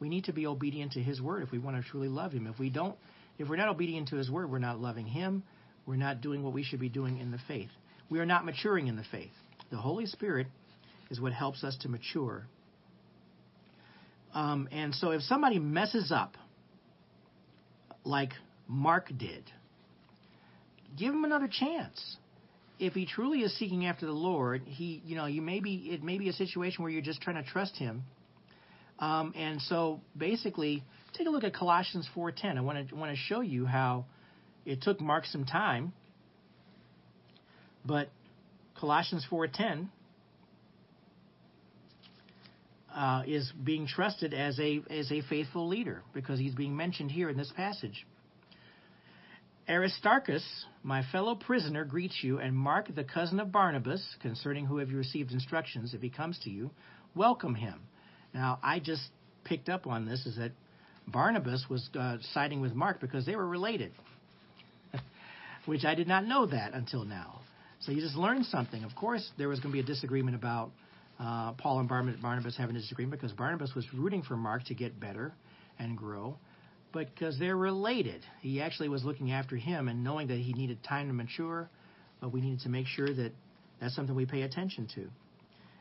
we 0.00 0.08
need 0.08 0.24
to 0.24 0.32
be 0.32 0.46
obedient 0.46 0.92
to 0.92 1.00
His 1.00 1.20
word 1.20 1.42
if 1.42 1.50
we 1.50 1.58
want 1.58 1.82
to 1.82 1.88
truly 1.88 2.08
love 2.08 2.32
Him. 2.32 2.46
If 2.46 2.58
we 2.58 2.70
don't, 2.70 2.96
if 3.38 3.48
we're 3.48 3.56
not 3.56 3.68
obedient 3.68 4.08
to 4.08 4.16
His 4.16 4.30
word, 4.30 4.50
we're 4.50 4.58
not 4.58 4.80
loving 4.80 5.06
Him. 5.06 5.42
We're 5.86 5.96
not 5.96 6.20
doing 6.20 6.42
what 6.42 6.52
we 6.52 6.62
should 6.62 6.80
be 6.80 6.88
doing 6.88 7.18
in 7.18 7.30
the 7.30 7.38
faith. 7.46 7.70
We 8.10 8.18
are 8.18 8.26
not 8.26 8.44
maturing 8.44 8.86
in 8.86 8.96
the 8.96 9.04
faith. 9.10 9.32
The 9.74 9.80
Holy 9.80 10.06
Spirit 10.06 10.46
is 11.10 11.20
what 11.20 11.32
helps 11.32 11.64
us 11.64 11.76
to 11.78 11.88
mature. 11.88 12.46
Um, 14.32 14.68
and 14.70 14.94
so 14.94 15.10
if 15.10 15.22
somebody 15.22 15.58
messes 15.58 16.12
up, 16.12 16.36
like 18.04 18.30
Mark 18.68 19.08
did, 19.18 19.50
give 20.96 21.12
him 21.12 21.24
another 21.24 21.48
chance. 21.48 22.18
If 22.78 22.92
he 22.92 23.04
truly 23.04 23.40
is 23.40 23.58
seeking 23.58 23.84
after 23.84 24.06
the 24.06 24.12
Lord, 24.12 24.62
he, 24.64 25.02
you 25.04 25.16
know, 25.16 25.26
you 25.26 25.42
may 25.42 25.58
be, 25.58 25.88
it 25.90 26.04
may 26.04 26.18
be 26.18 26.28
a 26.28 26.32
situation 26.34 26.84
where 26.84 26.92
you're 26.92 27.02
just 27.02 27.20
trying 27.20 27.42
to 27.42 27.50
trust 27.50 27.76
him. 27.76 28.04
Um, 29.00 29.32
and 29.34 29.60
so 29.60 30.00
basically, 30.16 30.84
take 31.14 31.26
a 31.26 31.30
look 31.30 31.42
at 31.42 31.52
Colossians 31.52 32.08
4:10. 32.14 32.58
I 32.58 32.60
want 32.60 32.90
to 32.90 32.94
want 32.94 33.10
to 33.10 33.16
show 33.16 33.40
you 33.40 33.66
how 33.66 34.04
it 34.64 34.82
took 34.82 35.00
Mark 35.00 35.26
some 35.26 35.44
time, 35.44 35.92
but 37.84 38.08
Colossians 38.78 39.26
4:10 39.30 39.88
uh, 42.94 43.22
is 43.26 43.52
being 43.62 43.86
trusted 43.86 44.34
as 44.34 44.58
a 44.60 44.80
as 44.90 45.10
a 45.10 45.22
faithful 45.22 45.68
leader 45.68 46.02
because 46.12 46.38
he's 46.38 46.54
being 46.54 46.76
mentioned 46.76 47.10
here 47.10 47.28
in 47.28 47.36
this 47.36 47.52
passage. 47.56 48.06
Aristarchus, 49.68 50.44
my 50.82 51.02
fellow 51.10 51.34
prisoner, 51.34 51.84
greets 51.86 52.18
you, 52.22 52.38
and 52.38 52.54
Mark, 52.54 52.94
the 52.94 53.04
cousin 53.04 53.40
of 53.40 53.50
Barnabas, 53.50 54.02
concerning 54.20 54.66
who 54.66 54.76
have 54.76 54.90
you 54.90 54.98
received 54.98 55.32
instructions, 55.32 55.94
if 55.94 56.02
he 56.02 56.10
comes 56.10 56.38
to 56.40 56.50
you, 56.50 56.70
welcome 57.14 57.54
him. 57.54 57.80
Now, 58.34 58.58
I 58.62 58.78
just 58.78 59.08
picked 59.44 59.70
up 59.70 59.86
on 59.86 60.04
this 60.04 60.26
is 60.26 60.36
that 60.36 60.52
Barnabas 61.06 61.64
was 61.70 61.88
uh, 61.98 62.18
siding 62.32 62.60
with 62.60 62.74
Mark 62.74 63.00
because 63.00 63.24
they 63.24 63.36
were 63.36 63.46
related, 63.46 63.92
which 65.64 65.84
I 65.84 65.94
did 65.94 66.08
not 66.08 66.26
know 66.26 66.44
that 66.46 66.74
until 66.74 67.04
now. 67.04 67.40
So 67.84 67.92
you 67.92 68.00
just 68.00 68.16
learned 68.16 68.46
something. 68.46 68.82
Of 68.82 68.94
course, 68.94 69.30
there 69.36 69.48
was 69.48 69.60
going 69.60 69.70
to 69.70 69.74
be 69.74 69.80
a 69.80 69.86
disagreement 69.86 70.36
about 70.36 70.70
uh, 71.20 71.52
Paul 71.52 71.80
and 71.80 71.88
Barnabas 71.88 72.56
having 72.56 72.76
a 72.76 72.80
disagreement 72.80 73.20
because 73.20 73.36
Barnabas 73.36 73.74
was 73.74 73.86
rooting 73.92 74.22
for 74.22 74.36
Mark 74.36 74.64
to 74.64 74.74
get 74.74 74.98
better 74.98 75.34
and 75.78 75.96
grow, 75.96 76.38
but 76.92 77.14
because 77.14 77.38
they're 77.38 77.56
related. 77.56 78.22
He 78.40 78.62
actually 78.62 78.88
was 78.88 79.04
looking 79.04 79.32
after 79.32 79.56
him 79.56 79.88
and 79.88 80.02
knowing 80.02 80.28
that 80.28 80.38
he 80.38 80.54
needed 80.54 80.82
time 80.82 81.08
to 81.08 81.12
mature, 81.12 81.68
but 82.20 82.32
we 82.32 82.40
needed 82.40 82.60
to 82.60 82.70
make 82.70 82.86
sure 82.86 83.12
that 83.12 83.32
that's 83.80 83.94
something 83.94 84.14
we 84.14 84.26
pay 84.26 84.42
attention 84.42 84.88
to. 84.94 85.06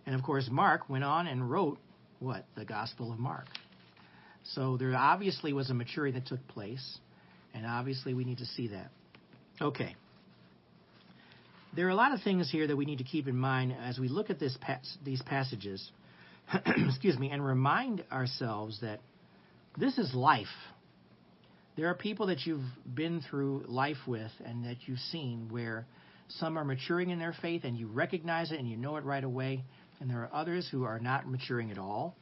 And 0.05 0.13
of 0.13 0.23
course, 0.23 0.49
Mark 0.51 0.89
went 0.89 1.05
on 1.05 1.27
and 1.27 1.49
wrote 1.49 1.77
what? 2.19 2.45
The 2.55 2.65
Gospel 2.65 3.13
of 3.13 3.19
Mark. 3.19 3.47
So 4.43 4.75
there 4.75 4.93
obviously 4.95 5.53
was 5.53 5.69
a 5.69 5.73
maturity 5.73 6.19
that 6.19 6.27
took 6.27 6.45
place, 6.49 6.97
and 7.53 7.65
obviously 7.65 8.13
we 8.13 8.25
need 8.25 8.39
to 8.39 8.45
see 8.45 8.67
that. 8.67 8.89
Okay. 9.61 9.95
There 11.75 11.87
are 11.87 11.91
a 11.91 11.95
lot 11.95 12.13
of 12.13 12.21
things 12.21 12.51
here 12.51 12.67
that 12.67 12.75
we 12.75 12.85
need 12.85 12.99
to 12.99 13.03
keep 13.03 13.27
in 13.27 13.35
mind 13.35 13.75
as 13.83 13.97
we 13.97 14.07
look 14.07 14.29
at 14.29 14.39
this 14.39 14.55
pas- 14.61 14.97
these 15.03 15.21
passages, 15.23 15.91
excuse 16.65 17.17
me, 17.17 17.31
and 17.31 17.43
remind 17.43 18.03
ourselves 18.11 18.79
that 18.81 18.99
this 19.77 19.97
is 19.97 20.13
life. 20.13 20.45
There 21.75 21.87
are 21.87 21.95
people 21.95 22.27
that 22.27 22.45
you've 22.45 22.65
been 22.93 23.21
through 23.27 23.65
life 23.67 23.97
with 24.05 24.29
and 24.45 24.65
that 24.65 24.77
you've 24.85 24.99
seen 24.99 25.47
where 25.49 25.87
some 26.27 26.59
are 26.59 26.63
maturing 26.63 27.09
in 27.09 27.17
their 27.17 27.33
faith 27.41 27.63
and 27.63 27.75
you 27.75 27.87
recognize 27.87 28.51
it 28.51 28.59
and 28.59 28.69
you 28.69 28.77
know 28.77 28.97
it 28.97 29.03
right 29.03 29.23
away, 29.23 29.63
and 29.99 30.07
there 30.07 30.19
are 30.19 30.29
others 30.31 30.67
who 30.71 30.83
are 30.83 30.99
not 30.99 31.27
maturing 31.27 31.71
at 31.71 31.79
all 31.79 32.15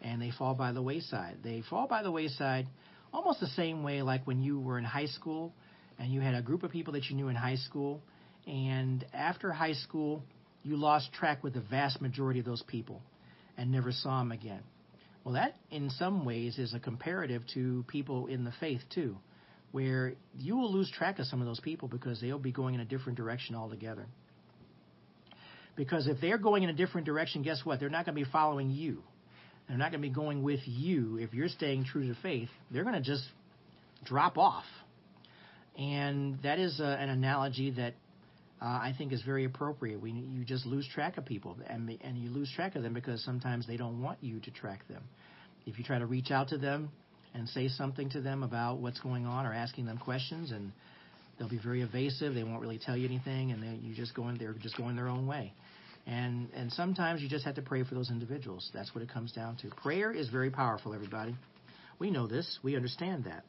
and 0.00 0.22
they 0.22 0.30
fall 0.30 0.54
by 0.54 0.72
the 0.72 0.80
wayside. 0.80 1.36
They 1.44 1.62
fall 1.68 1.86
by 1.86 2.02
the 2.02 2.10
wayside 2.10 2.66
almost 3.12 3.40
the 3.40 3.48
same 3.48 3.82
way 3.82 4.00
like 4.00 4.26
when 4.26 4.40
you 4.40 4.60
were 4.60 4.78
in 4.78 4.84
high 4.84 5.06
school 5.06 5.52
and 5.98 6.10
you 6.10 6.22
had 6.22 6.34
a 6.34 6.42
group 6.42 6.62
of 6.62 6.70
people 6.70 6.94
that 6.94 7.04
you 7.06 7.16
knew 7.16 7.28
in 7.28 7.36
high 7.36 7.56
school, 7.56 8.00
and 8.48 9.04
after 9.12 9.52
high 9.52 9.74
school, 9.74 10.22
you 10.62 10.76
lost 10.76 11.12
track 11.12 11.44
with 11.44 11.52
the 11.52 11.60
vast 11.60 12.00
majority 12.00 12.40
of 12.40 12.46
those 12.46 12.62
people 12.62 13.02
and 13.58 13.70
never 13.70 13.92
saw 13.92 14.18
them 14.20 14.32
again. 14.32 14.62
Well, 15.22 15.34
that 15.34 15.56
in 15.70 15.90
some 15.90 16.24
ways 16.24 16.58
is 16.58 16.72
a 16.72 16.80
comparative 16.80 17.42
to 17.54 17.84
people 17.88 18.26
in 18.26 18.44
the 18.44 18.52
faith 18.58 18.80
too, 18.94 19.16
where 19.72 20.14
you 20.34 20.56
will 20.56 20.72
lose 20.72 20.90
track 20.90 21.18
of 21.18 21.26
some 21.26 21.40
of 21.40 21.46
those 21.46 21.60
people 21.60 21.88
because 21.88 22.20
they'll 22.22 22.38
be 22.38 22.52
going 22.52 22.74
in 22.74 22.80
a 22.80 22.86
different 22.86 23.18
direction 23.18 23.54
altogether. 23.54 24.06
Because 25.76 26.06
if 26.06 26.18
they're 26.20 26.38
going 26.38 26.62
in 26.62 26.70
a 26.70 26.72
different 26.72 27.06
direction, 27.06 27.42
guess 27.42 27.60
what? 27.64 27.78
They're 27.78 27.90
not 27.90 28.06
going 28.06 28.16
to 28.16 28.24
be 28.24 28.30
following 28.30 28.70
you. 28.70 29.02
They're 29.68 29.76
not 29.76 29.92
going 29.92 30.02
to 30.02 30.08
be 30.08 30.14
going 30.14 30.42
with 30.42 30.60
you 30.64 31.18
if 31.18 31.34
you're 31.34 31.48
staying 31.48 31.84
true 31.84 32.08
to 32.08 32.18
faith. 32.22 32.48
They're 32.70 32.84
going 32.84 32.94
to 32.94 33.02
just 33.02 33.24
drop 34.04 34.38
off. 34.38 34.64
And 35.76 36.42
that 36.42 36.58
is 36.58 36.80
a, 36.80 36.84
an 36.84 37.10
analogy 37.10 37.70
that 37.72 37.94
uh, 38.60 38.64
I 38.64 38.94
think 38.96 39.12
is 39.12 39.22
very 39.22 39.44
appropriate. 39.44 40.00
We, 40.00 40.10
you 40.10 40.44
just 40.44 40.66
lose 40.66 40.88
track 40.92 41.16
of 41.16 41.24
people, 41.24 41.56
and, 41.66 41.88
and 42.00 42.18
you 42.18 42.30
lose 42.30 42.50
track 42.54 42.74
of 42.74 42.82
them 42.82 42.92
because 42.92 43.22
sometimes 43.24 43.66
they 43.66 43.76
don't 43.76 44.02
want 44.02 44.18
you 44.20 44.40
to 44.40 44.50
track 44.50 44.86
them. 44.88 45.02
If 45.66 45.78
you 45.78 45.84
try 45.84 45.98
to 45.98 46.06
reach 46.06 46.30
out 46.30 46.48
to 46.48 46.58
them 46.58 46.90
and 47.34 47.48
say 47.48 47.68
something 47.68 48.10
to 48.10 48.20
them 48.20 48.42
about 48.42 48.78
what's 48.78 49.00
going 49.00 49.26
on 49.26 49.46
or 49.46 49.52
asking 49.52 49.86
them 49.86 49.98
questions, 49.98 50.50
and 50.50 50.72
they'll 51.38 51.48
be 51.48 51.60
very 51.62 51.82
evasive. 51.82 52.34
They 52.34 52.42
won't 52.42 52.60
really 52.60 52.78
tell 52.78 52.96
you 52.96 53.06
anything, 53.06 53.52
and 53.52 53.62
they, 53.62 53.78
you 53.86 53.94
just 53.94 54.14
going 54.14 54.38
they're 54.38 54.54
just 54.54 54.76
going 54.76 54.96
their 54.96 55.08
own 55.08 55.26
way. 55.26 55.52
And 56.06 56.48
and 56.54 56.72
sometimes 56.72 57.20
you 57.20 57.28
just 57.28 57.44
have 57.44 57.54
to 57.56 57.62
pray 57.62 57.84
for 57.84 57.94
those 57.94 58.10
individuals. 58.10 58.70
That's 58.74 58.94
what 58.94 59.02
it 59.02 59.12
comes 59.12 59.32
down 59.32 59.56
to. 59.58 59.68
Prayer 59.82 60.10
is 60.10 60.28
very 60.30 60.50
powerful, 60.50 60.94
everybody. 60.94 61.36
We 61.98 62.10
know 62.10 62.26
this. 62.26 62.58
We 62.62 62.76
understand 62.76 63.24
that. 63.24 63.44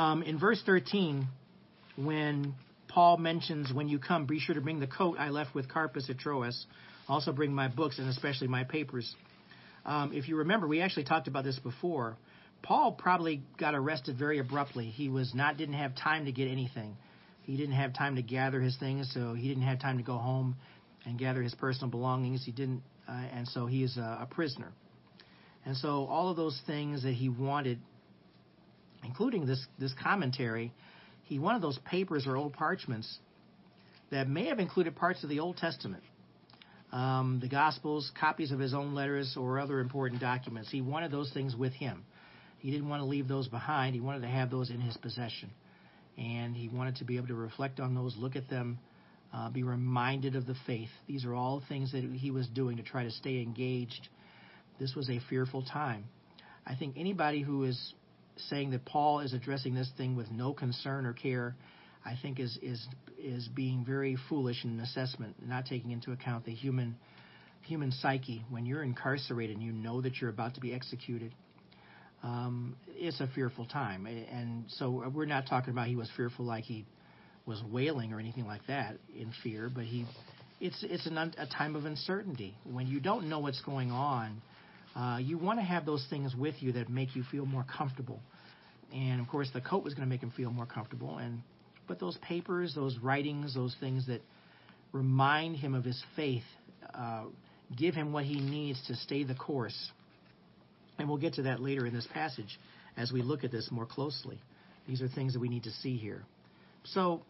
Um, 0.00 0.22
in 0.22 0.38
verse 0.38 0.62
13, 0.64 1.26
when 1.96 2.54
Paul 2.92 3.16
mentions, 3.16 3.72
when 3.72 3.88
you 3.88 3.98
come, 3.98 4.26
be 4.26 4.38
sure 4.38 4.54
to 4.54 4.60
bring 4.60 4.78
the 4.78 4.86
coat 4.86 5.16
I 5.18 5.30
left 5.30 5.54
with 5.54 5.66
Carpus 5.66 6.10
at 6.10 6.18
Troas. 6.18 6.66
Also 7.08 7.32
bring 7.32 7.54
my 7.54 7.68
books 7.68 7.98
and 7.98 8.08
especially 8.08 8.48
my 8.48 8.64
papers. 8.64 9.14
Um, 9.86 10.12
if 10.12 10.28
you 10.28 10.36
remember, 10.36 10.68
we 10.68 10.82
actually 10.82 11.04
talked 11.04 11.26
about 11.26 11.44
this 11.44 11.58
before. 11.58 12.18
Paul 12.62 12.92
probably 12.92 13.42
got 13.58 13.74
arrested 13.74 14.18
very 14.18 14.38
abruptly. 14.38 14.90
He 14.90 15.08
was 15.08 15.34
not 15.34 15.56
didn't 15.56 15.76
have 15.76 15.96
time 15.96 16.26
to 16.26 16.32
get 16.32 16.48
anything. 16.48 16.96
He 17.44 17.56
didn't 17.56 17.74
have 17.74 17.94
time 17.94 18.16
to 18.16 18.22
gather 18.22 18.60
his 18.60 18.76
things, 18.76 19.10
so 19.12 19.32
he 19.32 19.48
didn't 19.48 19.64
have 19.64 19.80
time 19.80 19.96
to 19.96 20.04
go 20.04 20.18
home 20.18 20.56
and 21.06 21.18
gather 21.18 21.42
his 21.42 21.54
personal 21.54 21.90
belongings. 21.90 22.44
He 22.44 22.52
didn't, 22.52 22.82
uh, 23.08 23.12
and 23.12 23.48
so 23.48 23.66
he 23.66 23.82
is 23.82 23.96
a, 23.96 24.18
a 24.22 24.28
prisoner. 24.30 24.70
And 25.64 25.76
so 25.76 26.04
all 26.06 26.28
of 26.28 26.36
those 26.36 26.60
things 26.66 27.02
that 27.04 27.14
he 27.14 27.30
wanted, 27.30 27.78
including 29.02 29.46
this 29.46 29.66
this 29.78 29.94
commentary, 30.00 30.72
he 31.24 31.38
wanted 31.38 31.62
those 31.62 31.78
papers 31.78 32.26
or 32.26 32.36
old 32.36 32.52
parchments 32.52 33.18
that 34.10 34.28
may 34.28 34.46
have 34.46 34.58
included 34.58 34.94
parts 34.96 35.22
of 35.22 35.30
the 35.30 35.40
Old 35.40 35.56
Testament, 35.56 36.02
um, 36.92 37.38
the 37.40 37.48
Gospels, 37.48 38.10
copies 38.18 38.52
of 38.52 38.58
his 38.58 38.74
own 38.74 38.94
letters, 38.94 39.36
or 39.38 39.58
other 39.58 39.80
important 39.80 40.20
documents. 40.20 40.70
He 40.70 40.82
wanted 40.82 41.10
those 41.10 41.32
things 41.32 41.56
with 41.56 41.72
him. 41.72 42.04
He 42.58 42.70
didn't 42.70 42.88
want 42.88 43.00
to 43.00 43.06
leave 43.06 43.28
those 43.28 43.48
behind. 43.48 43.94
He 43.94 44.00
wanted 44.00 44.20
to 44.22 44.28
have 44.28 44.50
those 44.50 44.70
in 44.70 44.80
his 44.80 44.96
possession 44.96 45.50
and 46.18 46.54
he 46.54 46.68
wanted 46.68 46.96
to 46.96 47.04
be 47.04 47.16
able 47.16 47.28
to 47.28 47.34
reflect 47.34 47.80
on 47.80 47.94
those, 47.94 48.14
look 48.16 48.36
at 48.36 48.48
them, 48.48 48.78
uh, 49.32 49.48
be 49.50 49.62
reminded 49.62 50.36
of 50.36 50.46
the 50.46 50.54
faith. 50.66 50.90
These 51.06 51.24
are 51.24 51.34
all 51.34 51.62
things 51.68 51.92
that 51.92 52.04
he 52.04 52.30
was 52.30 52.46
doing 52.48 52.76
to 52.76 52.82
try 52.82 53.04
to 53.04 53.10
stay 53.10 53.40
engaged. 53.40 54.08
This 54.78 54.94
was 54.94 55.08
a 55.08 55.20
fearful 55.30 55.62
time. 55.62 56.04
I 56.66 56.74
think 56.74 56.96
anybody 56.96 57.40
who 57.42 57.64
is 57.64 57.94
saying 58.36 58.70
that 58.70 58.84
Paul 58.84 59.20
is 59.20 59.32
addressing 59.32 59.74
this 59.74 59.90
thing 59.96 60.16
with 60.16 60.30
no 60.30 60.52
concern 60.52 61.06
or 61.06 61.12
care, 61.12 61.54
I 62.04 62.14
think 62.20 62.40
is 62.40 62.58
is 62.62 62.86
is 63.18 63.48
being 63.48 63.84
very 63.84 64.16
foolish 64.28 64.64
in 64.64 64.70
an 64.70 64.80
assessment, 64.80 65.36
not 65.46 65.66
taking 65.66 65.90
into 65.90 66.12
account 66.12 66.44
the 66.44 66.52
human 66.52 66.96
human 67.62 67.92
psyche. 67.92 68.44
When 68.50 68.66
you're 68.66 68.82
incarcerated 68.82 69.56
and 69.56 69.64
you 69.64 69.72
know 69.72 70.00
that 70.00 70.20
you're 70.20 70.30
about 70.30 70.54
to 70.54 70.60
be 70.60 70.74
executed, 70.74 71.32
um, 72.22 72.76
it's 72.88 73.20
a 73.20 73.28
fearful 73.28 73.66
time. 73.66 74.06
And 74.06 74.64
so 74.68 75.10
we're 75.12 75.26
not 75.26 75.46
talking 75.46 75.72
about 75.72 75.88
he 75.88 75.96
was 75.96 76.10
fearful 76.16 76.44
like 76.44 76.64
he 76.64 76.84
was 77.46 77.62
wailing 77.70 78.12
or 78.12 78.20
anything 78.20 78.46
like 78.46 78.66
that 78.68 78.96
in 79.16 79.32
fear, 79.42 79.70
but 79.72 79.84
he, 79.84 80.06
it's 80.60 80.84
it's 80.88 81.06
an, 81.06 81.18
a 81.18 81.46
time 81.46 81.74
of 81.74 81.84
uncertainty 81.84 82.54
when 82.64 82.86
you 82.86 83.00
don't 83.00 83.28
know 83.28 83.40
what's 83.40 83.60
going 83.62 83.90
on. 83.90 84.40
Uh, 84.94 85.18
you 85.20 85.38
want 85.38 85.58
to 85.58 85.64
have 85.64 85.86
those 85.86 86.06
things 86.10 86.34
with 86.36 86.54
you 86.60 86.72
that 86.72 86.88
make 86.88 87.16
you 87.16 87.24
feel 87.30 87.46
more 87.46 87.64
comfortable. 87.76 88.20
And 88.94 89.20
of 89.20 89.28
course, 89.28 89.48
the 89.54 89.60
coat 89.60 89.84
was 89.84 89.94
going 89.94 90.06
to 90.06 90.10
make 90.10 90.22
him 90.22 90.32
feel 90.36 90.50
more 90.50 90.66
comfortable. 90.66 91.18
And 91.18 91.40
but 91.88 91.98
those 91.98 92.18
papers, 92.18 92.74
those 92.74 92.98
writings, 92.98 93.54
those 93.54 93.74
things 93.80 94.06
that 94.06 94.20
remind 94.92 95.56
him 95.56 95.74
of 95.74 95.84
his 95.84 96.02
faith, 96.14 96.44
uh, 96.94 97.24
give 97.76 97.94
him 97.94 98.12
what 98.12 98.24
he 98.24 98.40
needs 98.40 98.82
to 98.86 98.94
stay 98.96 99.24
the 99.24 99.34
course 99.34 99.90
and 100.98 101.08
we'll 101.08 101.18
get 101.18 101.34
to 101.34 101.42
that 101.42 101.60
later 101.60 101.86
in 101.86 101.94
this 101.94 102.06
passage 102.12 102.58
as 102.96 103.12
we 103.12 103.22
look 103.22 103.44
at 103.44 103.50
this 103.50 103.68
more 103.70 103.86
closely. 103.86 104.38
These 104.86 105.02
are 105.02 105.08
things 105.08 105.32
that 105.34 105.40
we 105.40 105.48
need 105.48 105.64
to 105.64 105.70
see 105.70 105.96
here. 105.96 106.22
So, 106.84 107.22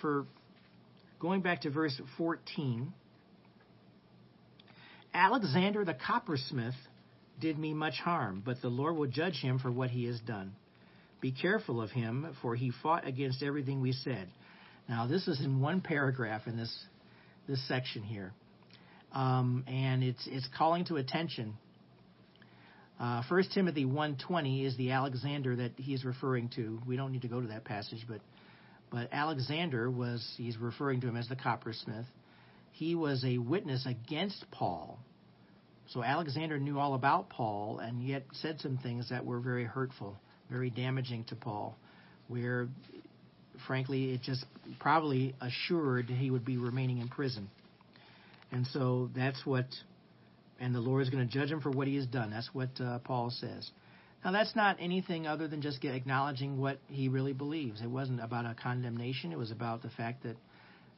for 0.00 0.26
going 1.18 1.40
back 1.40 1.62
to 1.62 1.70
verse 1.70 2.00
14, 2.18 2.92
Alexander 5.14 5.84
the 5.84 5.94
coppersmith 5.94 6.74
did 7.40 7.58
me 7.58 7.74
much 7.74 7.94
harm, 7.94 8.42
but 8.44 8.60
the 8.62 8.68
Lord 8.68 8.96
will 8.96 9.08
judge 9.08 9.40
him 9.40 9.58
for 9.58 9.70
what 9.70 9.90
he 9.90 10.04
has 10.04 10.20
done. 10.20 10.52
Be 11.20 11.32
careful 11.32 11.80
of 11.80 11.90
him, 11.90 12.34
for 12.40 12.54
he 12.54 12.72
fought 12.82 13.06
against 13.06 13.42
everything 13.42 13.80
we 13.80 13.92
said. 13.92 14.28
Now, 14.88 15.06
this 15.06 15.28
is 15.28 15.40
in 15.40 15.60
one 15.60 15.80
paragraph 15.80 16.42
in 16.46 16.56
this 16.56 16.84
this 17.48 17.66
section 17.66 18.02
here, 18.02 18.32
um, 19.12 19.64
and 19.66 20.02
it's 20.02 20.26
it's 20.26 20.48
calling 20.56 20.84
to 20.86 20.96
attention 20.96 21.54
uh, 23.00 23.22
1 23.28 23.44
Timothy 23.54 23.86
1.20 23.86 24.66
is 24.66 24.76
the 24.76 24.90
Alexander 24.90 25.56
that 25.56 25.72
he's 25.76 26.04
referring 26.04 26.50
to. 26.50 26.78
We 26.86 26.96
don't 26.96 27.12
need 27.12 27.22
to 27.22 27.28
go 27.28 27.40
to 27.40 27.46
that 27.48 27.64
passage, 27.64 28.04
but 28.06 28.20
but 28.90 29.08
Alexander 29.12 29.90
was 29.90 30.34
he's 30.36 30.58
referring 30.58 31.00
to 31.00 31.08
him 31.08 31.16
as 31.16 31.28
the 31.28 31.36
coppersmith. 31.36 32.04
He 32.72 32.94
was 32.94 33.24
a 33.24 33.38
witness 33.38 33.86
against 33.86 34.44
Paul. 34.50 34.98
So 35.92 36.04
Alexander 36.04 36.58
knew 36.58 36.78
all 36.78 36.94
about 36.94 37.30
Paul 37.30 37.80
and 37.80 38.02
yet 38.02 38.22
said 38.32 38.60
some 38.60 38.78
things 38.78 39.10
that 39.10 39.24
were 39.24 39.40
very 39.40 39.64
hurtful, 39.64 40.16
very 40.48 40.70
damaging 40.70 41.24
to 41.24 41.34
Paul, 41.34 41.76
where 42.28 42.68
frankly 43.66 44.12
it 44.12 44.22
just 44.22 44.44
probably 44.78 45.34
assured 45.40 46.06
he 46.06 46.30
would 46.30 46.44
be 46.44 46.58
remaining 46.58 46.98
in 46.98 47.08
prison. 47.08 47.50
And 48.52 48.66
so 48.68 49.10
that's 49.14 49.44
what 49.44 49.66
and 50.60 50.74
the 50.74 50.80
Lord 50.80 51.02
is 51.02 51.10
going 51.10 51.26
to 51.26 51.32
judge 51.32 51.50
him 51.50 51.60
for 51.60 51.70
what 51.70 51.88
he 51.88 51.96
has 51.96 52.06
done. 52.06 52.30
That's 52.30 52.50
what 52.52 52.68
uh, 52.80 52.98
Paul 52.98 53.30
says. 53.30 53.70
Now, 54.22 54.32
that's 54.32 54.54
not 54.54 54.76
anything 54.78 55.26
other 55.26 55.48
than 55.48 55.62
just 55.62 55.82
acknowledging 55.82 56.58
what 56.60 56.78
he 56.88 57.08
really 57.08 57.32
believes. 57.32 57.80
It 57.80 57.88
wasn't 57.88 58.22
about 58.22 58.44
a 58.44 58.54
condemnation, 58.54 59.32
it 59.32 59.38
was 59.38 59.50
about 59.50 59.82
the 59.82 59.88
fact 59.88 60.24
that 60.24 60.36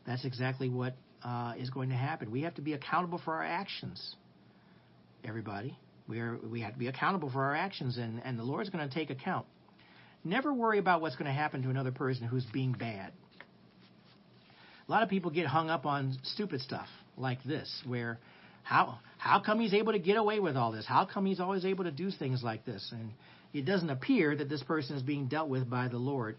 that's 0.05 0.25
exactly 0.25 0.69
what 0.69 0.95
uh, 1.23 1.55
is 1.57 1.71
going 1.71 1.91
to 1.91 1.95
happen. 1.95 2.33
We 2.33 2.43
have 2.43 2.57
to 2.57 2.63
be 2.63 2.73
accountable 2.73 3.21
for 3.25 3.35
our 3.35 3.45
actions, 3.45 4.17
everybody. 5.25 5.77
We 6.09 6.21
are 6.21 6.39
we 6.39 6.61
have 6.61 6.73
to 6.73 6.79
be 6.79 6.89
accountable 6.89 7.31
for 7.31 7.43
our 7.45 7.55
actions, 7.55 7.97
and 7.97 8.21
and 8.25 8.39
the 8.39 8.43
Lord's 8.43 8.71
going 8.71 8.87
to 8.89 8.95
take 8.95 9.11
account. 9.11 9.47
Never 10.25 10.53
worry 10.53 10.79
about 10.79 11.01
what's 11.01 11.17
going 11.17 11.27
to 11.27 11.33
happen 11.33 11.63
to 11.63 11.71
another 11.71 11.91
person 11.91 12.27
who's 12.27 12.45
being 12.53 12.73
bad. 12.73 13.13
A 14.89 14.91
lot 14.91 15.03
of 15.03 15.09
people 15.09 15.31
get 15.31 15.47
hung 15.47 15.71
up 15.71 15.87
on 15.87 16.17
stupid 16.23 16.61
stuff 16.61 16.89
like 17.17 17.43
this, 17.45 17.83
where 17.87 18.19
how 18.63 18.99
how 19.19 19.41
come 19.41 19.61
he's 19.61 19.75
able 19.75 19.93
to 19.93 19.99
get 19.99 20.17
away 20.17 20.41
with 20.41 20.57
all 20.57 20.73
this? 20.73 20.85
How 20.87 21.05
come 21.05 21.27
he's 21.27 21.41
always 21.41 21.65
able 21.65 21.85
to 21.85 21.91
do 21.91 22.11
things 22.11 22.43
like 22.43 22.65
this? 22.65 22.89
And 22.93 23.11
it 23.53 23.65
doesn't 23.65 23.91
appear 23.91 24.37
that 24.37 24.49
this 24.49 24.63
person 24.63 24.97
is 24.97 25.03
being 25.03 25.29
dealt 25.29 25.49
with 25.49 25.69
by 25.69 25.89
the 25.89 25.99
Lord. 25.99 26.37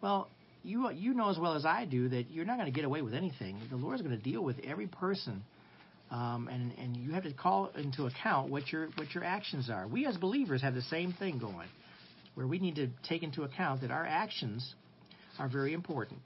Well, 0.00 0.28
you 0.62 0.90
you 0.90 1.14
know 1.14 1.30
as 1.30 1.38
well 1.38 1.54
as 1.54 1.64
I 1.64 1.84
do 1.84 2.08
that 2.08 2.30
you're 2.30 2.44
not 2.44 2.58
going 2.58 2.70
to 2.70 2.76
get 2.76 2.84
away 2.84 3.02
with 3.02 3.14
anything. 3.14 3.58
The 3.70 3.76
Lord's 3.76 4.02
going 4.02 4.16
to 4.16 4.22
deal 4.22 4.42
with 4.42 4.56
every 4.64 4.86
person, 4.86 5.44
um, 6.10 6.48
and 6.50 6.72
and 6.78 6.96
you 6.96 7.12
have 7.12 7.24
to 7.24 7.32
call 7.32 7.70
into 7.76 8.06
account 8.06 8.50
what 8.50 8.70
your 8.72 8.88
what 8.96 9.14
your 9.14 9.24
actions 9.24 9.68
are. 9.70 9.86
We 9.86 10.06
as 10.06 10.16
believers 10.16 10.62
have 10.62 10.74
the 10.74 10.82
same 10.82 11.12
thing 11.12 11.38
going, 11.38 11.68
where 12.34 12.46
we 12.46 12.58
need 12.58 12.76
to 12.76 12.88
take 13.08 13.22
into 13.22 13.42
account 13.42 13.82
that 13.82 13.90
our 13.90 14.06
actions 14.06 14.74
are 15.38 15.48
very 15.48 15.72
important. 15.72 16.20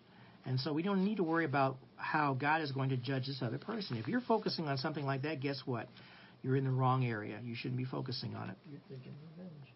And 0.45 0.59
so 0.59 0.73
we 0.73 0.83
don't 0.83 1.05
need 1.05 1.19
to 1.19 1.23
worry 1.23 1.45
about 1.45 1.77
how 1.97 2.35
God 2.35 2.63
is 2.63 2.73
going 2.73 2.91
to 2.91 2.97
judge 2.97 3.27
this 3.27 3.41
other 3.43 3.59
person. 3.59 3.97
If 3.97 4.09
you're 4.09 4.21
focusing 4.21 4.67
on 4.67 4.77
something 4.77 5.05
like 5.05 5.23
that, 5.23 5.41
guess 5.41 5.63
what? 5.65 5.87
You're 6.43 6.57
in 6.57 6.65
the 6.65 6.71
wrong 6.71 7.05
area. 7.05 7.39
You 7.45 7.55
shouldn't 7.55 7.79
be 7.79 7.85
focusing 7.85 8.35
on 8.35 8.51
it. 8.51 8.57
You're 8.69 8.81
thinking 8.89 9.13
revenge. 9.37 9.73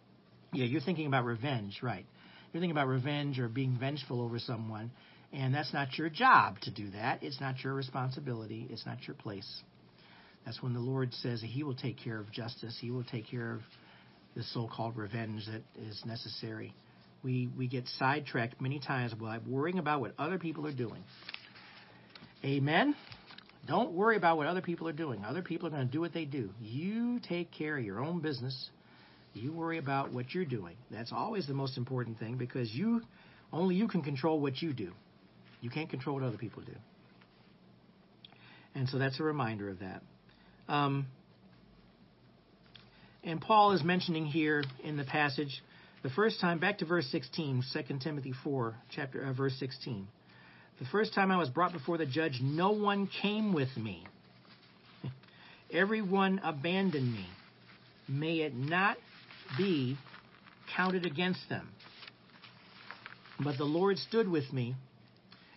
Yeah, 0.53 0.65
you're 0.65 0.81
thinking 0.81 1.07
about 1.07 1.25
revenge, 1.25 1.79
right? 1.83 2.05
You're 2.53 2.61
thinking 2.61 2.73
about 2.73 2.89
revenge 2.89 3.39
or 3.39 3.49
being 3.49 3.77
vengeful 3.79 4.21
over 4.21 4.39
someone, 4.39 4.91
and 5.33 5.55
that's 5.55 5.73
not 5.73 5.97
your 5.99 6.09
job 6.09 6.59
to 6.63 6.71
do 6.71 6.91
that. 6.91 7.23
It's 7.23 7.41
not 7.41 7.63
your 7.63 7.75
responsibility. 7.75 8.67
It's 8.71 8.87
not 8.87 9.07
your 9.07 9.15
place. 9.15 9.63
That's 10.47 10.63
when 10.63 10.73
the 10.73 10.81
Lord 10.81 11.13
says 11.13 11.43
He 11.45 11.65
will 11.65 11.75
take 11.75 11.99
care 11.99 12.19
of 12.19 12.31
justice. 12.31 12.79
He 12.81 12.91
will 12.91 13.05
take 13.05 13.29
care 13.29 13.53
of 13.53 13.61
the 14.37 14.45
so-called 14.45 14.97
revenge 14.97 15.45
that 15.47 15.63
is 15.83 16.01
necessary. 16.07 16.73
We 17.23 17.49
we 17.59 17.67
get 17.67 17.87
sidetracked 17.99 18.61
many 18.61 18.79
times 18.79 19.13
by 19.15 19.39
worrying 19.47 19.79
about 19.79 20.01
what 20.01 20.13
other 20.19 20.39
people 20.39 20.67
are 20.67 20.73
doing. 20.73 21.03
Amen. 22.45 22.95
Don't 23.67 23.93
worry 23.93 24.17
about 24.17 24.37
what 24.37 24.47
other 24.47 24.61
people 24.61 24.87
are 24.87 24.93
doing. 24.93 25.25
Other 25.25 25.43
people 25.43 25.67
are 25.67 25.71
going 25.71 25.85
to 25.85 25.93
do 25.93 26.01
what 26.01 26.15
they 26.15 26.25
do. 26.25 26.51
You 26.61 27.19
take 27.19 27.51
care 27.51 27.77
of 27.77 27.85
your 27.85 28.01
own 28.01 28.21
business. 28.21 28.71
You 29.35 29.53
worry 29.53 29.79
about 29.79 30.13
what 30.13 30.33
you're 30.33 30.45
doing. 30.45 30.77
That's 30.91 31.13
always 31.13 31.49
the 31.49 31.55
most 31.55 31.77
important 31.77 32.21
thing 32.21 32.37
because 32.37 32.73
you 32.73 33.03
only 33.53 33.75
you 33.75 33.89
can 33.89 34.03
control 34.03 34.39
what 34.39 34.63
you 34.63 34.73
do. 34.73 34.93
You 35.61 35.71
can't 35.71 35.91
control 35.91 36.15
what 36.15 36.25
other 36.25 36.39
people 36.39 36.63
do. 36.63 36.75
And 38.77 38.89
so 38.89 38.99
that's 38.99 39.19
a 39.19 39.25
reminder 39.25 39.69
of 39.69 39.81
that. 39.81 40.03
Um, 40.69 41.07
and 43.25 43.41
Paul 43.41 43.73
is 43.73 43.83
mentioning 43.83 44.27
here 44.27 44.65
in 44.83 44.97
the 44.97 45.05
passage 45.05 45.63
the 46.03 46.11
first 46.11 46.41
time 46.41 46.59
back 46.59 46.79
to 46.79 46.85
verse 46.85 47.07
16, 47.11 47.65
2 47.73 47.99
Timothy 47.99 48.33
4, 48.45 48.75
chapter 48.95 49.25
uh, 49.25 49.33
verse 49.33 49.55
16. 49.59 50.07
The 50.79 50.85
first 50.87 51.15
time 51.15 51.31
I 51.31 51.39
was 51.39 51.49
brought 51.49 51.73
before 51.73 51.99
the 51.99 52.07
judge, 52.07 52.39
no 52.43 52.71
one 52.73 53.09
came 53.23 53.53
with 53.53 53.75
me. 53.77 54.07
Everyone 55.73 56.41
abandoned 56.45 57.13
me. 57.13 57.27
May 58.09 58.39
it 58.39 58.55
not 58.55 58.97
be 59.59 59.97
counted 60.77 61.07
against 61.07 61.49
them. 61.49 61.69
But 63.43 63.59
the 63.59 63.65
Lord 63.65 63.99
stood 63.99 64.29
with 64.29 64.53
me 64.53 64.75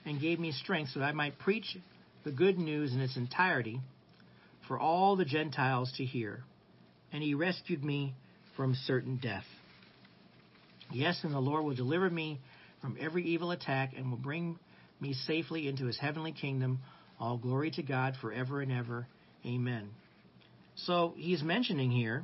and 0.05 0.19
gave 0.19 0.39
me 0.39 0.51
strength 0.51 0.91
so 0.93 0.99
that 0.99 1.05
I 1.05 1.11
might 1.11 1.37
preach 1.37 1.77
the 2.23 2.31
good 2.31 2.57
news 2.57 2.93
in 2.93 3.01
its 3.01 3.17
entirety 3.17 3.79
for 4.69 4.79
all 4.79 5.17
the 5.17 5.25
Gentiles 5.25 5.91
to 5.97 6.05
hear. 6.05 6.43
And 7.11 7.21
he 7.21 7.33
rescued 7.33 7.83
me 7.83 8.13
from 8.55 8.75
certain 8.85 9.19
death. 9.21 9.43
Yes, 10.91 11.19
and 11.23 11.33
the 11.33 11.39
Lord 11.39 11.65
will 11.65 11.75
deliver 11.75 12.09
me 12.09 12.39
from 12.79 12.95
every 13.01 13.25
evil 13.25 13.51
attack 13.51 13.93
and 13.97 14.11
will 14.11 14.17
bring 14.17 14.57
me 15.01 15.13
safely 15.13 15.67
into 15.67 15.85
his 15.85 15.97
heavenly 15.97 16.31
kingdom. 16.31 16.79
All 17.19 17.37
glory 17.37 17.71
to 17.71 17.83
God 17.83 18.13
forever 18.21 18.61
and 18.61 18.71
ever. 18.71 19.07
Amen. 19.45 19.89
So 20.75 21.13
he's 21.17 21.41
mentioning 21.41 21.89
here, 21.91 22.23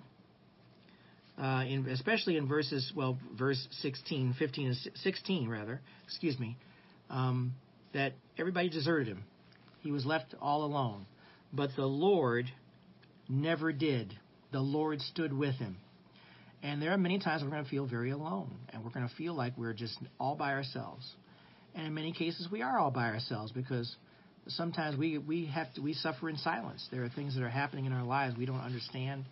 uh, 1.41 1.64
in, 1.68 1.88
especially 1.89 2.38
in 2.38 2.48
verses, 2.48 2.93
well, 2.96 3.18
verse 3.38 3.68
16, 3.82 4.36
15, 4.38 4.68
and 4.68 4.78
16, 4.96 5.50
rather, 5.50 5.82
excuse 6.06 6.39
me, 6.39 6.56
um, 7.10 7.54
that 7.93 8.14
everybody 8.38 8.70
deserted 8.70 9.08
him. 9.08 9.24
He 9.82 9.91
was 9.91 10.06
left 10.06 10.36
all 10.39 10.64
alone. 10.64 11.06
But 11.56 11.72
the 11.76 11.86
Lord 11.86 12.45
never 13.30 13.72
did. 13.72 14.14
The 14.51 14.60
Lord 14.60 15.01
stood 15.01 15.34
with 15.34 15.56
him. 15.56 15.78
And 16.62 16.82
there 16.82 16.91
are 16.91 16.97
many 16.97 17.20
times 17.20 17.43
we're 17.43 17.49
going 17.49 17.64
to 17.64 17.70
feel 17.70 17.86
very 17.86 18.12
alone, 18.12 18.49
and 18.70 18.84
we're 18.84 18.89
going 18.89 19.08
to 19.08 19.16
feel 19.16 19.36
like 19.36 19.58
we're 19.58 19.74
just 19.74 19.97
all 20.20 20.36
by 20.36 20.53
ourselves. 20.53 21.08
And 21.76 21.86
in 21.86 21.93
many 21.93 22.12
cases, 22.12 22.47
we 22.51 22.62
are 22.62 22.80
all 22.80 22.91
by 22.91 23.06
ourselves 23.06 23.51
because 23.51 23.95
sometimes 24.47 24.97
we 24.97 25.18
we 25.18 25.45
have 25.47 25.74
to 25.76 25.82
we 25.82 25.93
suffer 25.93 26.30
in 26.30 26.38
silence. 26.38 26.88
There 26.91 27.03
are 27.03 27.10
things 27.10 27.36
that 27.36 27.43
are 27.43 27.49
happening 27.49 27.86
in 27.86 27.93
our 27.93 28.03
lives 28.03 28.36
we 28.38 28.45
don't 28.45 28.62
understand, 28.62 29.26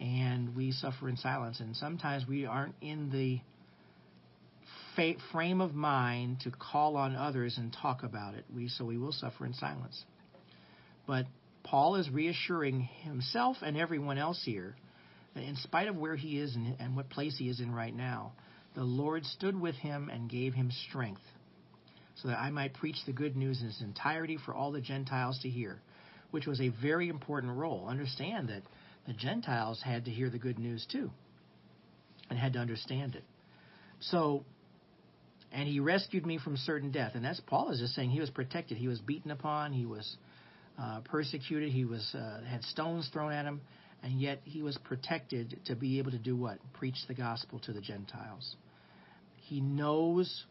and 0.00 0.56
we 0.56 0.72
suffer 0.72 1.08
in 1.08 1.16
silence. 1.16 1.60
And 1.60 1.76
sometimes 1.76 2.26
we 2.26 2.46
aren't 2.46 2.74
in 2.80 3.10
the 3.10 3.40
fa- 4.96 5.20
frame 5.32 5.60
of 5.60 5.74
mind 5.74 6.40
to 6.44 6.50
call 6.50 6.96
on 6.96 7.16
others 7.16 7.58
and 7.58 7.76
talk 7.82 8.02
about 8.02 8.34
it. 8.34 8.44
We 8.54 8.68
so 8.68 8.84
we 8.84 8.96
will 8.96 9.12
suffer 9.12 9.44
in 9.44 9.54
silence. 9.54 10.04
But 11.06 11.26
Paul 11.64 11.96
is 11.96 12.10
reassuring 12.10 12.82
himself 13.02 13.58
and 13.62 13.76
everyone 13.76 14.18
else 14.18 14.42
here 14.44 14.76
that 15.34 15.44
in 15.44 15.56
spite 15.56 15.88
of 15.88 15.96
where 15.96 16.16
he 16.16 16.38
is 16.38 16.56
and, 16.56 16.96
what 16.96 17.08
place 17.08 17.36
he 17.38 17.48
is 17.48 17.60
in 17.60 17.72
right 17.72 17.94
now, 17.94 18.32
the 18.74 18.82
Lord 18.82 19.24
stood 19.24 19.58
with 19.58 19.74
him 19.76 20.10
and 20.10 20.28
gave 20.28 20.54
him 20.54 20.70
strength 20.88 21.22
so 22.16 22.28
that 22.28 22.38
I 22.38 22.50
might 22.50 22.74
preach 22.74 22.96
the 23.06 23.12
good 23.12 23.36
news 23.36 23.60
in 23.60 23.68
its 23.68 23.80
entirety 23.80 24.38
for 24.44 24.54
all 24.54 24.72
the 24.72 24.80
Gentiles 24.80 25.38
to 25.42 25.48
hear, 25.48 25.80
which 26.30 26.46
was 26.46 26.60
a 26.60 26.68
very 26.68 27.08
important 27.08 27.56
role. 27.56 27.86
Understand 27.88 28.48
that 28.48 28.62
the 29.06 29.12
Gentiles 29.12 29.82
had 29.82 30.04
to 30.04 30.10
hear 30.10 30.30
the 30.30 30.38
good 30.38 30.58
news 30.58 30.86
too 30.90 31.10
and 32.30 32.38
had 32.38 32.52
to 32.54 32.58
understand 32.58 33.14
it. 33.14 33.24
So, 34.00 34.44
and 35.52 35.68
he 35.68 35.80
rescued 35.80 36.24
me 36.24 36.38
from 36.38 36.56
certain 36.56 36.90
death. 36.90 37.12
And 37.14 37.24
that's 37.24 37.40
Paul 37.40 37.70
is 37.70 37.80
just 37.80 37.94
saying 37.94 38.10
he 38.10 38.20
was 38.20 38.30
protected. 38.30 38.78
He 38.78 38.88
was 38.88 39.00
beaten 39.00 39.30
upon. 39.30 39.72
He 39.72 39.86
was 39.86 40.16
uh, 40.78 41.00
persecuted. 41.04 41.70
He 41.70 41.84
was 41.84 42.14
uh, 42.14 42.40
had 42.48 42.62
stones 42.64 43.08
thrown 43.12 43.32
at 43.32 43.44
him, 43.44 43.60
and 44.02 44.20
yet 44.20 44.40
he 44.44 44.62
was 44.62 44.78
protected 44.84 45.58
to 45.66 45.76
be 45.76 45.98
able 45.98 46.10
to 46.10 46.18
do 46.18 46.36
what? 46.36 46.58
Preach 46.74 46.96
the 47.08 47.14
gospel 47.14 47.58
to 47.60 47.72
the 47.72 47.80
Gentiles. 47.80 48.56
He 49.36 49.60
knows 49.60 50.44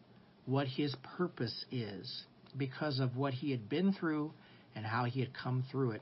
what 0.46 0.68
his 0.68 0.96
purpose 1.18 1.66
is 1.72 2.24
because 2.58 3.00
of 3.00 3.16
what 3.16 3.34
he 3.34 3.52
had 3.52 3.70
been 3.70 3.94
through 3.94 4.34
and 4.76 4.86
how 4.86 5.06
he 5.06 5.20
had 5.20 5.30
come 5.34 5.64
through 5.72 5.92
it. 5.92 6.02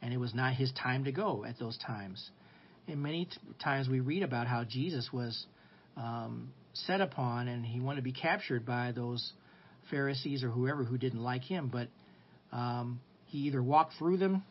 And 0.00 0.12
it 0.12 0.18
was 0.18 0.34
not 0.34 0.54
his 0.54 0.72
time 0.72 1.04
to 1.04 1.12
go 1.12 1.44
at 1.44 1.58
those 1.58 1.78
times. 1.78 2.30
And 2.88 3.02
many 3.02 3.26
t- 3.26 3.32
times 3.62 3.88
we 3.88 4.00
read 4.00 4.22
about 4.22 4.46
how 4.46 4.64
Jesus 4.64 5.10
was 5.12 5.46
um, 5.96 6.52
set 6.74 7.00
upon 7.00 7.48
and 7.48 7.64
he 7.64 7.80
wanted 7.80 7.96
to 7.96 8.02
be 8.02 8.12
captured 8.12 8.66
by 8.66 8.92
those 8.92 9.32
Pharisees 9.90 10.42
or 10.42 10.50
whoever 10.50 10.84
who 10.84 10.98
didn't 10.98 11.22
like 11.22 11.42
him, 11.42 11.68
but 11.72 11.88
um, 12.52 13.00
he 13.32 13.38
either 13.38 13.62
walked 13.62 13.94
through 13.98 14.18
them, 14.18 14.44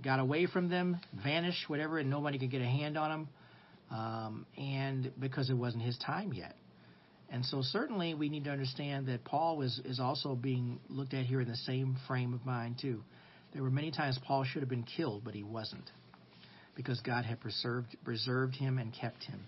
got 0.00 0.20
away 0.20 0.46
from 0.46 0.68
them, 0.68 1.00
vanished, 1.24 1.68
whatever, 1.68 1.98
and 1.98 2.08
nobody 2.08 2.38
could 2.38 2.52
get 2.52 2.62
a 2.62 2.66
hand 2.66 2.96
on 2.96 3.10
him, 3.10 3.28
um, 3.90 4.46
and 4.56 5.10
because 5.18 5.50
it 5.50 5.54
wasn't 5.54 5.82
his 5.82 5.98
time 5.98 6.32
yet. 6.32 6.54
And 7.30 7.44
so 7.44 7.62
certainly 7.62 8.14
we 8.14 8.28
need 8.28 8.44
to 8.44 8.50
understand 8.50 9.08
that 9.08 9.24
Paul 9.24 9.56
was 9.56 9.80
is 9.84 9.98
also 9.98 10.36
being 10.36 10.78
looked 10.88 11.14
at 11.14 11.26
here 11.26 11.40
in 11.40 11.48
the 11.48 11.56
same 11.56 11.96
frame 12.06 12.32
of 12.32 12.46
mind 12.46 12.76
too. 12.80 13.02
There 13.54 13.62
were 13.62 13.70
many 13.70 13.90
times 13.90 14.20
Paul 14.24 14.44
should 14.44 14.62
have 14.62 14.68
been 14.68 14.84
killed, 14.84 15.22
but 15.24 15.34
he 15.34 15.42
wasn't. 15.42 15.90
Because 16.76 17.00
God 17.00 17.24
had 17.24 17.40
preserved 17.40 17.96
preserved 18.04 18.54
him 18.54 18.78
and 18.78 18.94
kept 18.94 19.24
him. 19.24 19.40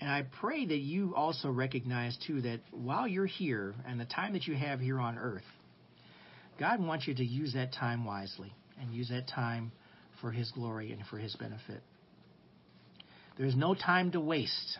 And 0.00 0.08
I 0.08 0.26
pray 0.40 0.64
that 0.64 0.78
you 0.78 1.14
also 1.16 1.50
recognize 1.50 2.16
too 2.24 2.40
that 2.42 2.60
while 2.70 3.08
you're 3.08 3.26
here 3.26 3.74
and 3.84 3.98
the 3.98 4.04
time 4.04 4.34
that 4.34 4.46
you 4.46 4.54
have 4.54 4.78
here 4.78 5.00
on 5.00 5.18
earth, 5.18 5.42
God 6.60 6.78
wants 6.84 7.08
you 7.08 7.14
to 7.14 7.24
use 7.24 7.54
that 7.54 7.72
time 7.72 8.04
wisely 8.04 8.52
and 8.78 8.92
use 8.92 9.08
that 9.08 9.26
time 9.26 9.72
for 10.20 10.30
his 10.30 10.50
glory 10.50 10.92
and 10.92 11.02
for 11.06 11.16
his 11.16 11.34
benefit. 11.34 11.82
There's 13.38 13.56
no 13.56 13.74
time 13.74 14.12
to 14.12 14.20
waste 14.20 14.78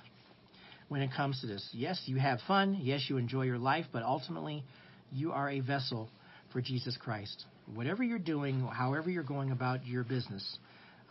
when 0.88 1.00
it 1.00 1.10
comes 1.16 1.40
to 1.40 1.46
this. 1.46 1.66
Yes, 1.72 2.02
you 2.04 2.16
have 2.16 2.40
fun. 2.46 2.78
Yes, 2.82 3.06
you 3.08 3.16
enjoy 3.16 3.44
your 3.44 3.58
life, 3.58 3.86
but 3.92 4.02
ultimately, 4.02 4.62
you 5.10 5.32
are 5.32 5.48
a 5.48 5.60
vessel 5.60 6.10
for 6.52 6.60
Jesus 6.60 6.98
Christ. 6.98 7.46
Whatever 7.74 8.02
you're 8.02 8.18
doing, 8.18 8.60
however 8.60 9.08
you're 9.08 9.22
going 9.22 9.50
about 9.50 9.86
your 9.86 10.04
business, 10.04 10.58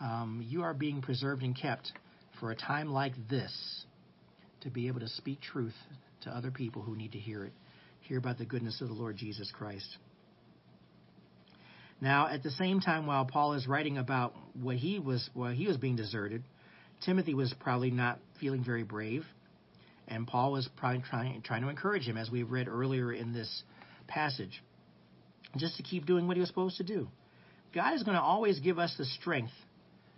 um, 0.00 0.44
you 0.46 0.62
are 0.62 0.74
being 0.74 1.02
preserved 1.02 1.42
and 1.42 1.58
kept 1.58 1.90
for 2.38 2.52
a 2.52 2.56
time 2.56 2.92
like 2.92 3.14
this 3.28 3.84
to 4.60 4.70
be 4.70 4.86
able 4.86 5.00
to 5.00 5.08
speak 5.08 5.40
truth 5.40 5.74
to 6.22 6.30
other 6.30 6.52
people 6.52 6.82
who 6.82 6.94
need 6.94 7.12
to 7.12 7.18
hear 7.18 7.44
it, 7.44 7.52
hear 8.02 8.18
about 8.18 8.38
the 8.38 8.44
goodness 8.44 8.80
of 8.80 8.86
the 8.86 8.94
Lord 8.94 9.16
Jesus 9.16 9.50
Christ. 9.50 9.96
Now, 12.00 12.28
at 12.28 12.42
the 12.42 12.50
same 12.50 12.80
time, 12.80 13.06
while 13.06 13.26
Paul 13.26 13.54
is 13.54 13.66
writing 13.66 13.98
about 13.98 14.34
what 14.54 14.76
he 14.76 14.98
was, 14.98 15.28
while 15.34 15.52
he 15.52 15.66
was 15.66 15.76
being 15.76 15.96
deserted, 15.96 16.42
Timothy 17.04 17.34
was 17.34 17.54
probably 17.60 17.90
not 17.90 18.18
feeling 18.40 18.64
very 18.64 18.82
brave, 18.82 19.24
and 20.08 20.26
Paul 20.26 20.52
was 20.52 20.68
probably 20.76 21.02
trying 21.08 21.42
trying 21.42 21.62
to 21.62 21.68
encourage 21.68 22.04
him, 22.04 22.16
as 22.16 22.30
we 22.30 22.42
read 22.42 22.68
earlier 22.68 23.12
in 23.12 23.32
this 23.32 23.62
passage, 24.06 24.62
just 25.56 25.76
to 25.76 25.82
keep 25.82 26.06
doing 26.06 26.26
what 26.26 26.36
he 26.36 26.40
was 26.40 26.48
supposed 26.48 26.78
to 26.78 26.84
do. 26.84 27.08
God 27.74 27.94
is 27.94 28.02
going 28.02 28.16
to 28.16 28.22
always 28.22 28.58
give 28.60 28.78
us 28.78 28.94
the 28.96 29.04
strength 29.04 29.52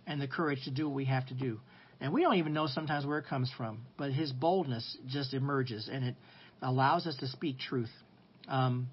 and 0.07 0.21
the 0.21 0.27
courage 0.27 0.63
to 0.63 0.71
do 0.71 0.87
what 0.87 0.95
we 0.95 1.05
have 1.05 1.27
to 1.27 1.33
do. 1.33 1.59
And 2.01 2.11
we 2.11 2.21
don't 2.21 2.35
even 2.35 2.53
know 2.53 2.67
sometimes 2.67 3.05
where 3.05 3.19
it 3.19 3.27
comes 3.27 3.51
from, 3.55 3.85
but 3.97 4.11
his 4.11 4.31
boldness 4.31 4.97
just 5.07 5.33
emerges 5.33 5.89
and 5.91 6.03
it 6.03 6.15
allows 6.61 7.07
us 7.07 7.15
to 7.17 7.27
speak 7.27 7.59
truth. 7.59 7.91
Um, 8.47 8.89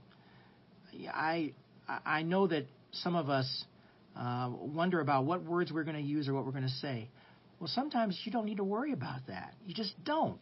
I 1.12 1.52
I 2.04 2.22
know 2.22 2.46
that 2.46 2.66
some 2.92 3.14
of 3.14 3.28
us 3.28 3.64
uh, 4.16 4.50
wonder 4.50 5.00
about 5.00 5.24
what 5.24 5.44
words 5.44 5.72
we're 5.72 5.84
going 5.84 5.96
to 5.96 6.02
use 6.02 6.28
or 6.28 6.34
what 6.34 6.44
we're 6.44 6.52
going 6.52 6.64
to 6.64 6.68
say. 6.68 7.08
Well, 7.58 7.68
sometimes 7.68 8.18
you 8.24 8.32
don't 8.32 8.46
need 8.46 8.56
to 8.56 8.64
worry 8.64 8.92
about 8.92 9.26
that. 9.28 9.54
You 9.66 9.74
just 9.74 9.92
don't. 10.04 10.38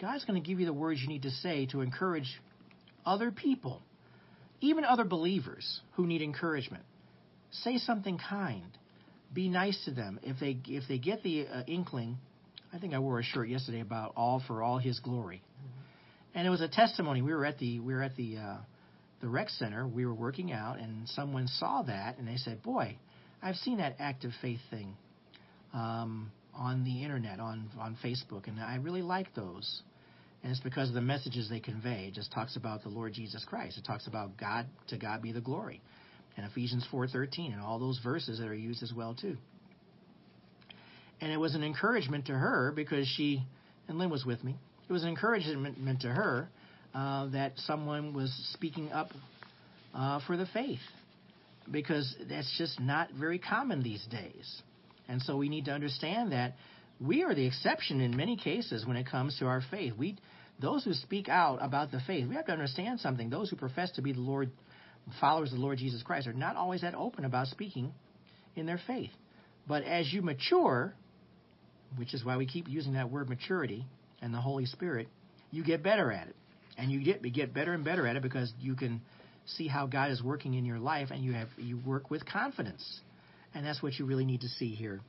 God's 0.00 0.24
going 0.24 0.42
to 0.42 0.46
give 0.46 0.58
you 0.58 0.66
the 0.66 0.72
words 0.72 1.00
you 1.00 1.08
need 1.08 1.22
to 1.22 1.30
say 1.30 1.66
to 1.66 1.80
encourage 1.80 2.40
other 3.04 3.30
people, 3.30 3.82
even 4.60 4.84
other 4.84 5.04
believers 5.04 5.80
who 5.92 6.06
need 6.06 6.22
encouragement. 6.22 6.84
Say 7.50 7.78
something 7.78 8.18
kind. 8.18 8.78
Be 9.32 9.48
nice 9.48 9.82
to 9.84 9.90
them. 9.90 10.18
If 10.22 10.40
they 10.40 10.58
if 10.66 10.84
they 10.88 10.98
get 10.98 11.22
the 11.22 11.46
uh, 11.46 11.62
inkling, 11.66 12.18
I 12.72 12.78
think 12.78 12.94
I 12.94 12.98
wore 12.98 13.18
a 13.18 13.22
shirt 13.22 13.48
yesterday 13.48 13.80
about 13.80 14.12
all 14.16 14.42
for 14.46 14.62
all 14.62 14.78
His 14.78 14.98
glory, 15.00 15.42
and 16.34 16.46
it 16.46 16.50
was 16.50 16.60
a 16.60 16.68
testimony. 16.68 17.22
We 17.22 17.32
were 17.32 17.44
at 17.44 17.58
the 17.58 17.80
we 17.80 17.94
were 17.94 18.02
at 18.02 18.16
the 18.16 18.38
uh, 18.38 18.56
the 19.22 19.28
rec 19.28 19.48
center. 19.48 19.86
We 19.86 20.04
were 20.04 20.14
working 20.14 20.52
out, 20.52 20.78
and 20.78 21.08
someone 21.08 21.46
saw 21.46 21.82
that, 21.82 22.18
and 22.18 22.28
they 22.28 22.36
said, 22.36 22.62
"Boy, 22.62 22.98
I've 23.42 23.56
seen 23.56 23.78
that 23.78 23.96
active 23.98 24.32
faith 24.42 24.60
thing 24.70 24.94
um, 25.72 26.30
on 26.54 26.84
the 26.84 27.02
internet, 27.02 27.40
on 27.40 27.70
on 27.78 27.96
Facebook, 28.04 28.48
and 28.48 28.60
I 28.60 28.76
really 28.76 29.02
like 29.02 29.34
those." 29.34 29.82
And 30.42 30.50
it's 30.50 30.60
because 30.60 30.88
of 30.88 30.94
the 30.94 31.00
messages 31.00 31.48
they 31.48 31.60
convey. 31.60 32.06
It 32.08 32.14
just 32.14 32.32
talks 32.32 32.56
about 32.56 32.82
the 32.82 32.88
Lord 32.88 33.12
Jesus 33.12 33.44
Christ. 33.44 33.78
It 33.78 33.84
talks 33.84 34.08
about 34.08 34.36
God 34.36 34.66
to 34.88 34.98
God 34.98 35.22
be 35.22 35.30
the 35.30 35.40
glory 35.40 35.80
and 36.36 36.46
Ephesians 36.46 36.86
4:13 36.90 37.52
and 37.52 37.60
all 37.60 37.78
those 37.78 37.98
verses 37.98 38.38
that 38.38 38.48
are 38.48 38.54
used 38.54 38.82
as 38.82 38.92
well 38.92 39.14
too. 39.14 39.36
And 41.20 41.30
it 41.30 41.36
was 41.36 41.54
an 41.54 41.62
encouragement 41.62 42.26
to 42.26 42.34
her 42.34 42.72
because 42.72 43.06
she 43.06 43.44
and 43.88 43.98
Lynn 43.98 44.10
was 44.10 44.24
with 44.24 44.42
me. 44.42 44.56
It 44.88 44.92
was 44.92 45.02
an 45.02 45.08
encouragement 45.08 46.00
to 46.00 46.08
her 46.08 46.48
uh, 46.94 47.26
that 47.26 47.52
someone 47.58 48.12
was 48.12 48.32
speaking 48.52 48.92
up 48.92 49.08
uh, 49.94 50.20
for 50.26 50.36
the 50.36 50.46
faith 50.46 50.80
because 51.70 52.14
that's 52.28 52.52
just 52.58 52.80
not 52.80 53.08
very 53.18 53.38
common 53.38 53.82
these 53.82 54.04
days. 54.10 54.62
And 55.08 55.20
so 55.22 55.36
we 55.36 55.48
need 55.48 55.66
to 55.66 55.72
understand 55.72 56.32
that 56.32 56.54
we 57.00 57.22
are 57.22 57.34
the 57.34 57.46
exception 57.46 58.00
in 58.00 58.16
many 58.16 58.36
cases 58.36 58.86
when 58.86 58.96
it 58.96 59.06
comes 59.06 59.38
to 59.38 59.46
our 59.46 59.62
faith. 59.70 59.94
We 59.96 60.16
those 60.60 60.84
who 60.84 60.92
speak 60.92 61.28
out 61.28 61.58
about 61.60 61.90
the 61.90 62.00
faith, 62.06 62.28
we 62.28 62.36
have 62.36 62.46
to 62.46 62.52
understand 62.52 63.00
something. 63.00 63.30
Those 63.30 63.50
who 63.50 63.56
profess 63.56 63.90
to 63.92 64.02
be 64.02 64.12
the 64.12 64.20
Lord 64.20 64.50
followers 65.20 65.50
of 65.50 65.58
the 65.58 65.64
Lord 65.64 65.78
Jesus 65.78 66.02
Christ 66.02 66.28
are 66.28 66.32
not 66.32 66.56
always 66.56 66.82
that 66.82 66.94
open 66.94 67.24
about 67.24 67.48
speaking 67.48 67.92
in 68.54 68.66
their 68.66 68.80
faith. 68.86 69.10
But 69.66 69.82
as 69.82 70.12
you 70.12 70.22
mature, 70.22 70.94
which 71.96 72.14
is 72.14 72.24
why 72.24 72.36
we 72.36 72.46
keep 72.46 72.68
using 72.68 72.92
that 72.92 73.10
word 73.10 73.28
maturity 73.28 73.84
and 74.20 74.32
the 74.32 74.40
Holy 74.40 74.66
Spirit, 74.66 75.08
you 75.50 75.64
get 75.64 75.82
better 75.82 76.12
at 76.12 76.28
it. 76.28 76.36
And 76.78 76.90
you 76.90 77.04
get, 77.04 77.22
get 77.32 77.52
better 77.52 77.72
and 77.72 77.84
better 77.84 78.06
at 78.06 78.16
it 78.16 78.22
because 78.22 78.52
you 78.60 78.74
can 78.74 79.00
see 79.44 79.68
how 79.68 79.86
God 79.86 80.10
is 80.10 80.22
working 80.22 80.54
in 80.54 80.64
your 80.64 80.78
life 80.78 81.08
and 81.10 81.22
you 81.22 81.32
have 81.32 81.48
you 81.56 81.78
work 81.84 82.10
with 82.10 82.24
confidence. 82.24 83.00
And 83.54 83.66
that's 83.66 83.82
what 83.82 83.98
you 83.98 84.06
really 84.06 84.24
need 84.24 84.40
to 84.42 84.48
see 84.48 84.74
here. 84.74 85.00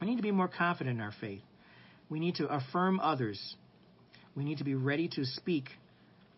We 0.00 0.06
need 0.06 0.16
to 0.16 0.22
be 0.22 0.30
more 0.30 0.48
confident 0.48 0.96
in 0.98 1.02
our 1.02 1.14
faith. 1.20 1.42
We 2.08 2.20
need 2.20 2.36
to 2.36 2.46
affirm 2.48 3.00
others. 3.00 3.56
We 4.36 4.44
need 4.44 4.58
to 4.58 4.64
be 4.64 4.74
ready 4.74 5.08
to 5.14 5.24
speak 5.24 5.70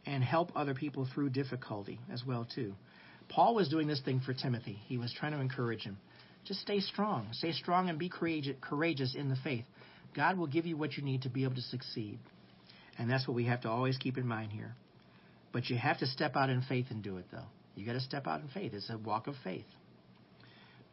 and 0.06 0.22
help 0.22 0.52
other 0.54 0.74
people 0.74 1.08
through 1.12 1.30
difficulty 1.30 1.98
as 2.12 2.22
well 2.26 2.46
too. 2.54 2.74
Paul 3.28 3.54
was 3.54 3.68
doing 3.68 3.86
this 3.86 4.00
thing 4.00 4.20
for 4.20 4.34
Timothy. 4.34 4.78
He 4.86 4.98
was 4.98 5.12
trying 5.12 5.32
to 5.32 5.40
encourage 5.40 5.82
him. 5.82 5.98
Just 6.44 6.60
stay 6.60 6.80
strong. 6.80 7.28
Stay 7.32 7.52
strong 7.52 7.88
and 7.88 7.98
be 7.98 8.10
courageous 8.10 9.14
in 9.14 9.30
the 9.30 9.36
faith. 9.42 9.64
God 10.14 10.36
will 10.38 10.46
give 10.46 10.66
you 10.66 10.76
what 10.76 10.96
you 10.96 11.02
need 11.02 11.22
to 11.22 11.30
be 11.30 11.44
able 11.44 11.54
to 11.54 11.62
succeed. 11.62 12.18
And 12.98 13.10
that's 13.10 13.26
what 13.26 13.34
we 13.34 13.46
have 13.46 13.62
to 13.62 13.68
always 13.68 13.96
keep 13.98 14.16
in 14.16 14.26
mind 14.26 14.52
here. 14.52 14.74
But 15.52 15.68
you 15.68 15.76
have 15.76 15.98
to 15.98 16.06
step 16.06 16.36
out 16.36 16.50
in 16.50 16.62
faith 16.62 16.86
and 16.90 17.02
do 17.02 17.16
it, 17.16 17.26
though. 17.30 17.46
You 17.74 17.84
got 17.84 17.94
to 17.94 18.00
step 18.00 18.26
out 18.26 18.40
in 18.40 18.48
faith. 18.48 18.72
It's 18.74 18.90
a 18.90 18.98
walk 18.98 19.26
of 19.26 19.34
faith. 19.42 19.66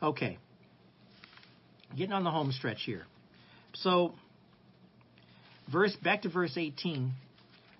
Okay. 0.02 0.38
Getting 1.96 2.14
on 2.14 2.24
the 2.24 2.32
home 2.32 2.52
stretch 2.52 2.84
here. 2.86 3.06
So, 3.74 4.14
verse 5.72 5.96
back 6.04 6.24
to 6.24 6.30
verse 6.30 6.54
18. 6.58 7.14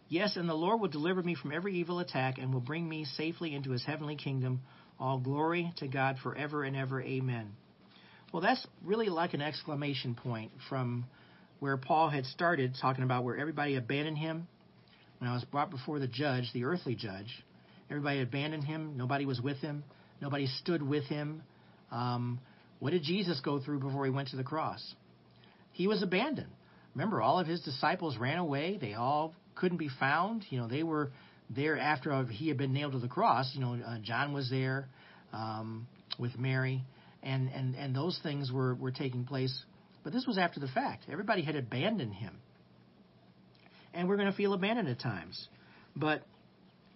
Yes, 0.10 0.36
and 0.36 0.48
the 0.48 0.54
Lord 0.54 0.82
will 0.82 0.90
deliver 0.90 1.24
me 1.24 1.36
from 1.36 1.52
every 1.52 1.76
evil 1.76 2.00
attack 2.00 2.38
and 2.38 2.54
will 2.54 2.62
bring 2.62 2.88
me 2.88 3.06
safely 3.06 3.56
into 3.56 3.72
his 3.72 3.86
heavenly 3.86 4.18
kingdom. 4.18 4.62
All 5.00 5.18
glory 5.18 5.72
to 5.78 5.88
God 5.88 6.18
forever 6.22 6.64
and 6.64 6.76
ever. 6.76 7.02
Amen. 7.02 7.54
Well, 8.32 8.42
that's 8.42 8.66
really 8.84 9.10
like 9.10 9.34
an 9.34 9.42
exclamation 9.42 10.16
point 10.16 10.52
from 10.70 11.06
where 11.62 11.78
Paul 11.78 12.10
had 12.10 12.26
started 12.26 12.76
talking 12.82 13.04
about 13.04 13.24
where 13.24 13.38
everybody 13.38 13.76
abandoned 13.76 14.18
him. 14.18 14.48
When 15.20 15.30
I 15.30 15.34
was 15.36 15.46
brought 15.46 15.70
before 15.70 16.00
the 16.00 16.08
judge, 16.08 16.50
the 16.56 16.66
earthly 16.66 16.96
judge, 16.96 17.28
everybody 17.88 18.20
abandoned 18.20 18.64
him. 18.64 18.98
Nobody 18.98 19.28
was 19.28 19.40
with 19.40 19.58
him. 19.58 19.84
Nobody 20.20 20.48
stood 20.48 20.82
with 20.82 21.04
him. 21.04 21.44
Um, 21.92 22.40
what 22.80 22.94
did 22.94 23.04
Jesus 23.04 23.40
go 23.42 23.60
through 23.60 23.80
before 23.80 24.06
he 24.06 24.10
went 24.10 24.30
to 24.30 24.38
the 24.38 24.44
cross? 24.44 24.96
He 25.72 25.86
was 25.86 26.02
abandoned. 26.02 26.50
Remember, 26.96 27.22
all 27.22 27.40
of 27.40 27.46
his 27.46 27.62
disciples 27.62 28.18
ran 28.18 28.40
away. 28.40 28.80
They 28.82 28.96
all 28.96 29.36
couldn't 29.54 29.78
be 29.78 29.90
found. 30.00 30.44
You 30.50 30.62
know, 30.62 30.68
they 30.68 30.82
were 30.82 31.12
there 31.48 31.78
after 31.78 32.24
he 32.24 32.48
had 32.48 32.58
been 32.58 32.74
nailed 32.74 32.94
to 32.94 33.00
the 33.00 33.08
cross. 33.08 33.52
You 33.54 33.62
know, 33.62 33.78
uh, 33.86 34.00
John 34.02 34.34
was 34.34 34.50
there 34.50 34.88
um, 35.32 35.86
with 36.18 36.40
Mary, 36.40 36.82
and, 37.22 37.50
and, 37.50 37.76
and 37.76 37.96
those 37.96 38.20
things 38.24 38.52
were, 38.52 38.74
were 38.74 38.92
taking 38.92 39.26
place. 39.26 39.64
But 40.04 40.14
this 40.14 40.26
was 40.26 40.38
after 40.38 40.60
the 40.60 40.68
fact. 40.68 41.04
Everybody 41.12 41.42
had 41.42 41.56
abandoned 41.56 42.14
him. 42.14 42.36
And 43.94 44.08
we're 44.08 44.18
going 44.18 44.32
to 44.32 44.36
feel 44.36 44.54
abandoned 44.54 44.88
at 44.88 45.00
times. 45.00 45.48
But 45.96 46.24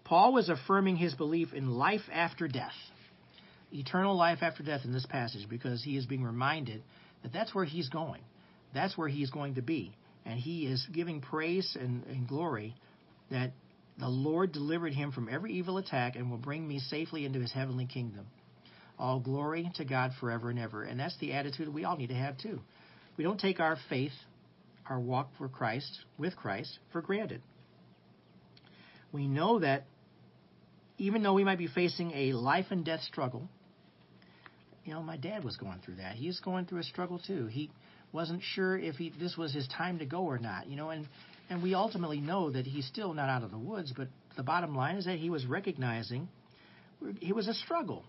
Paul 0.06 0.34
was 0.34 0.50
affirming 0.50 0.96
his 0.96 1.14
belief 1.14 1.54
in 1.54 1.72
life 1.72 2.02
after 2.12 2.48
death, 2.48 2.72
eternal 3.72 4.16
life 4.16 4.40
after 4.42 4.64
death 4.64 4.82
in 4.86 4.94
this 4.94 5.06
passage, 5.06 5.48
because 5.50 5.84
he 5.84 5.98
is 5.98 6.06
being 6.06 6.24
reminded 6.24 6.84
that 7.24 7.34
that's 7.34 7.54
where 7.54 7.66
he's 7.66 7.90
going. 7.90 8.22
That's 8.74 8.98
where 8.98 9.10
he's 9.10 9.30
going 9.30 9.56
to 9.56 9.62
be 9.62 9.96
and 10.26 10.40
he 10.40 10.66
is 10.66 10.86
giving 10.92 11.22
praise 11.22 11.78
and, 11.80 12.04
and 12.06 12.28
glory 12.28 12.76
that 13.30 13.52
the 13.98 14.10
Lord 14.10 14.52
delivered 14.52 14.94
him 14.94 15.12
from 15.12 15.30
every 15.30 15.54
evil 15.54 15.78
attack 15.78 16.16
and 16.16 16.30
will 16.30 16.38
bring 16.38 16.68
me 16.68 16.80
safely 16.80 17.26
into 17.26 17.40
his 17.40 17.54
heavenly 17.54 17.86
kingdom. 17.86 18.26
All 18.98 19.20
glory 19.20 19.72
to 19.76 19.86
God 19.86 20.12
forever 20.20 20.50
and 20.50 20.60
ever. 20.60 20.84
And 20.84 21.00
that's 21.00 21.18
the 21.20 21.34
attitude 21.34 21.74
we 21.74 21.86
all 21.86 21.96
need 21.96 22.10
to 22.10 22.16
have 22.16 22.38
too. 22.38 22.60
We 23.18 23.24
don't 23.24 23.40
take 23.40 23.60
our 23.60 23.78
faith, 23.90 24.12
our 24.90 25.00
walk 25.00 25.30
for 25.38 25.48
Christ, 25.48 26.00
with 26.18 26.36
Christ, 26.36 26.80
for 26.92 27.02
granted. 27.02 27.42
We 29.12 29.28
know 29.28 29.60
that 29.60 29.86
even 30.98 31.24
though 31.24 31.34
we 31.34 31.44
might 31.44 31.58
be 31.58 31.68
facing 31.68 32.12
a 32.12 32.34
life 32.34 32.68
and 32.70 32.84
death 32.84 33.02
struggle, 33.02 33.50
you 34.84 34.94
know, 34.94 35.02
my 35.02 35.18
dad 35.18 35.44
was 35.44 35.58
going 35.58 35.80
through 35.84 35.96
that. 35.96 36.16
He's 36.16 36.40
going 36.40 36.66
through 36.66 36.80
a 36.80 36.84
struggle 36.84 37.20
too. 37.20 37.48
He 37.48 37.72
wasn't 38.12 38.42
sure 38.44 38.78
if 38.78 38.96
he, 38.96 39.12
this 39.20 39.36
was 39.36 39.54
his 39.54 39.68
time 39.68 40.00
to 40.00 40.06
go 40.06 40.24
or 40.24 40.38
not, 40.38 40.68
you 40.68 40.76
know, 40.76 40.90
and, 40.90 41.08
and 41.50 41.64
we 41.64 41.74
ultimately 41.74 42.20
know 42.20 42.52
that 42.52 42.66
he's 42.66 42.86
still 42.86 43.14
not 43.14 43.30
out 43.30 43.44
of 43.44 43.52
the 43.52 43.58
woods, 43.58 43.94
but 43.96 44.08
the 44.38 44.44
bottom 44.44 44.76
line 44.76 44.96
is 44.96 45.06
that 45.06 45.18
he 45.18 45.30
was 45.30 45.46
recognizing 45.46 46.28
it 47.22 47.36
was 47.36 47.48
a 47.48 47.54
struggle. 47.54 48.06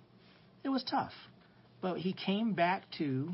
It 0.64 0.68
was 0.68 0.84
tough. 0.84 1.12
But 1.80 1.98
he 1.98 2.12
came 2.12 2.52
back 2.52 2.84
to 2.98 3.30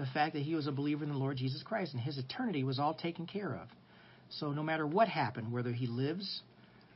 the 0.00 0.06
fact 0.06 0.34
that 0.34 0.42
he 0.42 0.54
was 0.54 0.66
a 0.66 0.72
believer 0.72 1.04
in 1.04 1.10
the 1.10 1.16
Lord 1.16 1.36
Jesus 1.36 1.62
Christ 1.62 1.92
and 1.92 2.02
his 2.02 2.18
eternity 2.18 2.64
was 2.64 2.78
all 2.78 2.94
taken 2.94 3.26
care 3.26 3.54
of. 3.54 3.68
So 4.30 4.52
no 4.52 4.62
matter 4.62 4.86
what 4.86 5.08
happened, 5.08 5.52
whether 5.52 5.72
he 5.72 5.86
lives 5.86 6.42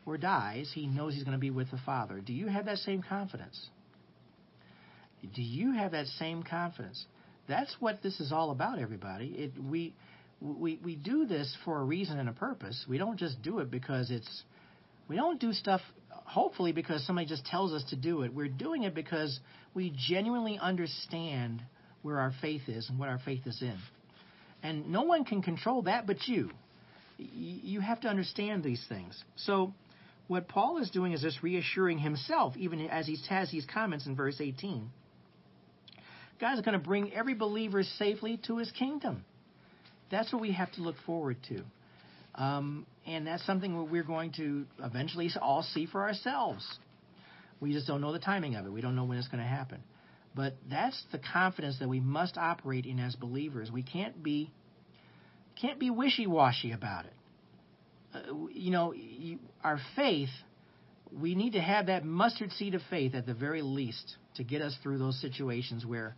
or 0.07 0.17
dies, 0.17 0.71
he 0.75 0.87
knows 0.87 1.15
he's 1.15 1.25
going 1.25 1.37
to 1.37 1.41
be 1.41 1.51
with 1.51 1.71
the 1.71 1.81
Father. 1.85 2.21
Do 2.21 2.33
you 2.33 2.47
have 2.47 2.67
that 2.67 2.79
same 2.79 3.03
confidence? 3.03 3.69
Do 5.35 5.43
you 5.43 5.73
have 5.73 5.93
that 5.93 6.07
same 6.19 6.43
confidence? 6.43 7.05
That's 7.49 7.75
what 7.81 8.03
this 8.03 8.21
is 8.21 8.33
all 8.33 8.51
about, 8.51 8.79
everybody. 8.79 9.27
It, 9.27 9.53
we, 9.63 9.95
we, 10.41 10.79
we 10.83 10.97
do 10.97 11.27
this 11.27 11.55
for 11.65 11.81
a 11.81 11.85
reason 11.85 12.19
and 12.19 12.29
a 12.29 12.33
purpose. 12.33 12.85
We 12.89 12.99
don't 12.99 13.19
just 13.19 13.43
do 13.43 13.59
it 13.59 13.71
because 13.71 14.11
it's, 14.11 14.43
we 15.09 15.17
don't 15.17 15.41
do 15.41 15.53
stuff, 15.53 15.81
hopefully, 16.11 16.73
because 16.73 17.07
somebody 17.07 17.27
just 17.27 17.45
tells 17.47 17.73
us 17.73 17.85
to 17.91 17.97
do 17.97 18.23
it. 18.23 18.33
We're 18.33 18.49
doing 18.49 18.85
it 18.85 18.95
because 18.95 19.41
we 19.75 19.95
genuinely 20.09 20.59
understand 20.61 21.63
where 22.05 22.21
our 22.21 22.33
faith 22.43 22.69
is 22.69 22.89
and 22.91 22.99
what 22.99 23.09
our 23.09 23.19
faith 23.25 23.47
is 23.47 23.61
in. 23.63 23.79
And 24.63 24.91
no 24.91 25.03
one 25.03 25.25
can 25.25 25.43
control 25.43 25.83
that 25.83 26.07
but 26.07 26.29
you. 26.29 26.51
You 27.17 27.81
have 27.81 28.01
to 28.03 28.09
understand 28.09 28.63
these 28.63 28.85
things. 28.89 29.23
So, 29.37 29.73
what 30.27 30.49
Paul 30.49 30.79
is 30.79 30.91
doing 30.91 31.13
is 31.13 31.21
just 31.21 31.43
reassuring 31.43 31.99
himself, 31.99 32.57
even 32.57 32.89
as 32.89 33.07
he 33.07 33.17
has 33.29 33.51
these 33.51 33.67
comments 33.73 34.07
in 34.07 34.17
verse 34.17 34.37
18. 34.41 34.91
God 36.41 36.55
is 36.55 36.61
going 36.61 36.79
to 36.79 36.85
bring 36.85 37.13
every 37.13 37.35
believer 37.35 37.83
safely 37.83 38.41
to 38.47 38.59
his 38.59 38.71
kingdom. 38.73 39.25
that's 40.11 40.33
what 40.33 40.41
we 40.41 40.53
have 40.53 40.73
to 40.73 40.83
look 40.83 40.97
forward 41.07 41.37
to. 41.49 41.63
Um, 42.43 42.87
and 43.07 43.27
that's 43.27 43.45
something 43.47 43.91
we're 43.91 44.03
going 44.03 44.33
to 44.33 44.65
eventually 44.83 45.31
all 45.41 45.63
see 45.63 45.87
for 45.87 46.03
ourselves. 46.03 46.67
We 47.61 47.73
just 47.73 47.87
don't 47.87 48.01
know 48.01 48.13
the 48.13 48.19
timing 48.19 48.57
of 48.57 48.67
it. 48.67 48.73
We 48.73 48.81
don't 48.81 48.97
know 48.97 49.05
when 49.05 49.19
it's 49.19 49.29
going 49.29 49.43
to 49.43 49.49
happen. 49.49 49.83
But 50.35 50.55
that's 50.69 51.01
the 51.13 51.21
confidence 51.33 51.79
that 51.79 51.89
we 51.89 52.01
must 52.01 52.37
operate 52.37 52.87
in 52.87 52.99
as 52.99 53.15
believers. 53.15 53.71
We 53.71 53.83
can't 53.83 54.23
be 54.23 54.51
can't 55.61 55.79
be 55.79 55.89
wishy-washy 55.89 56.73
about 56.73 57.05
it. 57.05 57.13
Uh, 58.13 58.49
you 58.53 58.73
know, 58.73 58.93
you, 58.93 59.39
our 59.63 59.79
faith, 59.95 60.31
we 61.13 61.37
need 61.37 61.53
to 61.53 61.61
have 61.61 61.87
that 61.87 62.05
mustard 62.05 62.51
seed 62.53 62.75
of 62.75 62.83
faith 62.91 63.15
at 63.15 63.25
the 63.25 63.35
very 63.35 63.63
least 63.63 64.17
to 64.35 64.43
get 64.43 64.63
us 64.63 64.77
through 64.83 64.99
those 64.99 65.21
situations 65.21 65.87
where 65.87 66.17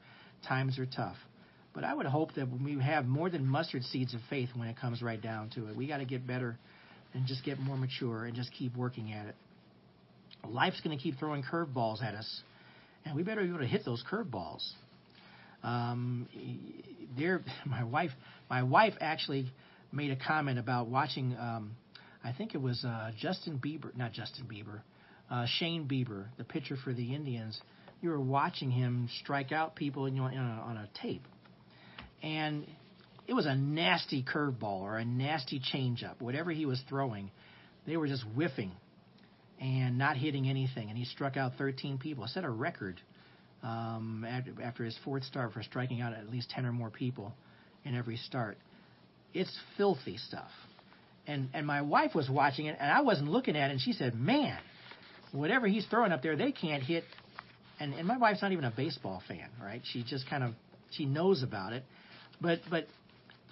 times 0.49 0.79
are 0.79 0.87
tough. 0.87 1.17
But 1.75 1.85
I 1.85 1.93
would 1.93 2.07
hope 2.07 2.35
that 2.37 2.49
we 2.51 2.81
have 2.81 3.05
more 3.05 3.29
than 3.29 3.47
mustard 3.47 3.83
seeds 3.85 4.15
of 4.15 4.21
faith 4.31 4.49
when 4.55 4.69
it 4.69 4.79
comes 4.81 5.03
right 5.03 5.21
down 5.21 5.51
to 5.51 5.67
it. 5.67 5.77
We 5.77 5.87
got 5.87 5.99
to 5.99 6.07
get 6.07 6.27
better 6.27 6.59
and 7.13 7.27
just 7.27 7.45
get 7.45 7.59
more 7.59 7.77
mature 7.77 8.25
and 8.25 8.35
just 8.35 8.51
keep 8.53 8.75
working 8.75 9.13
at 9.13 9.27
it. 9.27 9.35
Life's 10.49 10.81
going 10.81 10.97
to 10.97 11.03
keep 11.03 11.19
throwing 11.19 11.43
curveballs 11.43 12.03
at 12.03 12.15
us, 12.15 12.43
and 13.07 13.17
we 13.17 13.23
better 13.23 13.41
be 13.43 13.49
able 13.49 13.61
to 13.61 13.67
hit 13.67 13.85
those 13.85 14.05
curveballs. 14.11 14.69
Um, 15.63 16.29
there, 17.17 17.43
my 17.67 17.85
wife, 17.85 18.11
my 18.51 18.63
wife 18.63 18.95
actually 19.01 19.51
made 19.93 20.11
a 20.11 20.17
comment 20.17 20.59
about 20.59 20.89
watching. 20.89 21.35
Um, 21.41 21.73
I 22.23 22.33
think 22.33 22.55
it 22.55 22.61
was 22.61 22.85
uh, 22.85 23.13
Justin 23.19 23.59
Bieber, 23.59 23.97
not 23.97 24.13
Justin 24.13 24.47
Bieber, 24.47 24.81
uh, 25.31 25.47
Shane 25.59 25.89
Bieber, 25.89 26.27
the 26.37 26.45
pitcher 26.45 26.77
for 26.85 26.93
the 26.93 27.15
Indians. 27.15 27.59
You 28.03 28.11
were 28.11 28.21
watching 28.21 28.71
him 28.71 29.09
strike 29.23 29.53
out 29.53 29.75
people, 29.75 30.07
know, 30.11 30.25
on 30.25 30.35
a, 30.35 30.63
on 30.63 30.77
a 30.77 30.89
tape 31.01 31.23
and 32.23 32.67
it 33.27 33.35
was 33.35 33.47
a 33.47 33.55
nasty 33.55 34.23
curveball 34.23 34.81
or 34.81 34.99
a 34.99 35.05
nasty 35.05 35.61
changeup, 35.61 36.21
whatever 36.21 36.51
he 36.51 36.67
was 36.67 36.81
throwing. 36.89 37.31
They 37.87 37.97
were 37.97 38.09
just 38.09 38.25
whiffing 38.35 38.73
and 39.61 39.99
not 39.99 40.17
hitting 40.17 40.49
anything, 40.49 40.89
and 40.89 40.99
he 40.99 41.05
struck 41.05 41.37
out 41.37 41.53
13 41.59 41.99
people. 41.99 42.27
Set 42.27 42.45
a 42.45 42.51
record 42.51 43.01
um, 43.63 44.27
after 44.63 44.85
his 44.85 44.97
fourth 45.05 45.25
start 45.25 45.53
for 45.53 45.63
striking 45.63 46.01
out 46.01 46.13
at 46.13 46.29
least 46.29 46.51
10 46.51 46.67
or 46.67 46.73
more 46.73 46.91
people 46.91 47.33
in 47.85 47.95
every 47.95 48.17
start. 48.17 48.59
It's 49.33 49.57
filthy 49.77 50.19
stuff. 50.19 50.51
And 51.27 51.49
and 51.55 51.67
my 51.67 51.83
wife 51.83 52.15
was 52.15 52.31
watching 52.31 52.67
it, 52.67 52.77
and 52.81 52.91
I 52.91 53.01
wasn't 53.01 53.31
looking 53.31 53.57
at 53.57 53.71
it, 53.71 53.73
and 53.73 53.81
she 53.81 53.93
said, 53.93 54.15
"Man, 54.15 54.59
whatever 55.33 55.67
he's 55.67 55.85
throwing 55.87 56.13
up 56.13 56.23
there, 56.23 56.37
they 56.37 56.53
can't 56.53 56.83
hit." 56.83 57.03
And 57.81 57.95
and 57.95 58.07
my 58.07 58.17
wife's 58.17 58.43
not 58.43 58.53
even 58.53 58.65
a 58.65 58.71
baseball 58.71 59.23
fan, 59.27 59.49
right? 59.61 59.83
She 59.93 60.05
just 60.05 60.29
kind 60.31 60.45
of 60.45 60.53
she 60.93 61.05
knows 61.05 61.43
about 61.43 61.73
it, 61.73 61.83
but 62.41 62.61
but 62.71 62.87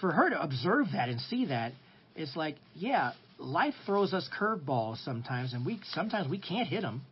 for 0.01 0.13
her 0.13 0.31
to 0.31 0.41
observe 0.41 0.87
that 0.93 1.09
and 1.09 1.21
see 1.21 1.47
that, 1.47 1.73
it's 2.15 2.37
like, 2.37 2.57
yeah, 2.75 3.13
life 3.39 3.75
throws 3.87 4.13
us 4.13 4.29
curveballs 4.39 5.05
sometimes, 5.05 5.53
and 5.53 5.65
we 5.65 5.81
sometimes 5.93 6.29
we 6.29 6.39
can't 6.39 6.69
hit 6.69 6.83
them. 6.83 7.03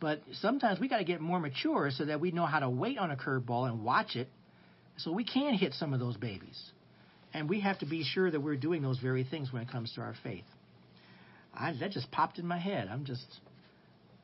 But 0.00 0.22
sometimes 0.34 0.78
we 0.78 0.88
got 0.88 0.98
to 0.98 1.04
get 1.04 1.20
more 1.20 1.40
mature 1.40 1.90
so 1.90 2.04
that 2.04 2.20
we 2.20 2.30
know 2.30 2.46
how 2.46 2.60
to 2.60 2.70
wait 2.70 2.98
on 2.98 3.10
a 3.10 3.16
curveball 3.16 3.68
and 3.68 3.84
watch 3.84 4.14
it, 4.14 4.28
so 4.96 5.12
we 5.12 5.24
can 5.24 5.54
hit 5.54 5.74
some 5.74 5.92
of 5.92 6.00
those 6.00 6.16
babies. 6.16 6.60
And 7.34 7.48
we 7.48 7.60
have 7.60 7.80
to 7.80 7.86
be 7.86 8.04
sure 8.04 8.30
that 8.30 8.40
we're 8.40 8.56
doing 8.56 8.80
those 8.80 8.98
very 8.98 9.24
things 9.24 9.52
when 9.52 9.62
it 9.62 9.70
comes 9.70 9.92
to 9.94 10.00
our 10.00 10.14
faith. 10.22 10.44
I, 11.52 11.74
that 11.80 11.90
just 11.90 12.10
popped 12.10 12.38
in 12.38 12.46
my 12.46 12.58
head. 12.58 12.88
I'm 12.90 13.04
just 13.04 13.26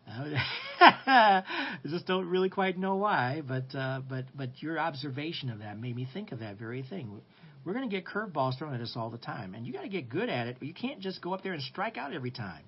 I 0.07 1.43
just 1.87 2.07
don't 2.07 2.29
really 2.29 2.51
quite 2.51 2.79
know 2.79 2.97
why, 2.97 3.43
but 3.47 3.75
uh, 3.77 4.01
but 4.09 4.27
but 4.35 4.63
your 4.63 4.79
observation 4.79 5.51
of 5.51 5.61
that 5.61 5.79
made 5.79 5.97
me 5.97 6.09
think 6.13 6.33
of 6.33 6.41
that 6.41 6.57
very 6.59 6.83
thing. 6.83 7.21
We're 7.65 7.73
going 7.73 7.89
to 7.89 7.95
get 7.95 8.05
curveballs 8.05 8.59
thrown 8.59 8.75
at 8.75 8.81
us 8.81 8.93
all 8.95 9.11
the 9.11 9.19
time, 9.19 9.55
and 9.55 9.67
you 9.67 9.73
got 9.73 9.83
to 9.83 9.89
get 9.89 10.09
good 10.09 10.29
at 10.29 10.47
it. 10.47 10.59
You 10.61 10.75
can't 10.75 11.01
just 11.01 11.23
go 11.23 11.33
up 11.33 11.43
there 11.43 11.53
and 11.53 11.63
strike 11.63 11.97
out 11.97 12.13
every 12.13 12.31
time. 12.31 12.63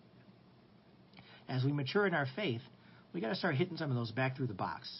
As 1.48 1.64
we 1.64 1.72
mature 1.72 2.06
in 2.06 2.14
our 2.14 2.26
faith, 2.34 2.62
we 3.12 3.20
got 3.20 3.28
to 3.28 3.34
start 3.34 3.56
hitting 3.56 3.76
some 3.76 3.90
of 3.90 3.96
those 3.96 4.10
back 4.10 4.36
through 4.36 4.46
the 4.46 4.54
box, 4.54 4.90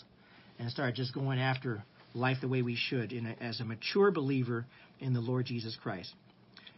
and 0.59 0.70
start 0.70 0.94
just 0.94 1.14
going 1.14 1.38
after 1.38 1.82
life 2.14 2.38
the 2.40 2.49
way 2.49 2.62
we 2.62 2.76
should 2.76 3.12
in 3.12 3.26
a, 3.26 3.36
as 3.42 3.61
a 3.61 3.64
mature 3.64 4.11
believer 4.11 4.66
in 5.01 5.12
the 5.12 5.20
Lord 5.20 5.47
Jesus 5.47 5.76
Christ. 5.82 6.12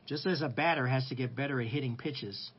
Just 0.06 0.26
as 0.26 0.42
a 0.42 0.48
batter 0.48 0.86
has 0.86 1.06
to 1.08 1.14
get 1.14 1.36
better 1.36 1.60
at 1.60 1.66
hitting 1.66 1.96
pitches 1.96 2.50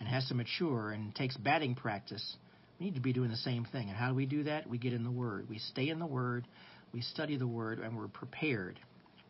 and 0.00 0.08
has 0.08 0.26
to 0.28 0.34
mature 0.34 0.90
and 0.90 1.14
takes 1.14 1.36
batting 1.36 1.74
practice, 1.74 2.36
we 2.78 2.86
need 2.86 2.94
to 2.94 3.00
be 3.00 3.12
doing 3.12 3.30
the 3.30 3.36
same 3.36 3.66
thing. 3.70 3.88
And 3.88 3.96
how 3.96 4.08
do 4.08 4.14
we 4.14 4.26
do 4.26 4.44
that? 4.44 4.68
We 4.68 4.78
get 4.78 4.92
in 4.92 5.04
the 5.04 5.10
Word. 5.10 5.48
We 5.48 5.58
stay 5.58 5.88
in 5.90 5.98
the 5.98 6.06
Word, 6.06 6.46
we 6.92 7.02
study 7.02 7.36
the 7.36 7.46
Word, 7.46 7.78
and 7.78 7.96
we're 7.96 8.08
prepared. 8.08 8.80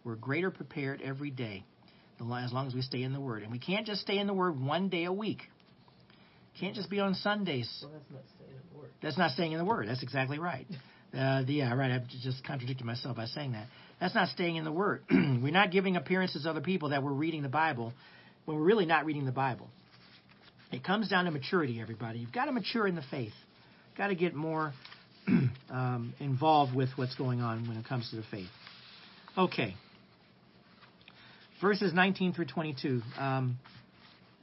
We're 0.04 0.16
greater 0.16 0.50
prepared 0.50 1.00
every 1.02 1.30
day 1.30 1.64
as 2.20 2.52
long 2.52 2.66
as 2.66 2.74
we 2.74 2.82
stay 2.82 3.02
in 3.02 3.12
the 3.12 3.20
Word. 3.20 3.42
And 3.42 3.50
we 3.50 3.58
can't 3.58 3.86
just 3.86 4.02
stay 4.02 4.18
in 4.18 4.26
the 4.26 4.34
Word 4.34 4.60
one 4.60 4.88
day 4.88 5.04
a 5.04 5.12
week. 5.12 5.42
Can't 6.60 6.74
just 6.74 6.88
be 6.88 7.00
on 7.00 7.14
Sundays. 7.14 7.68
Well, 7.82 7.92
that's 7.92 8.08
not 8.10 8.22
staying 8.36 8.52
in 8.52 8.68
the 8.70 8.78
Word. 8.78 8.90
That's 9.02 9.18
not 9.18 9.30
staying 9.32 9.52
in 9.52 9.58
the 9.58 9.64
Word. 9.64 9.88
That's 9.88 10.02
exactly 10.02 10.38
right. 10.38 10.66
Uh, 11.14 11.44
yeah, 11.46 11.72
right. 11.72 11.92
I've 11.92 12.08
just 12.08 12.44
contradicted 12.44 12.84
myself 12.84 13.16
by 13.16 13.26
saying 13.26 13.52
that. 13.52 13.68
That's 14.00 14.16
not 14.16 14.30
staying 14.30 14.56
in 14.56 14.64
the 14.64 14.72
Word. 14.72 15.04
we're 15.12 15.52
not 15.52 15.70
giving 15.70 15.94
appearances 15.94 16.42
to 16.42 16.50
other 16.50 16.60
people 16.60 16.88
that 16.88 17.04
we're 17.04 17.12
reading 17.12 17.42
the 17.42 17.48
Bible 17.48 17.92
when 18.46 18.56
we're 18.56 18.64
really 18.64 18.84
not 18.84 19.04
reading 19.06 19.24
the 19.24 19.30
Bible. 19.30 19.68
It 20.72 20.82
comes 20.82 21.08
down 21.08 21.26
to 21.26 21.30
maturity, 21.30 21.80
everybody. 21.80 22.18
You've 22.18 22.32
got 22.32 22.46
to 22.46 22.52
mature 22.52 22.88
in 22.88 22.96
the 22.96 23.04
faith. 23.12 23.32
You've 23.90 23.96
Got 23.96 24.08
to 24.08 24.16
get 24.16 24.34
more 24.34 24.72
um, 25.70 26.14
involved 26.18 26.74
with 26.74 26.88
what's 26.96 27.14
going 27.14 27.40
on 27.40 27.68
when 27.68 27.76
it 27.76 27.86
comes 27.86 28.10
to 28.10 28.16
the 28.16 28.24
faith. 28.32 28.48
Okay. 29.38 29.76
Verses 31.60 31.94
19 31.94 32.32
through 32.32 32.46
22. 32.46 33.00
Um, 33.16 33.58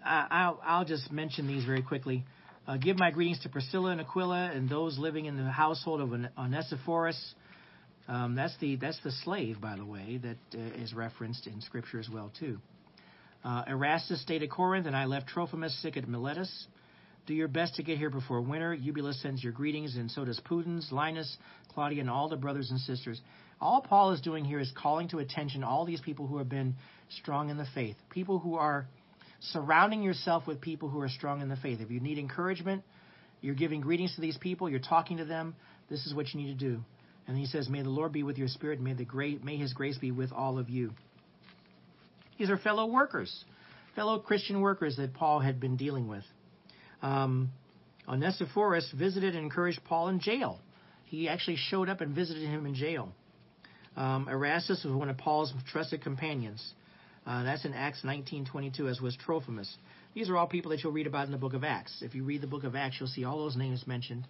I, 0.03 0.53
will 0.77 0.85
just 0.85 1.11
mention 1.11 1.45
these 1.45 1.65
very 1.65 1.81
quickly. 1.81 2.23
Uh, 2.67 2.77
give 2.77 2.97
my 2.97 3.11
greetings 3.11 3.39
to 3.41 3.49
Priscilla 3.49 3.91
and 3.91 4.01
Aquila 4.01 4.51
and 4.53 4.69
those 4.69 4.97
living 4.97 5.25
in 5.25 5.35
the 5.35 5.51
household 5.51 5.99
of 5.99 6.13
Onesiphorus. 6.37 7.35
Um, 8.07 8.35
that's 8.35 8.55
the 8.59 8.77
that's 8.77 8.99
the 9.03 9.11
slave, 9.23 9.59
by 9.59 9.75
the 9.75 9.85
way, 9.85 10.19
that 10.23 10.37
uh, 10.57 10.81
is 10.81 10.93
referenced 10.93 11.47
in 11.47 11.61
Scripture 11.61 11.99
as 11.99 12.09
well 12.09 12.31
too. 12.39 12.59
Uh, 13.43 13.63
Erastus 13.67 14.21
stayed 14.21 14.43
at 14.43 14.49
Corinth, 14.49 14.87
and 14.87 14.95
I 14.95 15.05
left 15.05 15.27
Trophimus 15.27 15.79
sick 15.81 15.97
at 15.97 16.07
Miletus. 16.07 16.67
Do 17.27 17.33
your 17.33 17.47
best 17.47 17.75
to 17.75 17.83
get 17.83 17.97
here 17.97 18.09
before 18.09 18.41
winter. 18.41 18.73
Eubulus 18.73 19.21
sends 19.21 19.43
your 19.43 19.53
greetings, 19.53 19.95
and 19.95 20.09
so 20.09 20.25
does 20.25 20.39
Pudens, 20.49 20.91
Linus, 20.91 21.37
Claudia, 21.73 22.01
and 22.01 22.09
all 22.09 22.29
the 22.29 22.37
brothers 22.37 22.71
and 22.71 22.79
sisters. 22.79 23.21
All 23.61 23.81
Paul 23.81 24.11
is 24.11 24.21
doing 24.21 24.43
here 24.43 24.59
is 24.59 24.71
calling 24.75 25.07
to 25.09 25.19
attention 25.19 25.63
all 25.63 25.85
these 25.85 26.01
people 26.01 26.25
who 26.25 26.39
have 26.39 26.49
been 26.49 26.75
strong 27.09 27.49
in 27.49 27.57
the 27.57 27.67
faith, 27.75 27.95
people 28.09 28.39
who 28.39 28.55
are 28.55 28.87
surrounding 29.39 30.01
yourself 30.01 30.47
with 30.47 30.59
people 30.59 30.89
who 30.89 30.99
are 30.99 31.09
strong 31.09 31.41
in 31.41 31.49
the 31.49 31.55
faith. 31.55 31.79
If 31.79 31.91
you 31.91 31.99
need 31.99 32.17
encouragement, 32.17 32.83
you're 33.39 33.55
giving 33.55 33.81
greetings 33.81 34.15
to 34.15 34.21
these 34.21 34.37
people, 34.37 34.69
you're 34.69 34.79
talking 34.79 35.17
to 35.17 35.25
them, 35.25 35.55
this 35.89 36.05
is 36.05 36.13
what 36.13 36.33
you 36.33 36.41
need 36.41 36.57
to 36.57 36.65
do. 36.69 36.81
And 37.27 37.37
he 37.37 37.45
says, 37.45 37.69
May 37.69 37.83
the 37.83 37.89
Lord 37.89 38.11
be 38.11 38.23
with 38.23 38.37
your 38.37 38.47
spirit, 38.47 38.79
may 38.79 38.93
the 38.93 39.05
great 39.05 39.43
may 39.43 39.57
his 39.57 39.73
grace 39.73 39.97
be 39.97 40.11
with 40.11 40.31
all 40.31 40.57
of 40.57 40.69
you. 40.69 40.91
These 42.39 42.49
are 42.49 42.57
fellow 42.57 42.87
workers, 42.87 43.45
fellow 43.95 44.17
Christian 44.19 44.61
workers 44.61 44.95
that 44.95 45.13
Paul 45.13 45.39
had 45.39 45.59
been 45.59 45.77
dealing 45.77 46.07
with. 46.07 46.23
Um, 47.03 47.51
Onesiphorus 48.07 48.91
visited 48.97 49.35
and 49.35 49.43
encouraged 49.43 49.83
Paul 49.85 50.07
in 50.09 50.19
jail. 50.19 50.59
He 51.05 51.29
actually 51.29 51.57
showed 51.57 51.89
up 51.89 52.01
and 52.01 52.15
visited 52.15 52.47
him 52.47 52.65
in 52.65 52.73
jail. 52.73 53.13
Um, 53.97 54.27
Erastus 54.29 54.83
was 54.83 54.93
one 54.93 55.09
of 55.09 55.17
Paul's 55.17 55.53
trusted 55.71 56.01
companions. 56.01 56.73
Uh, 57.25 57.43
that's 57.43 57.65
in 57.65 57.73
Acts 57.73 58.03
19:22, 58.03 58.87
as 58.89 58.99
was 58.99 59.15
Trophimus. 59.17 59.77
These 60.13 60.29
are 60.29 60.37
all 60.37 60.47
people 60.47 60.71
that 60.71 60.83
you'll 60.83 60.93
read 60.93 61.07
about 61.07 61.25
in 61.25 61.31
the 61.31 61.37
book 61.37 61.53
of 61.53 61.63
Acts. 61.63 62.01
If 62.01 62.15
you 62.15 62.23
read 62.23 62.41
the 62.41 62.47
book 62.47 62.63
of 62.63 62.75
Acts, 62.75 62.97
you'll 62.99 63.09
see 63.09 63.23
all 63.23 63.37
those 63.37 63.55
names 63.55 63.85
mentioned. 63.85 64.27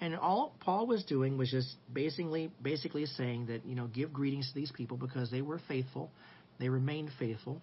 And 0.00 0.14
all 0.14 0.54
Paul 0.60 0.86
was 0.86 1.04
doing 1.04 1.38
was 1.38 1.50
just 1.50 1.74
basically 1.92 2.50
basically 2.62 3.06
saying 3.06 3.46
that 3.46 3.64
you 3.64 3.74
know 3.74 3.86
give 3.86 4.12
greetings 4.12 4.48
to 4.48 4.54
these 4.54 4.70
people 4.70 4.96
because 4.96 5.30
they 5.30 5.42
were 5.42 5.60
faithful 5.66 6.10
they 6.58 6.68
remained 6.68 7.10
faithful. 7.18 7.60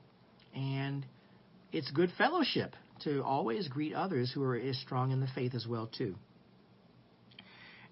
And 0.53 1.05
it's 1.71 1.91
good 1.91 2.11
fellowship 2.17 2.75
to 3.03 3.23
always 3.23 3.67
greet 3.67 3.93
others 3.93 4.31
who 4.33 4.41
are 4.43 4.55
as 4.55 4.77
strong 4.79 5.11
in 5.11 5.19
the 5.19 5.27
faith 5.35 5.53
as 5.53 5.67
well 5.67 5.87
too. 5.87 6.15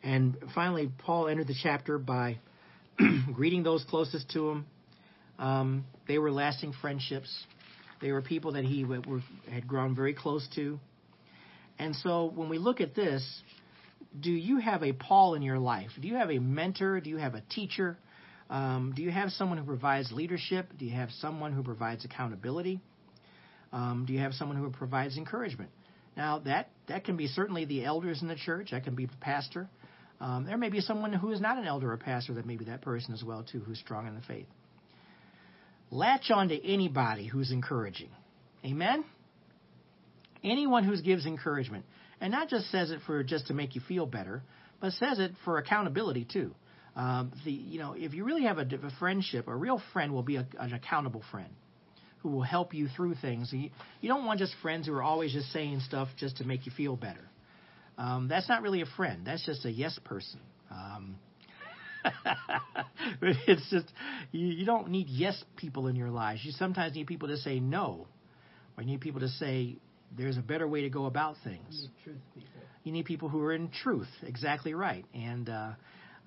And 0.02 0.38
finally, 0.56 0.92
Paul 0.98 1.28
entered 1.28 1.48
the 1.48 1.56
chapter 1.62 1.98
by 1.98 2.40
greeting 3.34 3.64
those 3.64 3.84
closest 3.90 4.30
to 4.32 4.50
him. 4.50 4.66
Um, 5.40 5.86
they 6.08 6.18
were 6.18 6.32
lasting 6.32 6.74
friendships. 6.82 7.30
They 8.02 8.12
were 8.12 8.22
people 8.22 8.54
that 8.54 8.66
he 8.66 8.84
were, 8.84 9.22
had 9.50 9.68
grown 9.68 9.96
very 9.96 10.14
close 10.14 10.48
to. 10.56 10.80
And 11.80 11.96
so 11.96 12.32
when 12.36 12.50
we 12.50 12.58
look 12.58 12.82
at 12.82 12.96
this, 12.96 13.42
do 14.20 14.32
you 14.32 14.58
have 14.58 14.84
a 14.84 14.94
Paul 14.94 15.36
in 15.36 15.42
your 15.42 15.60
life? 15.60 15.90
Do 16.00 16.08
you 16.08 16.16
have 16.16 16.30
a 16.30 16.40
mentor? 16.40 17.00
Do 17.00 17.10
you 17.10 17.18
have 17.18 17.34
a 17.34 17.42
teacher? 17.42 17.98
Um, 18.50 18.94
do 18.96 19.02
you 19.02 19.10
have 19.10 19.32
someone 19.32 19.58
who 19.58 19.64
provides 19.66 20.12
leadership? 20.12 20.68
Do 20.78 20.86
you 20.86 20.94
have 20.94 21.10
someone 21.20 21.54
who 21.54 21.64
provides 21.64 22.06
accountability? 22.06 22.80
Um, 23.72 24.06
do 24.06 24.14
you 24.14 24.20
have 24.20 24.34
someone 24.34 24.58
who 24.58 24.70
provides 24.70 25.18
encouragement? 25.18 25.72
Now 26.16 26.40
that 26.40 26.70
that 26.88 27.06
can 27.06 27.18
be 27.18 27.26
certainly 27.28 27.66
the 27.66 27.84
elders 27.86 28.22
in 28.22 28.28
the 28.28 28.36
church. 28.36 28.70
That 28.72 28.84
can 28.84 28.94
be 28.94 29.08
the 29.08 29.18
pastor. 29.20 29.68
Um, 30.22 30.46
there 30.46 30.58
may 30.58 30.70
be 30.70 30.80
someone 30.80 31.12
who 31.14 31.32
is 31.32 31.42
not 31.42 31.58
an 31.58 31.66
elder 31.66 31.92
or 31.92 31.98
pastor 31.98 32.34
that 32.36 32.46
may 32.46 32.56
be 32.56 32.66
that 32.66 32.82
person 32.82 33.14
as 33.14 33.24
well 33.24 33.44
too, 33.44 33.60
who's 33.60 33.80
strong 33.80 34.08
in 34.08 34.16
the 34.16 34.22
faith. 34.22 34.48
latch 35.92 36.32
on 36.32 36.50
to 36.50 36.68
anybody 36.68 37.28
who's 37.28 37.52
encouraging. 37.52 38.10
Amen? 38.66 39.04
Anyone 40.44 40.84
who 40.84 41.00
gives 41.02 41.26
encouragement. 41.26 41.86
And 42.22 42.32
not 42.32 42.50
just 42.50 42.72
says 42.72 42.92
it 42.92 43.00
for 43.06 43.24
just 43.24 43.48
to 43.48 43.54
make 43.54 43.76
you 43.76 43.82
feel 43.88 44.06
better, 44.06 44.44
but 44.80 44.94
says 44.94 45.20
it 45.20 45.34
for 45.46 45.58
accountability 45.58 46.26
too. 46.32 46.56
Um, 46.96 47.32
the 47.44 47.52
you 47.52 47.80
know 47.80 47.96
if 47.98 48.14
you 48.14 48.24
really 48.24 48.44
have 48.44 48.60
a, 48.60 48.62
a 48.62 48.92
friendship, 49.00 49.48
a 49.48 49.56
real 49.56 49.82
friend 49.94 50.14
will 50.14 50.24
be 50.24 50.36
a, 50.38 50.48
an 50.60 50.74
accountable 50.74 51.24
friend 51.32 51.50
who 52.20 52.30
will 52.30 52.44
help 52.44 52.74
you 52.74 52.88
through 52.96 53.16
things. 53.16 53.50
You, 53.52 53.70
you 54.00 54.10
don't 54.10 54.26
want 54.26 54.40
just 54.40 54.54
friends 54.62 54.88
who 54.88 54.94
are 54.94 55.04
always 55.04 55.34
just 55.34 55.52
saying 55.52 55.82
stuff 55.82 56.08
just 56.18 56.38
to 56.38 56.46
make 56.46 56.66
you 56.66 56.72
feel 56.72 56.96
better. 56.96 57.28
Um, 57.98 58.28
that's 58.28 58.50
not 58.50 58.62
really 58.62 58.82
a 58.82 58.86
friend. 58.98 59.26
That's 59.26 59.46
just 59.46 59.66
a 59.66 59.72
yes 59.72 60.00
person. 60.04 60.40
Um, 60.72 61.16
it's 63.22 63.70
just 63.70 63.86
you, 64.32 64.48
you 64.48 64.66
don't 64.66 64.90
need 64.90 65.08
yes 65.10 65.42
people 65.58 65.88
in 65.88 65.96
your 65.96 66.10
lives. 66.10 66.42
You 66.44 66.52
sometimes 66.52 66.96
need 66.96 67.08
people 67.08 67.30
to 67.30 67.38
say 67.38 67.60
no, 67.60 68.08
or 68.78 68.84
you 68.84 68.90
need 68.90 69.02
people 69.02 69.22
to 69.22 69.30
say 69.30 69.78
there's 70.18 70.38
a 70.38 70.42
better 70.42 70.68
way 70.68 70.82
to 70.82 70.90
go 70.90 71.06
about 71.06 71.36
things. 71.44 71.88
truth 72.04 72.18
people. 72.36 72.50
You 72.84 72.92
need 72.92 73.06
people 73.06 73.30
who 73.30 73.42
are 73.42 73.54
in 73.54 73.70
truth. 73.70 74.10
Exactly 74.24 74.74
right. 74.74 75.06
And 75.14 75.50
uh, 75.50 75.72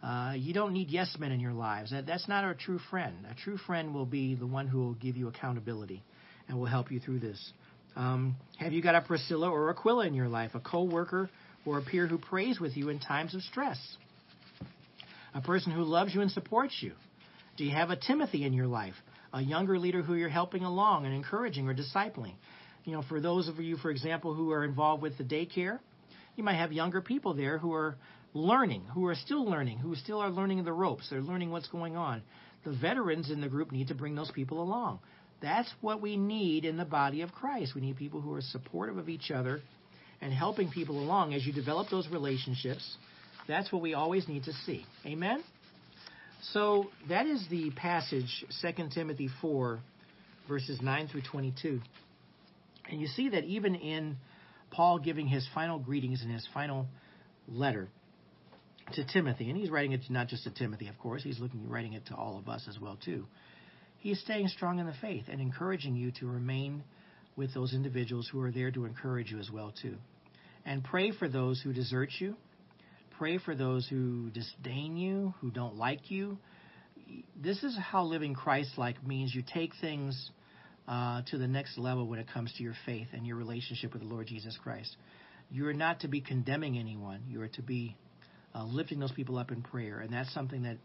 uh, 0.02 0.32
you 0.36 0.54
don't 0.54 0.72
need 0.72 0.88
yes 0.90 1.16
men 1.18 1.32
in 1.32 1.40
your 1.40 1.52
lives. 1.52 1.90
That, 1.90 2.06
that's 2.06 2.28
not 2.28 2.44
a 2.44 2.54
true 2.54 2.78
friend. 2.90 3.26
A 3.30 3.34
true 3.34 3.58
friend 3.58 3.94
will 3.94 4.06
be 4.06 4.34
the 4.34 4.46
one 4.46 4.66
who 4.66 4.78
will 4.78 4.94
give 4.94 5.16
you 5.16 5.28
accountability 5.28 6.02
and 6.48 6.58
will 6.58 6.66
help 6.66 6.90
you 6.90 7.00
through 7.00 7.20
this. 7.20 7.52
Um, 7.94 8.36
have 8.58 8.72
you 8.72 8.82
got 8.82 8.94
a 8.94 9.00
Priscilla 9.00 9.50
or 9.50 9.70
Aquila 9.70 10.06
in 10.06 10.14
your 10.14 10.28
life, 10.28 10.52
a 10.54 10.60
co-worker 10.60 11.30
or 11.66 11.78
a 11.78 11.82
peer 11.82 12.06
who 12.06 12.18
prays 12.18 12.60
with 12.60 12.76
you 12.76 12.88
in 12.88 12.98
times 12.98 13.34
of 13.34 13.42
stress? 13.42 13.78
A 15.34 15.40
person 15.40 15.72
who 15.72 15.82
loves 15.82 16.14
you 16.14 16.22
and 16.22 16.30
supports 16.30 16.76
you? 16.80 16.92
Do 17.56 17.64
you 17.64 17.72
have 17.72 17.90
a 17.90 17.96
Timothy 17.96 18.44
in 18.44 18.52
your 18.52 18.66
life, 18.66 18.94
a 19.32 19.42
younger 19.42 19.78
leader 19.78 20.02
who 20.02 20.14
you're 20.14 20.28
helping 20.28 20.62
along 20.62 21.04
and 21.04 21.14
encouraging 21.14 21.68
or 21.68 21.74
discipling? 21.74 22.34
You 22.84 22.92
know, 22.92 23.02
for 23.08 23.20
those 23.20 23.48
of 23.48 23.58
you, 23.58 23.76
for 23.76 23.90
example, 23.90 24.34
who 24.34 24.52
are 24.52 24.64
involved 24.64 25.02
with 25.02 25.18
the 25.18 25.24
daycare, 25.24 25.80
you 26.36 26.44
might 26.44 26.56
have 26.56 26.72
younger 26.72 27.00
people 27.00 27.34
there 27.34 27.58
who 27.58 27.72
are 27.74 27.96
learning, 28.32 28.82
who 28.94 29.06
are 29.06 29.14
still 29.14 29.44
learning, 29.44 29.78
who 29.78 29.94
still 29.96 30.20
are 30.20 30.30
learning 30.30 30.62
the 30.64 30.72
ropes. 30.72 31.08
They're 31.10 31.20
learning 31.20 31.50
what's 31.50 31.68
going 31.68 31.96
on. 31.96 32.22
The 32.64 32.72
veterans 32.72 33.30
in 33.30 33.40
the 33.40 33.48
group 33.48 33.72
need 33.72 33.88
to 33.88 33.94
bring 33.94 34.14
those 34.14 34.30
people 34.30 34.62
along. 34.62 35.00
That's 35.40 35.72
what 35.80 36.00
we 36.00 36.16
need 36.16 36.64
in 36.64 36.76
the 36.76 36.84
body 36.84 37.22
of 37.22 37.32
Christ. 37.32 37.74
We 37.74 37.80
need 37.80 37.96
people 37.96 38.20
who 38.20 38.32
are 38.34 38.40
supportive 38.40 38.98
of 38.98 39.08
each 39.08 39.30
other 39.30 39.60
and 40.26 40.34
helping 40.34 40.68
people 40.68 40.98
along 40.98 41.34
as 41.34 41.46
you 41.46 41.52
develop 41.52 41.88
those 41.88 42.08
relationships. 42.08 42.96
That's 43.46 43.70
what 43.70 43.80
we 43.80 43.94
always 43.94 44.26
need 44.26 44.42
to 44.44 44.52
see. 44.66 44.84
Amen? 45.06 45.40
So 46.52 46.90
that 47.08 47.26
is 47.26 47.46
the 47.48 47.70
passage, 47.70 48.44
2 48.60 48.88
Timothy 48.92 49.30
4, 49.40 49.78
verses 50.48 50.80
9 50.82 51.06
through 51.06 51.22
22. 51.30 51.80
And 52.90 53.00
you 53.00 53.06
see 53.06 53.28
that 53.28 53.44
even 53.44 53.76
in 53.76 54.16
Paul 54.72 54.98
giving 54.98 55.28
his 55.28 55.48
final 55.54 55.78
greetings 55.78 56.24
in 56.24 56.30
his 56.30 56.46
final 56.52 56.88
letter 57.46 57.86
to 58.94 59.04
Timothy, 59.04 59.48
and 59.48 59.56
he's 59.56 59.70
writing 59.70 59.92
it 59.92 60.00
not 60.10 60.26
just 60.26 60.42
to 60.42 60.50
Timothy, 60.50 60.88
of 60.88 60.98
course, 60.98 61.22
he's 61.22 61.38
looking 61.38 61.68
writing 61.68 61.92
it 61.92 62.04
to 62.06 62.16
all 62.16 62.36
of 62.36 62.48
us 62.48 62.66
as 62.68 62.80
well 62.80 62.98
too. 63.04 63.26
He's 63.98 64.18
staying 64.22 64.48
strong 64.48 64.80
in 64.80 64.86
the 64.86 64.94
faith 65.00 65.26
and 65.30 65.40
encouraging 65.40 65.94
you 65.94 66.10
to 66.18 66.26
remain 66.26 66.82
with 67.36 67.54
those 67.54 67.74
individuals 67.74 68.28
who 68.32 68.40
are 68.40 68.50
there 68.50 68.72
to 68.72 68.86
encourage 68.86 69.30
you 69.30 69.38
as 69.38 69.52
well 69.52 69.72
too. 69.80 69.94
And 70.66 70.82
pray 70.82 71.12
for 71.12 71.28
those 71.28 71.60
who 71.62 71.72
desert 71.72 72.10
you. 72.18 72.34
Pray 73.16 73.38
for 73.38 73.54
those 73.54 73.86
who 73.88 74.30
disdain 74.30 74.96
you, 74.96 75.32
who 75.40 75.50
don't 75.50 75.76
like 75.76 76.10
you. 76.10 76.38
This 77.40 77.62
is 77.62 77.78
how 77.78 78.02
living 78.02 78.34
Christ-like 78.34 79.06
means 79.06 79.32
you 79.32 79.42
take 79.42 79.72
things 79.80 80.32
uh, 80.88 81.22
to 81.30 81.38
the 81.38 81.46
next 81.46 81.78
level 81.78 82.06
when 82.08 82.18
it 82.18 82.26
comes 82.32 82.52
to 82.54 82.64
your 82.64 82.74
faith 82.84 83.06
and 83.12 83.24
your 83.24 83.36
relationship 83.36 83.92
with 83.92 84.02
the 84.02 84.08
Lord 84.08 84.26
Jesus 84.26 84.58
Christ. 84.60 84.96
You 85.50 85.68
are 85.68 85.72
not 85.72 86.00
to 86.00 86.08
be 86.08 86.20
condemning 86.20 86.76
anyone. 86.76 87.22
You 87.28 87.42
are 87.42 87.48
to 87.48 87.62
be 87.62 87.96
uh, 88.54 88.64
lifting 88.64 88.98
those 88.98 89.12
people 89.12 89.38
up 89.38 89.52
in 89.52 89.62
prayer, 89.62 90.00
and 90.00 90.12
that's 90.12 90.32
something 90.34 90.64
that 90.64 90.78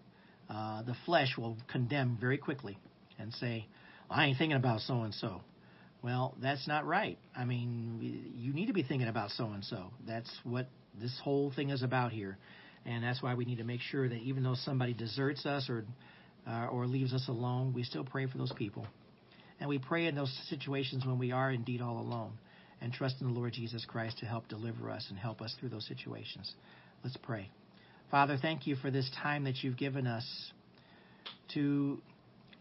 uh, 0.48 0.84
the 0.84 0.96
flesh 1.06 1.36
will 1.38 1.58
condemn 1.72 2.18
very 2.22 2.38
quickly 2.38 2.78
and 3.18 3.34
say, 3.34 3.66
"I 4.10 4.26
ain't 4.26 4.38
thinking 4.38 4.58
about 4.58 4.82
so 4.82 5.02
and 5.02 5.14
so." 5.16 5.42
Well, 6.04 6.36
that's 6.42 6.68
not 6.68 6.86
right. 6.86 7.18
I 7.36 7.46
mean, 7.46 8.34
you 8.36 8.54
need 8.54 8.68
to 8.68 8.74
be 8.74 8.84
thinking 8.84 9.08
about 9.08 9.30
so 9.32 9.46
and 9.46 9.64
so. 9.64 9.92
That's 10.08 10.30
what 10.44 10.68
this 11.00 11.20
whole 11.24 11.52
thing 11.56 11.70
is 11.70 11.84
about 11.84 12.12
here, 12.12 12.38
and 12.86 13.04
that's 13.04 13.22
why 13.22 13.36
we 13.36 13.46
need 13.46 13.60
to 13.60 13.64
make 13.64 13.82
sure 13.82 14.10
that 14.10 14.16
even 14.16 14.44
though 14.44 14.56
somebody 14.56 14.94
deserts 14.94 15.46
us 15.46 15.70
or 15.70 15.86
uh, 16.48 16.68
or 16.72 16.88
leaves 16.88 17.14
us 17.14 17.28
alone, 17.28 17.74
we 17.74 17.84
still 17.84 18.04
pray 18.04 18.26
for 18.26 18.38
those 18.38 18.52
people. 18.54 18.88
And 19.60 19.70
we 19.70 19.78
pray 19.78 20.08
in 20.08 20.16
those 20.16 20.36
situations 20.50 21.06
when 21.06 21.20
we 21.20 21.32
are 21.32 21.52
indeed 21.52 21.82
all 21.82 22.00
alone 22.00 22.34
and 22.82 22.92
trust 22.92 23.18
in 23.22 23.28
the 23.28 23.34
Lord 23.34 23.54
Jesus 23.54 23.86
Christ 23.86 24.18
to 24.20 24.26
help 24.26 24.48
deliver 24.48 24.90
us 24.90 25.06
and 25.10 25.20
help 25.20 25.40
us 25.40 25.56
through 25.60 25.70
those 25.70 25.86
situations. 25.88 26.52
Let's 27.04 27.18
pray. 27.18 27.50
Father, 28.10 28.38
thank 28.42 28.66
you 28.66 28.76
for 28.76 28.90
this 28.90 29.10
time 29.22 29.44
that 29.44 29.64
you've 29.64 29.78
given 29.78 30.08
us 30.08 30.26
to 31.54 32.02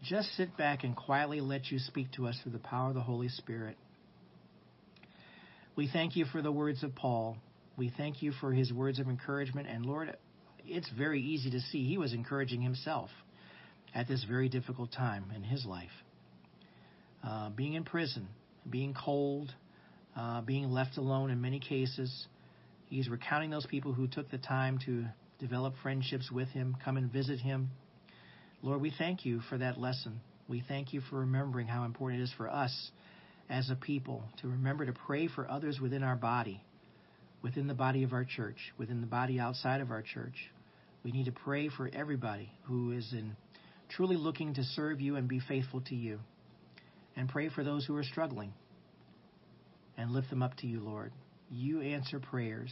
just 0.03 0.35
sit 0.35 0.57
back 0.57 0.83
and 0.83 0.95
quietly 0.95 1.41
let 1.41 1.71
you 1.71 1.79
speak 1.79 2.11
to 2.13 2.27
us 2.27 2.37
through 2.41 2.53
the 2.53 2.59
power 2.59 2.89
of 2.89 2.95
the 2.95 3.01
Holy 3.01 3.29
Spirit. 3.29 3.77
We 5.75 5.87
thank 5.91 6.15
you 6.15 6.25
for 6.25 6.41
the 6.41 6.51
words 6.51 6.83
of 6.83 6.95
Paul. 6.95 7.37
We 7.77 7.93
thank 7.95 8.21
you 8.21 8.31
for 8.39 8.51
his 8.51 8.73
words 8.73 8.99
of 8.99 9.07
encouragement. 9.07 9.67
And 9.67 9.85
Lord, 9.85 10.15
it's 10.65 10.89
very 10.97 11.21
easy 11.21 11.51
to 11.51 11.59
see 11.59 11.87
he 11.87 11.97
was 11.97 12.13
encouraging 12.13 12.61
himself 12.61 13.09
at 13.93 14.07
this 14.07 14.23
very 14.23 14.49
difficult 14.49 14.91
time 14.91 15.25
in 15.35 15.43
his 15.43 15.65
life 15.65 15.89
uh, 17.23 17.49
being 17.49 17.73
in 17.73 17.83
prison, 17.83 18.27
being 18.69 18.93
cold, 18.93 19.53
uh, 20.15 20.41
being 20.41 20.69
left 20.69 20.97
alone 20.97 21.29
in 21.29 21.41
many 21.41 21.59
cases. 21.59 22.27
He's 22.89 23.09
recounting 23.09 23.49
those 23.49 23.65
people 23.65 23.93
who 23.93 24.07
took 24.07 24.29
the 24.31 24.37
time 24.37 24.79
to 24.85 25.05
develop 25.39 25.75
friendships 25.81 26.31
with 26.31 26.49
him, 26.49 26.75
come 26.83 26.97
and 26.97 27.11
visit 27.11 27.39
him. 27.39 27.69
Lord, 28.63 28.79
we 28.79 28.93
thank 28.95 29.25
you 29.25 29.41
for 29.49 29.57
that 29.57 29.79
lesson. 29.79 30.21
We 30.47 30.63
thank 30.67 30.93
you 30.93 31.01
for 31.09 31.21
remembering 31.21 31.65
how 31.65 31.83
important 31.83 32.21
it 32.21 32.25
is 32.25 32.33
for 32.37 32.47
us 32.47 32.91
as 33.49 33.71
a 33.71 33.75
people 33.75 34.23
to 34.41 34.49
remember 34.49 34.85
to 34.85 34.93
pray 34.93 35.27
for 35.27 35.49
others 35.49 35.79
within 35.79 36.03
our 36.03 36.15
body, 36.15 36.63
within 37.41 37.65
the 37.65 37.73
body 37.73 38.03
of 38.03 38.13
our 38.13 38.23
church, 38.23 38.57
within 38.77 39.01
the 39.01 39.07
body 39.07 39.39
outside 39.39 39.81
of 39.81 39.89
our 39.89 40.03
church. 40.03 40.35
We 41.03 41.11
need 41.11 41.25
to 41.25 41.31
pray 41.31 41.69
for 41.69 41.89
everybody 41.91 42.51
who 42.65 42.91
is 42.91 43.11
in 43.13 43.35
truly 43.89 44.15
looking 44.15 44.53
to 44.53 44.63
serve 44.63 45.01
you 45.01 45.15
and 45.15 45.27
be 45.27 45.39
faithful 45.39 45.81
to 45.81 45.95
you 45.95 46.19
and 47.15 47.27
pray 47.27 47.49
for 47.49 47.63
those 47.63 47.85
who 47.85 47.95
are 47.95 48.03
struggling 48.03 48.53
and 49.97 50.11
lift 50.11 50.29
them 50.29 50.43
up 50.43 50.55
to 50.57 50.67
you, 50.67 50.81
Lord. 50.81 51.11
You 51.49 51.81
answer 51.81 52.19
prayers, 52.19 52.71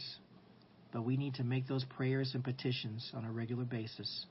but 0.92 1.04
we 1.04 1.16
need 1.16 1.34
to 1.34 1.44
make 1.44 1.66
those 1.66 1.84
prayers 1.84 2.30
and 2.34 2.44
petitions 2.44 3.10
on 3.12 3.24
a 3.24 3.32
regular 3.32 3.64
basis. 3.64 4.26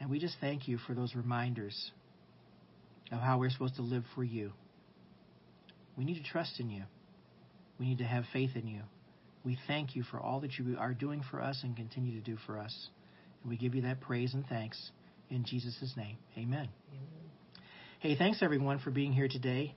And 0.00 0.10
we 0.10 0.18
just 0.18 0.36
thank 0.40 0.68
you 0.68 0.78
for 0.78 0.94
those 0.94 1.14
reminders 1.14 1.90
of 3.12 3.20
how 3.20 3.38
we're 3.38 3.50
supposed 3.50 3.76
to 3.76 3.82
live 3.82 4.04
for 4.14 4.24
you. 4.24 4.52
We 5.96 6.04
need 6.04 6.22
to 6.22 6.30
trust 6.30 6.60
in 6.60 6.70
you. 6.70 6.82
We 7.78 7.86
need 7.86 7.98
to 7.98 8.04
have 8.04 8.24
faith 8.32 8.50
in 8.54 8.66
you. 8.66 8.82
We 9.44 9.58
thank 9.66 9.94
you 9.94 10.02
for 10.02 10.18
all 10.18 10.40
that 10.40 10.58
you 10.58 10.76
are 10.78 10.92
doing 10.92 11.22
for 11.30 11.40
us 11.40 11.60
and 11.62 11.76
continue 11.76 12.18
to 12.18 12.24
do 12.24 12.36
for 12.46 12.58
us. 12.58 12.88
And 13.42 13.50
we 13.50 13.56
give 13.56 13.74
you 13.74 13.82
that 13.82 14.00
praise 14.00 14.34
and 14.34 14.44
thanks 14.46 14.90
in 15.30 15.44
Jesus' 15.44 15.94
name. 15.96 16.16
Amen. 16.36 16.68
Amen. 16.90 17.26
Hey, 18.00 18.16
thanks 18.16 18.42
everyone 18.42 18.78
for 18.80 18.90
being 18.90 19.12
here 19.12 19.28
today 19.28 19.74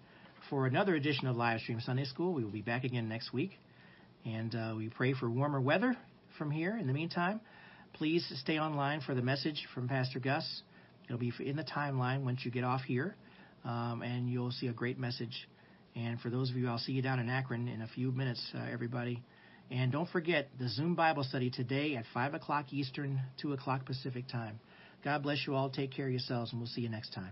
for 0.50 0.66
another 0.66 0.96
edition 0.96 1.28
of 1.28 1.36
Livestream 1.36 1.82
Sunday 1.82 2.06
School. 2.06 2.34
We 2.34 2.44
will 2.44 2.52
be 2.52 2.62
back 2.62 2.84
again 2.84 3.08
next 3.08 3.32
week. 3.32 3.52
And 4.26 4.54
uh, 4.54 4.74
we 4.76 4.90
pray 4.90 5.14
for 5.14 5.30
warmer 5.30 5.62
weather 5.62 5.96
from 6.38 6.52
here. 6.52 6.78
In 6.78 6.88
the 6.88 6.94
meantime, 6.94 7.40
please 7.94 8.26
stay 8.42 8.60
online 8.60 9.02
for 9.02 9.14
the 9.14 9.22
message 9.22 9.68
from 9.74 9.88
Pastor 9.88 10.20
Gus. 10.20 10.62
It'll 11.06 11.20
be 11.20 11.34
in 11.40 11.56
the 11.56 11.64
timeline 11.64 12.24
once 12.24 12.46
you 12.46 12.52
get 12.52 12.64
off 12.64 12.82
here, 12.82 13.16
um, 13.66 14.02
and 14.04 14.30
you'll 14.30 14.52
see 14.52 14.68
a 14.68 14.74
great 14.74 15.00
message. 15.00 15.48
And 15.96 16.20
for 16.20 16.30
those 16.30 16.50
of 16.50 16.56
you, 16.56 16.68
I'll 16.68 16.78
see 16.78 16.94
you 16.94 17.02
down 17.02 17.20
in 17.20 17.30
Akron 17.30 17.68
in 17.68 17.82
a 17.82 17.88
few 17.88 18.12
minutes, 18.12 18.42
uh, 18.56 18.66
everybody. 18.72 19.24
And 19.72 19.92
don't 19.92 20.10
forget 20.10 20.50
the 20.60 20.70
Zoom 20.70 20.96
Bible 20.96 21.24
study 21.24 21.50
today 21.50 21.96
at 21.96 22.06
5 22.14 22.34
o'clock 22.34 22.72
Eastern, 22.72 23.22
2 23.42 23.54
o'clock 23.54 23.86
Pacific 23.86 24.28
time. 24.28 24.60
God 25.04 25.24
bless 25.24 25.46
you 25.46 25.56
all. 25.56 25.70
Take 25.70 25.92
care 25.92 26.06
of 26.06 26.12
yourselves, 26.12 26.52
and 26.52 26.62
we'll 26.62 26.70
see 26.70 26.82
you 26.82 26.90
next 26.90 27.14
time. 27.14 27.32